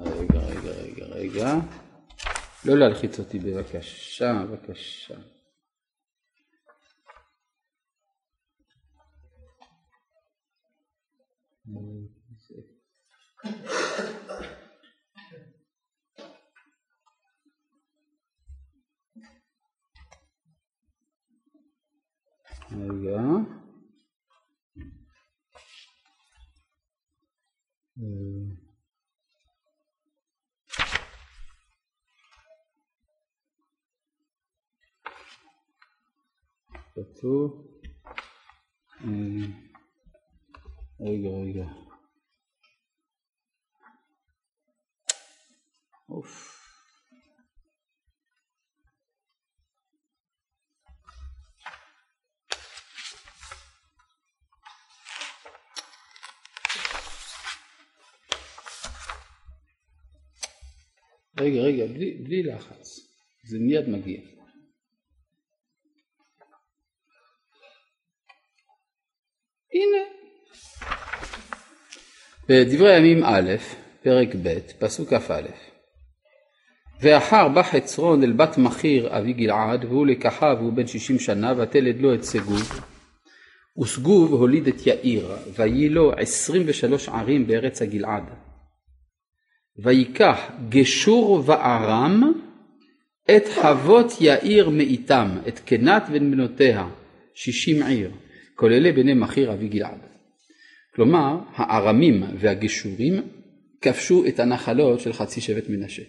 רגע, 0.00 0.38
רגע, 0.38 0.70
רגע, 0.70 1.04
רגע. 1.04 1.54
לא 2.64 2.78
להלחיץ 2.78 3.18
אותי 3.18 3.38
בבקשה, 3.38 4.44
בבקשה. 4.50 5.14
רגע. 22.72 23.20
אה, 27.98 28.59
כתוב, 37.00 37.66
אה, 39.00 39.46
רגע, 41.00 41.28
רגע, 41.28 41.66
אוף. 46.08 46.60
רגע, 61.40 61.60
רגע, 61.60 61.86
בלי, 61.86 62.24
בלי 62.24 62.42
לחץ, 62.42 63.00
זה 63.44 63.58
מיד 63.58 63.88
מגיע. 63.88 64.39
בדברי 72.50 72.94
הימים 72.94 73.24
א', 73.24 73.50
פרק 74.02 74.28
ב', 74.42 74.58
פסוק 74.78 75.14
כ"א: 75.14 75.40
ואחר 77.02 77.48
בא 77.48 77.62
חצרון 77.62 78.24
אל 78.24 78.32
בת 78.32 78.58
מכיר 78.58 79.18
אבי 79.18 79.32
גלעד 79.32 79.84
והוא 79.84 80.06
לקחה 80.06 80.54
והוא 80.58 80.72
בן 80.72 80.86
שישים 80.86 81.18
שנה 81.18 81.52
ותלד 81.56 82.00
לו 82.00 82.14
את 82.14 82.22
סגוב 82.22 82.80
וסגוב 83.82 84.32
הוליד 84.32 84.68
את 84.68 84.86
יאיר 84.86 85.32
ויהי 85.56 85.88
לו 85.88 86.12
עשרים 86.12 86.62
ושלוש 86.66 87.08
ערים 87.08 87.46
בארץ 87.46 87.82
הגלעד. 87.82 88.24
ויקח 89.78 90.38
גשור 90.68 91.42
וארם 91.46 92.32
את 93.36 93.42
חוות 93.54 94.12
יאיר 94.20 94.70
מאיתם 94.70 95.28
את 95.48 95.58
קנת 95.58 96.02
בן 96.12 96.30
בנותיה 96.30 96.88
שישים 97.34 97.82
עיר 97.82 98.10
כוללי 98.54 98.92
בני 98.92 99.14
מכיר 99.14 99.52
אבי 99.52 99.68
גלעד. 99.68 100.09
כלומר, 101.00 101.36
הארמים 101.54 102.22
והגשורים 102.38 103.22
כבשו 103.80 104.24
את 104.28 104.40
הנחלות 104.40 105.00
של 105.00 105.12
חצי 105.12 105.40
שבט 105.40 105.64
מנשה. 105.68 106.02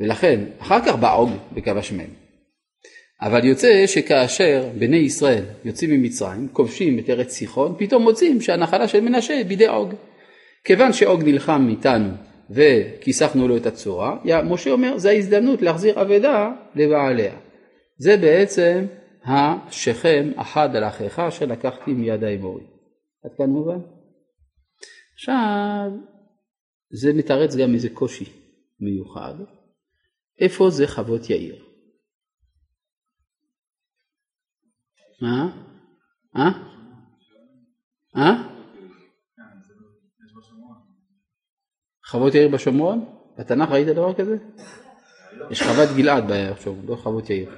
ולכן, 0.00 0.40
אחר 0.58 0.84
כך 0.86 0.94
בא 0.94 1.16
עוג 1.16 1.30
וכבש 1.54 1.92
מהם. 1.92 2.10
אבל 3.22 3.44
יוצא 3.44 3.86
שכאשר 3.86 4.68
בני 4.78 4.96
ישראל 4.96 5.44
יוצאים 5.64 5.90
ממצרים, 5.90 6.48
כובשים 6.52 6.98
את 6.98 7.10
ארץ 7.10 7.32
סיחון, 7.32 7.74
פתאום 7.78 8.02
מוצאים 8.02 8.40
שהנחלה 8.40 8.88
של 8.88 9.00
מנשה 9.00 9.44
בידי 9.48 9.66
עוג. 9.66 9.94
כיוון 10.64 10.92
שעוג 10.92 11.22
נלחם 11.24 11.68
איתנו 11.70 12.10
וכיסחנו 12.50 13.48
לו 13.48 13.56
את 13.56 13.66
הצורה, 13.66 14.16
משה 14.44 14.70
אומר, 14.70 14.98
זו 14.98 15.08
ההזדמנות 15.08 15.62
להחזיר 15.62 16.02
אבדה 16.02 16.50
לבעליה. 16.74 17.34
זה 17.98 18.16
בעצם 18.16 18.84
השכם 19.24 20.30
אחד 20.36 20.76
על 20.76 20.84
אחיך 20.84 21.22
שלקחתי 21.30 21.92
מיד 21.92 22.24
האמורי. 22.24 22.71
עד 23.24 23.30
כאן 23.36 23.50
מובן? 23.50 23.80
עכשיו, 25.14 25.90
זה 26.90 27.12
מתרץ 27.12 27.56
גם 27.56 27.74
איזה 27.74 27.88
קושי 27.94 28.32
מיוחד. 28.80 29.34
איפה 30.40 30.70
זה 30.70 30.84
חוות 30.88 31.30
יאיר? 31.30 31.64
מה? 35.22 35.66
אה? 36.36 36.50
אה? 38.16 38.52
חוות 42.06 42.34
יאיר 42.34 42.48
בשומרון? 42.48 43.04
בתנ"ך 43.38 43.70
ראית 43.70 43.86
דבר 43.86 44.14
כזה? 44.14 44.36
יש 45.50 45.62
חוות 45.62 45.88
גלעד 45.96 46.24
בשומרון, 46.28 46.86
לא 46.86 46.96
חוות 46.96 47.30
יאיר. 47.30 47.50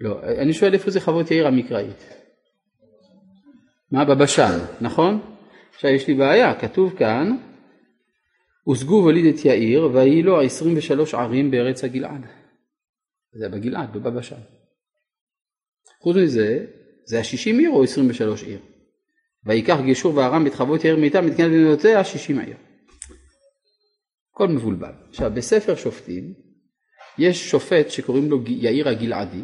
לא, 0.00 0.22
אני 0.22 0.52
שואל 0.52 0.74
איפה 0.74 0.90
זה 0.90 1.00
חוות 1.00 1.30
יאיר 1.30 1.46
המקראית. 1.46 2.19
מה 3.92 4.04
בבשן, 4.04 4.58
נכון? 4.80 5.20
עכשיו 5.74 5.90
יש 5.90 6.08
לי 6.08 6.14
בעיה, 6.14 6.60
כתוב 6.60 6.94
כאן, 6.98 7.36
הושגו 8.64 9.04
וליד 9.06 9.34
את 9.34 9.44
יאיר 9.44 9.90
ויהי 9.92 10.22
לו 10.22 10.40
עשרים 10.40 10.74
ושלוש 10.76 11.14
ערים 11.14 11.50
בארץ 11.50 11.84
הגלעד. 11.84 12.26
זה 13.32 13.48
בגלעד, 13.48 13.94
לא 13.94 14.00
בבשן. 14.00 14.40
חוץ 16.02 16.16
מזה, 16.16 16.66
זה 17.04 17.20
השישים 17.20 17.58
עיר 17.58 17.70
או 17.70 17.84
עשרים 17.84 18.10
ושלוש 18.10 18.42
עיר? 18.42 18.60
ויקח 19.44 19.76
גשור 19.86 20.16
וארם 20.16 20.46
את 20.46 20.54
חוות 20.54 20.84
יאיר 20.84 20.96
מאיתם 20.96 21.26
את 21.26 21.36
קנת 21.36 21.50
בנותיה 21.50 22.04
שישים 22.04 22.38
עיר. 22.38 22.56
הכל 24.34 24.48
מבולבל. 24.48 24.92
עכשיו 25.08 25.30
בספר 25.34 25.74
שופטים 25.74 26.34
יש 27.18 27.50
שופט 27.50 27.90
שקוראים 27.90 28.30
לו 28.30 28.42
יאיר 28.46 28.88
הגלעדי, 28.88 29.42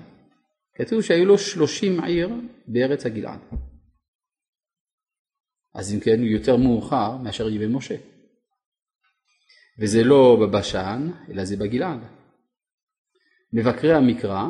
כתוב 0.74 1.02
שהיו 1.02 1.24
לו 1.24 1.38
שלושים 1.38 2.00
עיר 2.04 2.30
בארץ 2.66 3.06
הגלעד. 3.06 3.40
אז 5.76 5.94
אם 5.94 6.00
כן 6.00 6.18
הוא 6.18 6.28
יותר 6.28 6.56
מאוחר 6.56 7.16
מאשר 7.16 7.48
ימי 7.48 7.66
משה. 7.66 7.94
וזה 9.78 10.04
לא 10.04 10.38
בבשן, 10.40 11.10
אלא 11.30 11.44
זה 11.44 11.56
בגלעד. 11.56 11.98
מבקרי 13.52 13.94
המקרא 13.94 14.46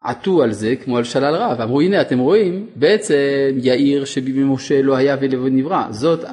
עטו 0.00 0.42
על 0.42 0.52
זה 0.52 0.76
כמו 0.76 0.96
על 0.96 1.04
שלל 1.04 1.34
רב, 1.34 1.60
אמרו 1.60 1.80
הנה 1.80 2.00
אתם 2.00 2.18
רואים 2.18 2.70
בעצם 2.76 3.14
יאיר 3.62 4.04
שבימי 4.04 4.54
משה 4.54 4.82
לא 4.82 4.96
היה 4.96 5.16
ולבו 5.20 5.48
נברא, 5.48 5.86
זאת, 5.90 6.24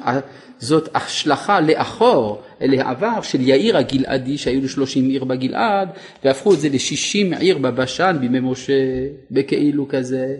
זאת 0.58 0.88
השלכה 0.94 1.60
לאחור 1.60 2.42
אל 2.60 2.80
העבר 2.80 3.22
של 3.22 3.40
יאיר 3.40 3.76
הגלעדי 3.76 4.38
שהיו 4.38 4.60
לו 4.60 4.68
שלושים 4.68 5.08
עיר 5.08 5.24
בגלעד 5.24 5.88
והפכו 6.24 6.54
את 6.54 6.60
זה 6.60 6.68
לשישים 6.68 7.34
עיר 7.34 7.58
בבשן 7.58 8.16
בימי 8.20 8.40
משה 8.40 9.08
בכאילו 9.30 9.88
כזה. 9.88 10.36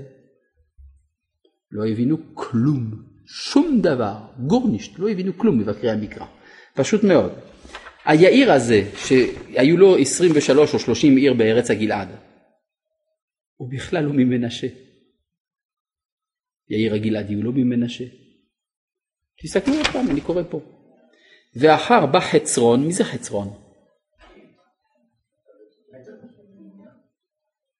לא 1.72 1.86
הבינו 1.86 2.16
כלום, 2.34 3.13
שום 3.26 3.80
דבר, 3.80 4.16
גורנישט, 4.46 4.98
לא 4.98 5.10
הבינו 5.10 5.38
כלום 5.38 5.58
מבקרי 5.58 5.90
המקרא, 5.90 6.26
פשוט 6.74 7.04
מאוד. 7.04 7.32
היאיר 8.04 8.52
הזה 8.52 8.82
שהיו 8.96 9.76
לו 9.76 9.96
23 9.96 10.74
או 10.74 10.78
30 10.78 11.16
עיר 11.16 11.34
בארץ 11.34 11.70
הגלעד 11.70 12.08
הוא 13.56 13.70
בכלל 13.70 14.04
לא 14.04 14.12
ממנשה. 14.12 14.66
יאיר 16.68 16.94
הגלעדי 16.94 17.34
הוא 17.34 17.44
לא 17.44 17.52
ממנשה. 17.52 18.04
תסתכלו 19.42 19.74
עוד 19.74 19.86
פעם, 19.86 20.10
אני 20.10 20.20
קורא 20.20 20.42
פה. 20.50 20.60
ואחר 21.56 22.06
בא 22.06 22.20
חצרון, 22.20 22.86
מי 22.86 22.92
זה 22.92 23.04
חצרון? 23.04 23.48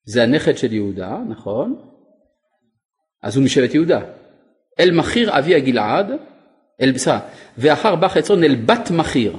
זה 0.05 0.23
הנכד 0.23 0.57
של 0.57 0.73
יהודה, 0.73 1.19
נכון? 1.29 1.91
אז 3.23 3.37
הוא 3.37 3.45
משבט 3.45 3.75
יהודה. 3.75 4.24
אל 4.81 4.91
מחיר 4.91 5.39
אבי 5.39 5.55
הגלעד, 5.55 6.11
אל 6.81 6.93
בסדר, 6.93 7.19
ואחר 7.59 7.95
בא 7.95 8.09
חצרון 8.09 8.45
אל 8.45 8.55
בת 8.55 8.91
מחיר 8.91 9.37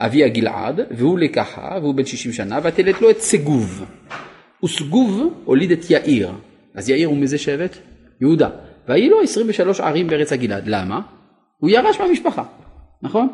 אבי 0.00 0.24
הגלעד, 0.24 0.80
והוא 0.90 1.18
לקחה, 1.18 1.78
והוא 1.82 1.94
בן 1.94 2.04
שישים 2.04 2.32
שנה, 2.32 2.58
ותלת 2.62 3.00
לו 3.00 3.10
את 3.10 3.20
סגוב. 3.20 3.84
וסגוב 4.64 5.42
הוליד 5.44 5.70
את 5.70 5.90
יאיר. 5.90 6.30
אז 6.74 6.88
יאיר 6.88 7.08
הוא 7.08 7.16
מזה 7.16 7.38
שבט? 7.38 7.76
יהודה. 8.20 8.48
והיו 8.88 9.10
לו 9.10 9.22
23 9.22 9.80
ערים 9.80 10.06
בארץ 10.06 10.32
הגלעד. 10.32 10.68
למה? 10.68 11.00
הוא 11.58 11.70
ירש 11.70 12.00
מהמשפחה, 12.00 12.42
נכון? 13.02 13.28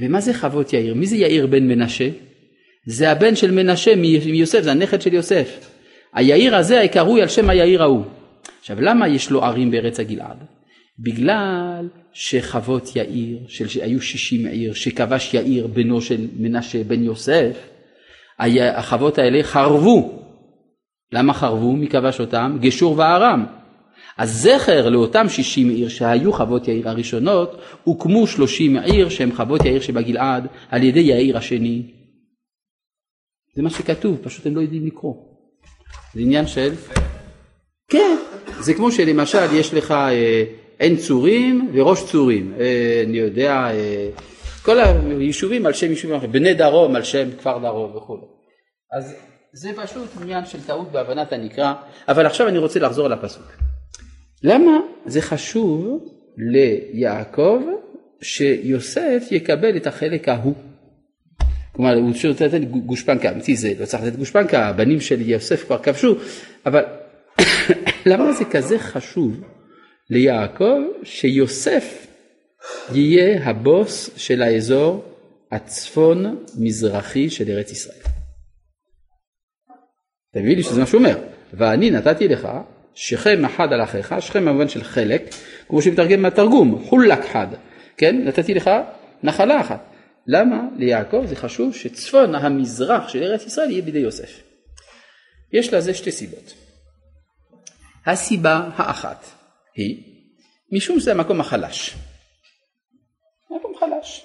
ומה 0.00 0.20
זה 0.20 0.34
חוות 0.34 0.72
יאיר? 0.72 0.94
מי 0.94 1.06
זה 1.06 1.16
יאיר 1.16 1.46
בן 1.46 1.68
מנשה? 1.68 2.08
זה 2.86 3.10
הבן 3.10 3.36
של 3.36 3.50
מנשה 3.50 3.96
מיוסף, 4.26 4.60
זה 4.60 4.70
הנכד 4.70 5.02
של 5.02 5.14
יוסף. 5.14 5.70
היאיר 6.14 6.56
הזה 6.56 6.84
קרוי 6.92 7.22
על 7.22 7.28
שם 7.28 7.50
היאיר 7.50 7.82
ההוא. 7.82 8.04
עכשיו 8.62 8.80
למה 8.80 9.08
יש 9.08 9.30
לו 9.30 9.44
ערים 9.44 9.70
בארץ 9.70 10.00
הגלעד? 10.00 10.36
בגלל 10.98 11.88
שחוות 12.12 12.96
יאיר, 12.96 13.38
שהיו 13.48 14.00
שישים 14.00 14.46
עיר, 14.46 14.74
שכבש 14.74 15.34
יאיר 15.34 15.66
בנו 15.66 16.00
של 16.00 16.26
מנשה 16.36 16.84
בן 16.84 17.02
יוסף, 17.02 17.68
החוות 18.38 19.18
האלה 19.18 19.42
חרבו 19.42 20.22
למה 21.12 21.34
חרבו? 21.34 21.72
מי 21.72 21.88
כבש 21.88 22.20
אותם? 22.20 22.58
גשור 22.60 22.98
וארם. 22.98 23.46
אז 24.18 24.42
זכר 24.42 24.88
לאותם 24.88 25.28
שישים 25.28 25.68
עיר 25.68 25.88
שהיו 25.88 26.32
חוות 26.32 26.68
יאיר 26.68 26.88
הראשונות, 26.88 27.60
הוקמו 27.84 28.26
שלושים 28.26 28.76
עיר 28.76 29.08
שהם 29.08 29.32
חוות 29.36 29.64
יאיר 29.64 29.80
שבגלעד 29.80 30.46
על 30.68 30.82
ידי 30.82 31.00
יאיר 31.00 31.36
השני. 31.36 31.82
זה 33.56 33.62
מה 33.62 33.70
שכתוב, 33.70 34.18
פשוט 34.22 34.46
הם 34.46 34.56
לא 34.56 34.60
יודעים 34.60 34.86
לקרוא. 34.86 35.14
זה 36.14 36.20
עניין 36.20 36.46
של... 36.46 36.72
כן, 37.92 38.16
זה 38.60 38.74
כמו 38.74 38.92
שלמשל 38.92 39.54
יש 39.54 39.74
לך 39.74 39.90
אה, 39.90 40.44
עין 40.78 40.96
צורים 40.96 41.70
וראש 41.74 42.04
צורים, 42.04 42.54
אה, 42.60 43.02
אני 43.06 43.18
יודע, 43.18 43.52
אה, 43.52 44.08
כל 44.62 44.78
היישובים 44.80 45.66
על 45.66 45.72
שם 45.72 45.90
יישובים 45.90 46.32
בני 46.32 46.54
דרום 46.54 46.96
על 46.96 47.02
שם 47.02 47.28
כפר 47.38 47.58
דרום 47.58 47.96
וכו'. 47.96 48.16
אז 48.92 49.14
זה 49.52 49.70
פשוט 49.76 50.08
עניין 50.22 50.44
של 50.44 50.58
טעות 50.66 50.92
בהבנת 50.92 51.32
הנקרא, 51.32 51.74
אבל 52.08 52.26
עכשיו 52.26 52.48
אני 52.48 52.58
רוצה 52.58 52.80
לחזור 52.80 53.08
לפסוק. 53.08 53.52
למה 54.42 54.78
זה 55.06 55.22
חשוב 55.22 56.04
ליעקב 56.38 57.60
שיוסף 58.22 59.22
יקבל 59.30 59.76
את 59.76 59.86
החלק 59.86 60.28
ההוא? 60.28 60.54
כלומר, 61.72 61.94
הוא 61.94 62.12
צריך 62.12 62.54
לתת 62.54 62.64
גושפנקה, 62.64 63.30
אמיתי 63.30 63.56
זה 63.56 63.72
לא 63.80 63.86
צריך 63.86 64.02
לתת 64.02 64.16
גושפנקה, 64.16 64.66
הבנים 64.66 65.00
של 65.00 65.30
יוסף 65.30 65.64
כבר 65.64 65.78
כבשו, 65.78 66.16
אבל 66.66 66.82
למה 68.06 68.32
זה 68.32 68.44
כזה 68.44 68.78
חשוב 68.78 69.40
ליעקב 70.10 70.80
שיוסף 71.02 72.06
יהיה 72.92 73.44
הבוס 73.44 74.10
של 74.16 74.42
האזור 74.42 75.04
הצפון 75.52 76.44
מזרחי 76.58 77.30
של 77.30 77.50
ארץ 77.50 77.70
ישראל? 77.70 78.12
מבין 80.36 80.56
לי 80.56 80.62
שזה 80.62 80.80
מה 80.80 80.86
שהוא 80.86 80.98
אומר, 80.98 81.18
ואני 81.52 81.90
נתתי 81.90 82.28
לך 82.28 82.48
שכם 82.94 83.44
אחד 83.44 83.72
על 83.72 83.82
אחיך, 83.82 84.14
שכם 84.20 84.44
במובן 84.44 84.68
של 84.68 84.84
חלק, 84.84 85.34
כמו 85.68 85.82
שמתרגם 85.82 86.22
מהתרגום, 86.22 86.84
חולק 86.84 87.24
חד, 87.32 87.46
כן, 87.96 88.24
נתתי 88.24 88.54
לך 88.54 88.70
נחלה 89.22 89.60
אחת. 89.60 89.92
למה 90.26 90.68
ליעקב 90.76 91.26
זה 91.26 91.36
חשוב 91.36 91.74
שצפון 91.74 92.34
המזרח 92.34 93.08
של 93.08 93.22
ארץ 93.22 93.46
ישראל 93.46 93.70
יהיה 93.70 93.82
בידי 93.82 93.98
יוסף? 93.98 94.40
יש 95.52 95.74
לזה 95.74 95.94
שתי 95.94 96.12
סיבות. 96.12 96.61
הסיבה 98.06 98.68
האחת 98.76 99.26
היא 99.76 100.02
משום 100.72 101.00
שזה 101.00 101.10
המקום 101.10 101.40
החלש. 101.40 101.94
מקום 103.50 103.72
חלש. 103.80 104.24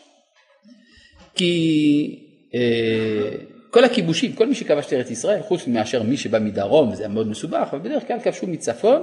כי 1.35 2.23
אה, 2.55 3.37
כל 3.69 3.83
הכיבושים, 3.83 4.33
כל 4.33 4.47
מי 4.47 4.55
שכבש 4.55 4.85
את 4.85 4.93
ארץ 4.93 5.11
ישראל, 5.11 5.41
חוץ 5.41 5.67
מאשר 5.67 6.03
מי 6.03 6.17
שבא 6.17 6.39
מדרום, 6.39 6.89
וזה 6.91 7.03
היה 7.03 7.13
מאוד 7.13 7.27
מסובך, 7.27 7.67
אבל 7.71 7.79
בדרך 7.79 8.07
כלל 8.07 8.19
כבשו 8.19 8.47
מצפון, 8.47 9.01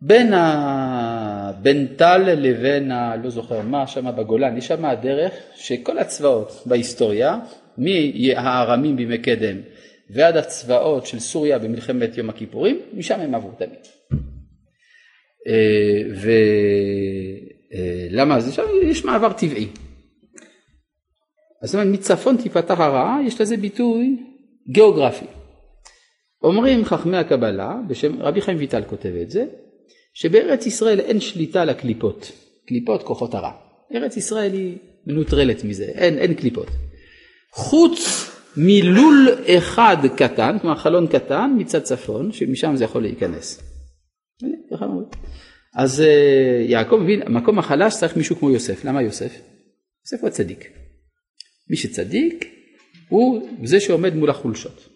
בין, 0.00 0.32
ה... 0.32 1.52
בין 1.62 1.86
טל 1.96 2.18
לבין, 2.18 2.90
ה... 2.90 3.16
לא 3.16 3.30
זוכר 3.30 3.62
מה, 3.62 3.86
שם 3.86 4.16
בגולן, 4.16 4.56
יש 4.56 4.66
שם 4.66 4.84
הדרך 4.84 5.32
שכל 5.54 5.98
הצבאות 5.98 6.62
בהיסטוריה, 6.66 7.38
מהארמים 7.78 8.96
בימי 8.96 9.18
קדם 9.18 9.56
ועד 10.14 10.36
הצבאות 10.36 11.06
של 11.06 11.18
סוריה 11.18 11.58
במלחמת 11.58 12.18
יום 12.18 12.30
הכיפורים, 12.30 12.80
משם 12.92 13.20
הם 13.20 13.34
עברו 13.34 13.50
תמיד. 13.58 13.78
אה, 15.48 16.02
ולמה? 18.10 18.34
אה, 18.34 18.40
זה 18.40 18.52
שם 18.52 18.62
יש 18.82 19.04
מעבר 19.04 19.32
טבעי. 19.32 19.68
אז 21.62 21.70
זאת 21.70 21.74
אומרת, 21.74 21.98
מצפון 21.98 22.36
תיפתח 22.36 22.80
הרעה, 22.80 23.18
יש 23.26 23.40
לזה 23.40 23.56
ביטוי 23.56 24.16
גיאוגרפי. 24.68 25.26
אומרים 26.42 26.84
חכמי 26.84 27.16
הקבלה, 27.16 27.76
בשם 27.88 28.22
רבי 28.22 28.40
חיים 28.40 28.58
ויטל 28.58 28.82
כותב 28.86 29.12
את 29.22 29.30
זה, 29.30 29.44
שבארץ 30.14 30.66
ישראל 30.66 31.00
אין 31.00 31.20
שליטה 31.20 31.62
על 31.62 31.70
הקליפות. 31.70 32.32
קליפות 32.66 33.02
כוחות 33.02 33.34
הרע. 33.34 33.52
ארץ 33.94 34.16
ישראל 34.16 34.52
היא 34.52 34.76
מנוטרלת 35.06 35.64
מזה, 35.64 35.84
אין, 35.84 36.18
אין 36.18 36.34
קליפות. 36.34 36.68
חוץ 37.50 38.23
מלול 38.56 39.28
אחד 39.46 39.96
קטן, 40.16 40.58
כלומר 40.58 40.76
חלון 40.76 41.06
קטן 41.06 41.50
מצד 41.58 41.82
צפון, 41.82 42.32
שמשם 42.32 42.76
זה 42.76 42.84
יכול 42.84 43.02
להיכנס. 43.02 43.62
אז 45.74 46.00
אה, 46.00 46.64
יעקב 46.68 46.96
מבין, 46.96 47.22
המקום 47.22 47.58
החלש 47.58 47.94
צריך 47.96 48.16
מישהו 48.16 48.36
כמו 48.36 48.50
יוסף. 48.50 48.84
למה 48.84 49.02
יוסף? 49.02 49.40
יוסף 50.04 50.20
הוא 50.20 50.28
הצדיק. 50.28 50.70
מי 51.70 51.76
שצדיק 51.76 52.44
הוא 53.08 53.48
זה 53.64 53.80
שעומד 53.80 54.14
מול 54.14 54.30
החולשות. 54.30 54.88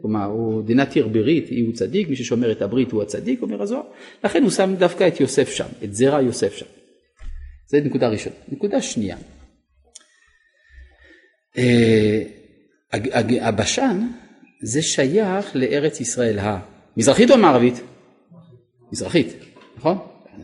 כלומר, 0.00 0.24
הוא 0.24 0.62
דינתיר 0.66 1.08
ברית, 1.08 1.48
הוא 1.66 1.74
צדיק, 1.74 2.08
מי 2.08 2.16
ששומר 2.16 2.52
את 2.52 2.62
הברית 2.62 2.90
הוא 2.90 3.02
הצדיק, 3.02 3.42
אומר 3.42 3.62
הזוהר, 3.62 3.82
לכן 4.24 4.42
הוא 4.42 4.50
שם 4.50 4.74
דווקא 4.78 5.08
את 5.08 5.20
יוסף 5.20 5.50
שם, 5.50 5.66
את 5.84 5.94
זרע 5.94 6.22
יוסף 6.22 6.54
שם. 6.54 6.66
זה 7.68 7.80
נקודה 7.80 8.08
ראשונה. 8.08 8.36
נקודה 8.48 8.82
שנייה, 8.82 9.16
אה, 11.58 12.22
הבשן 13.40 14.06
זה 14.62 14.82
שייך 14.82 15.56
לארץ 15.56 16.00
ישראל 16.00 16.38
המזרחית 16.38 17.30
או 17.30 17.34
המערבית? 17.34 17.74
מזרחית, 18.92 19.36
נכון? 19.76 19.98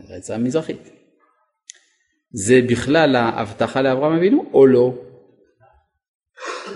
ארץ 0.09 0.31
המזרחית. 0.31 0.89
זה 2.31 2.59
בכלל 2.69 3.15
ההבטחה 3.15 3.81
לאברהם 3.81 4.13
אבינו 4.13 4.49
או 4.53 4.67
לא? 4.67 4.93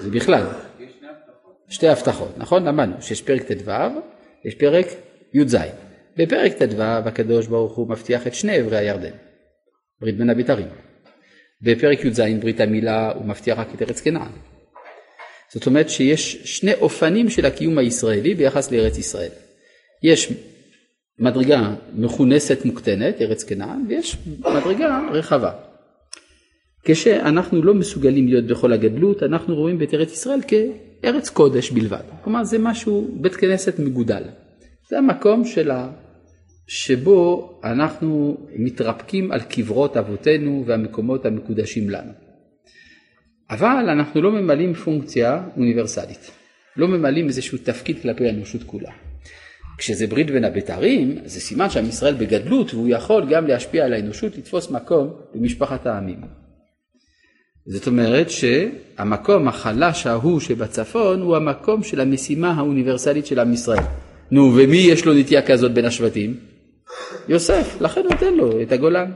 זה 0.01 0.09
בכלל. 0.09 0.47
שתי 1.69 1.87
הבטחות, 1.87 2.37
נכון? 2.37 2.63
למדנו 2.63 3.01
שיש 3.01 3.21
פרק 3.21 3.51
ט"ו, 3.51 3.71
יש 4.45 4.55
פרק 4.55 4.85
י"ז. 5.33 5.55
בפרק 6.17 6.53
ט"ו 6.53 6.81
הקדוש 6.81 7.47
ברוך 7.47 7.75
הוא 7.75 7.89
מבטיח 7.89 8.27
את 8.27 8.33
שני 8.33 8.57
עברי 8.57 8.77
הירדן, 8.77 9.11
ברית 10.01 10.17
בין 10.17 10.29
הבתרים. 10.29 10.67
בפרק 11.61 12.05
י"ז 12.05 12.21
ברית 12.39 12.59
המילה 12.59 13.11
הוא 13.11 13.25
מבטיח 13.25 13.59
רק 13.59 13.67
את 13.75 13.81
ארץ 13.81 14.01
כנען. 14.01 14.31
זאת 15.53 15.65
אומרת 15.65 15.89
שיש 15.89 16.37
שני 16.43 16.73
אופנים 16.73 17.29
של 17.29 17.45
הקיום 17.45 17.77
הישראלי 17.77 18.35
ביחס 18.35 18.71
לארץ 18.71 18.97
ישראל. 18.97 19.29
יש 20.03 20.33
מדרגה 21.19 21.75
מכונסת 21.93 22.65
מוקטנת, 22.65 23.21
ארץ 23.21 23.43
כנען, 23.43 23.85
ויש 23.87 24.17
מדרגה 24.39 24.99
רחבה. 25.11 25.51
כשאנחנו 26.83 27.63
לא 27.63 27.73
מסוגלים 27.73 28.27
להיות 28.27 28.45
בכל 28.45 28.73
הגדלות, 28.73 29.23
אנחנו 29.23 29.55
רואים 29.55 29.83
את 29.83 29.93
ארץ 29.93 30.11
ישראל 30.11 30.39
כארץ 30.47 31.29
קודש 31.29 31.71
בלבד. 31.71 32.03
כלומר 32.23 32.43
זה 32.43 32.57
משהו, 32.59 33.07
בית 33.21 33.35
כנסת 33.35 33.79
מגודל. 33.79 34.23
זה 34.89 34.97
המקום 34.97 35.45
של 35.45 35.71
ה... 35.71 35.91
שבו 36.67 37.51
אנחנו 37.63 38.37
מתרפקים 38.55 39.31
על 39.31 39.41
קברות 39.41 39.97
אבותינו 39.97 40.63
והמקומות 40.67 41.25
המקודשים 41.25 41.89
לנו. 41.89 42.11
אבל 43.51 43.89
אנחנו 43.89 44.21
לא 44.21 44.31
ממלאים 44.31 44.73
פונקציה 44.73 45.43
אוניברסלית, 45.57 46.31
לא 46.77 46.87
ממלאים 46.87 47.27
איזשהו 47.27 47.57
תפקיד 47.57 48.01
כלפי 48.01 48.27
האנושות 48.27 48.63
כולה. 48.63 48.91
כשזה 49.77 50.07
ברית 50.07 50.31
בין 50.31 50.43
הבתרים, 50.43 51.17
זה 51.25 51.39
סימן 51.39 51.69
שעם 51.69 51.85
ישראל 51.85 52.13
בגדלות 52.13 52.73
והוא 52.73 52.89
יכול 52.89 53.25
גם 53.29 53.47
להשפיע 53.47 53.85
על 53.85 53.93
האנושות 53.93 54.37
לתפוס 54.37 54.71
מקום 54.71 55.13
במשפחת 55.35 55.85
העמים. 55.85 56.21
זאת 57.65 57.87
אומרת 57.87 58.27
שהמקום 58.29 59.47
החלש 59.47 60.07
ההוא 60.07 60.39
שבצפון 60.39 61.21
הוא 61.21 61.35
המקום 61.35 61.83
של 61.83 62.01
המשימה 62.01 62.51
האוניברסלית 62.51 63.25
של 63.25 63.39
עם 63.39 63.53
ישראל. 63.53 63.83
נו, 64.31 64.53
ומי 64.55 64.77
יש 64.77 65.05
לו 65.05 65.13
נטייה 65.13 65.41
כזאת 65.41 65.73
בין 65.73 65.85
השבטים? 65.85 66.37
יוסף, 67.27 67.81
לכן 67.81 68.01
נותן 68.11 68.33
לו 68.33 68.61
את 68.61 68.71
הגולן. 68.71 69.11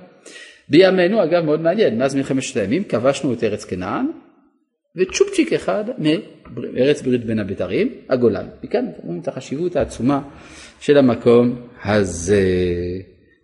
בימינו, 0.70 1.24
אגב, 1.24 1.44
מאוד 1.44 1.62
מעניין, 1.62 1.98
מאז 1.98 2.16
מלחמת 2.16 2.44
שת 2.44 2.58
הימים 2.58 2.84
כבשנו 2.84 3.34
את 3.34 3.44
ארץ 3.44 3.66
כנען, 3.66 4.06
וצ'ופצ'יק 4.96 5.54
אחד 5.54 5.84
מארץ 5.98 7.02
ברית 7.02 7.26
בין 7.26 7.39
הבתרים, 7.39 7.88
הגולן. 8.10 8.48
מכאן 8.64 8.86
רואים 9.04 9.22
את 9.22 9.28
החשיבות 9.28 9.76
העצומה 9.76 10.30
של 10.80 10.98
המקום 10.98 11.68
הזה. 11.84 12.43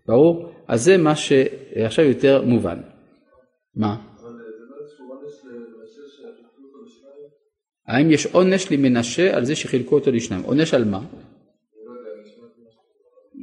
ברור? 0.07 0.51
אז 0.67 0.83
זה 0.83 0.97
מה 0.97 1.15
שעכשיו 1.15 2.05
יותר 2.05 2.41
מובן. 2.41 2.77
מה? 3.75 3.95
האם 7.87 8.11
יש 8.11 8.25
עונש 8.25 8.71
למנשה 8.71 9.37
על 9.37 9.45
זה 9.45 9.55
שחילקו 9.55 9.95
אותו 9.95 10.11
לשניים? 10.11 10.43
עונש 10.43 10.73
על 10.73 10.85
מה? 10.85 10.99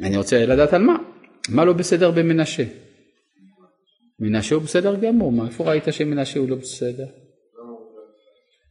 אני 0.03 0.17
רוצה 0.17 0.47
לדעת 0.47 0.73
על 0.73 0.83
מה. 0.83 0.97
מה 1.49 1.65
לא 1.65 1.73
בסדר 1.73 2.11
במנשה? 2.11 2.65
מנשה 4.21 4.55
הוא 4.55 4.63
בסדר 4.63 4.97
גמור, 4.97 5.33
מה, 5.33 5.47
איפה 5.47 5.65
ראית 5.65 5.85
שמנשה 5.91 6.41
הוא 6.41 6.49
לא 6.49 6.57
בסדר? 6.57 7.07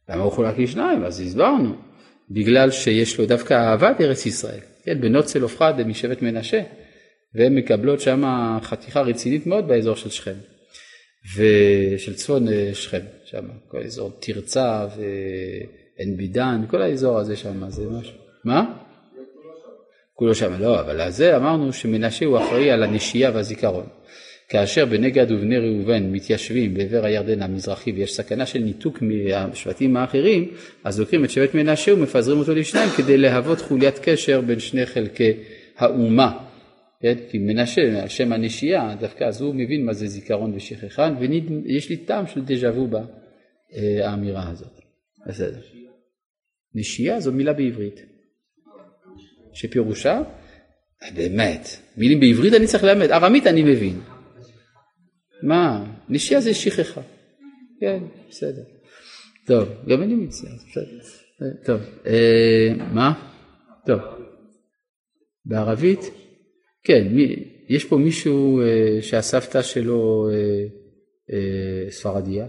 למה 0.08 0.22
הוא 0.22 0.32
חולק 0.32 0.58
לשניים? 0.58 1.04
אז 1.04 1.20
הסברנו. 1.20 1.74
בגלל 2.30 2.70
שיש 2.70 3.18
לו 3.18 3.26
דווקא 3.26 3.54
אהבת 3.54 4.00
ארץ 4.00 4.26
ישראל. 4.26 4.60
כן, 4.84 5.00
בנות 5.00 5.24
צלופחד 5.24 5.80
הם 5.80 5.88
משבט 5.88 6.22
מנשה, 6.22 6.62
והן 7.34 7.54
מקבלות 7.54 8.00
שם 8.00 8.22
חתיכה 8.62 9.00
רצינית 9.00 9.46
מאוד 9.46 9.68
באזור 9.68 9.96
של 9.96 10.10
שכם. 10.10 10.34
ושל 11.36 12.14
צפון 12.14 12.48
אה, 12.48 12.70
שכם, 12.74 13.00
שם, 13.24 13.48
כל 13.68 13.78
האזור 13.78 14.10
תרצה 14.20 14.86
ועין 14.96 16.16
בידן, 16.16 16.64
כל 16.70 16.82
האזור 16.82 17.18
הזה 17.18 17.36
שם, 17.36 17.70
זה 17.70 17.86
משהו. 17.90 18.16
מה? 18.44 18.74
כולו 20.14 20.34
שם, 20.34 20.60
לא, 20.60 20.80
אבל 20.80 21.10
זה 21.10 21.36
אמרנו 21.36 21.72
שמנשה 21.72 22.26
הוא 22.26 22.38
אחראי 22.38 22.70
על 22.70 22.82
הנשייה 22.82 23.30
והזיכרון. 23.34 23.86
כאשר 24.48 24.86
בני 24.86 25.10
גד 25.10 25.32
ובני 25.32 25.56
ראובן 25.58 26.12
מתיישבים 26.12 26.74
בעבר 26.74 27.04
הירדן 27.04 27.42
המזרחי 27.42 27.92
ויש 27.92 28.14
סכנה 28.14 28.46
של 28.46 28.58
ניתוק 28.58 29.02
מהשבטים 29.02 29.96
האחרים, 29.96 30.50
אז 30.84 31.00
לוקחים 31.00 31.24
את 31.24 31.30
שבט 31.30 31.54
מנשה 31.54 31.94
ומפזרים 31.94 32.38
אותו 32.38 32.54
לשניים 32.54 32.88
כדי 32.96 33.16
להוות 33.16 33.60
חוליית 33.60 33.98
קשר 34.02 34.40
בין 34.40 34.58
שני 34.58 34.86
חלקי 34.86 35.32
האומה. 35.76 36.38
כן? 37.02 37.14
כי 37.30 37.38
מנשה, 37.38 38.02
על 38.02 38.08
שם 38.08 38.32
הנשייה, 38.32 38.94
דווקא 39.00 39.24
אז 39.24 39.40
הוא 39.40 39.54
מבין 39.54 39.84
מה 39.84 39.92
זה 39.92 40.06
זיכרון 40.06 40.54
ושכחן, 40.54 41.14
ויש 41.20 41.90
לי 41.90 41.96
טעם 41.96 42.26
של 42.26 42.44
דז'ה 42.44 42.70
וו 42.70 42.88
באמירה 42.88 44.50
הזאת. 44.50 44.72
בסדר. 45.28 45.60
נשייה 46.74 47.20
זו 47.20 47.32
מילה 47.32 47.52
בעברית. 47.52 48.00
שפירושה, 49.52 50.20
באמת, 51.14 51.68
מילים 51.96 52.20
בעברית 52.20 52.54
אני 52.54 52.66
צריך 52.66 52.84
ללמד, 52.84 53.10
ארמית 53.10 53.46
אני 53.46 53.62
מבין. 53.62 54.00
מה, 55.42 55.84
זה 56.38 56.54
שכחה. 56.54 57.00
כן, 57.80 58.02
בסדר. 58.28 58.62
טוב, 59.46 59.68
גם 59.88 60.02
אני 60.02 60.14
מצטער, 60.14 60.52
בסדר. 60.70 60.98
טוב, 61.64 61.80
אה, 62.06 62.74
מה? 62.94 63.12
טוב. 63.86 64.00
בערבית? 65.44 66.00
כן, 66.84 67.06
יש 67.68 67.84
פה 67.84 67.96
מישהו 67.96 68.60
אה, 68.60 68.98
שהסבתא 69.02 69.62
שלו 69.62 70.28
אה, 71.32 71.90
ספרדיה, 71.90 72.46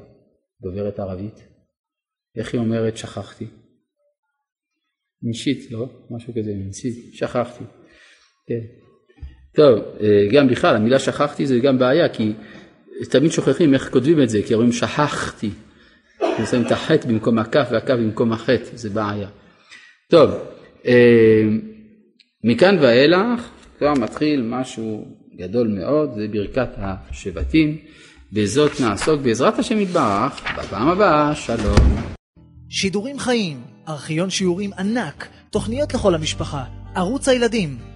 דוברת 0.62 1.00
ערבית? 1.00 1.40
איך 2.36 2.54
היא 2.54 2.62
אומרת 2.62 2.98
שכחתי? 2.98 3.46
נשית, 5.24 5.72
לא? 5.72 5.90
משהו 6.12 6.34
כזה, 6.34 6.54
נשית, 6.56 7.14
שכחתי. 7.14 7.64
כן. 8.48 8.66
טוב, 9.56 9.80
גם 10.34 10.48
בכלל, 10.48 10.76
המילה 10.76 11.00
שכחתי 11.00 11.46
זה 11.46 11.60
גם 11.60 11.80
בעיה, 11.80 12.10
כי 12.10 12.34
תמיד 13.10 13.32
שוכחים 13.32 13.74
איך 13.74 13.90
כותבים 13.92 14.22
את 14.22 14.30
זה, 14.30 14.42
כי 14.48 14.54
אומרים 14.54 14.72
שכחתי. 14.72 15.50
שמים 16.46 16.66
את 16.66 16.72
החטא 16.72 17.08
במקום 17.08 17.40
הכף 17.40 17.68
והכף 17.72 17.94
במקום 17.94 18.32
החטא, 18.32 18.70
זה 18.74 18.90
בעיה. 18.90 19.28
טוב, 20.10 20.32
אה, 20.86 21.44
מכאן 22.44 22.78
ואילך 22.82 23.50
כבר 23.78 23.94
מתחיל 23.94 24.42
משהו 24.42 25.06
גדול 25.36 25.68
מאוד, 25.68 26.10
זה 26.16 26.28
ברכת 26.32 26.70
השבטים. 26.78 27.78
בזאת 28.34 28.72
נעסוק 28.82 29.22
בעזרת 29.22 29.60
השם 29.60 29.80
יתברך, 29.80 30.42
בפעם 30.58 30.88
הבאה, 30.88 31.36
שלום. 31.36 32.02
שידורים 32.70 33.20
חיים, 33.20 33.58
ארכיון 33.88 34.30
שיעורים 34.30 34.72
ענק, 34.80 35.28
תוכניות 35.50 35.94
לכל 35.94 36.16
המשפחה, 36.16 36.64
ערוץ 36.96 37.28
הילדים. 37.28 37.89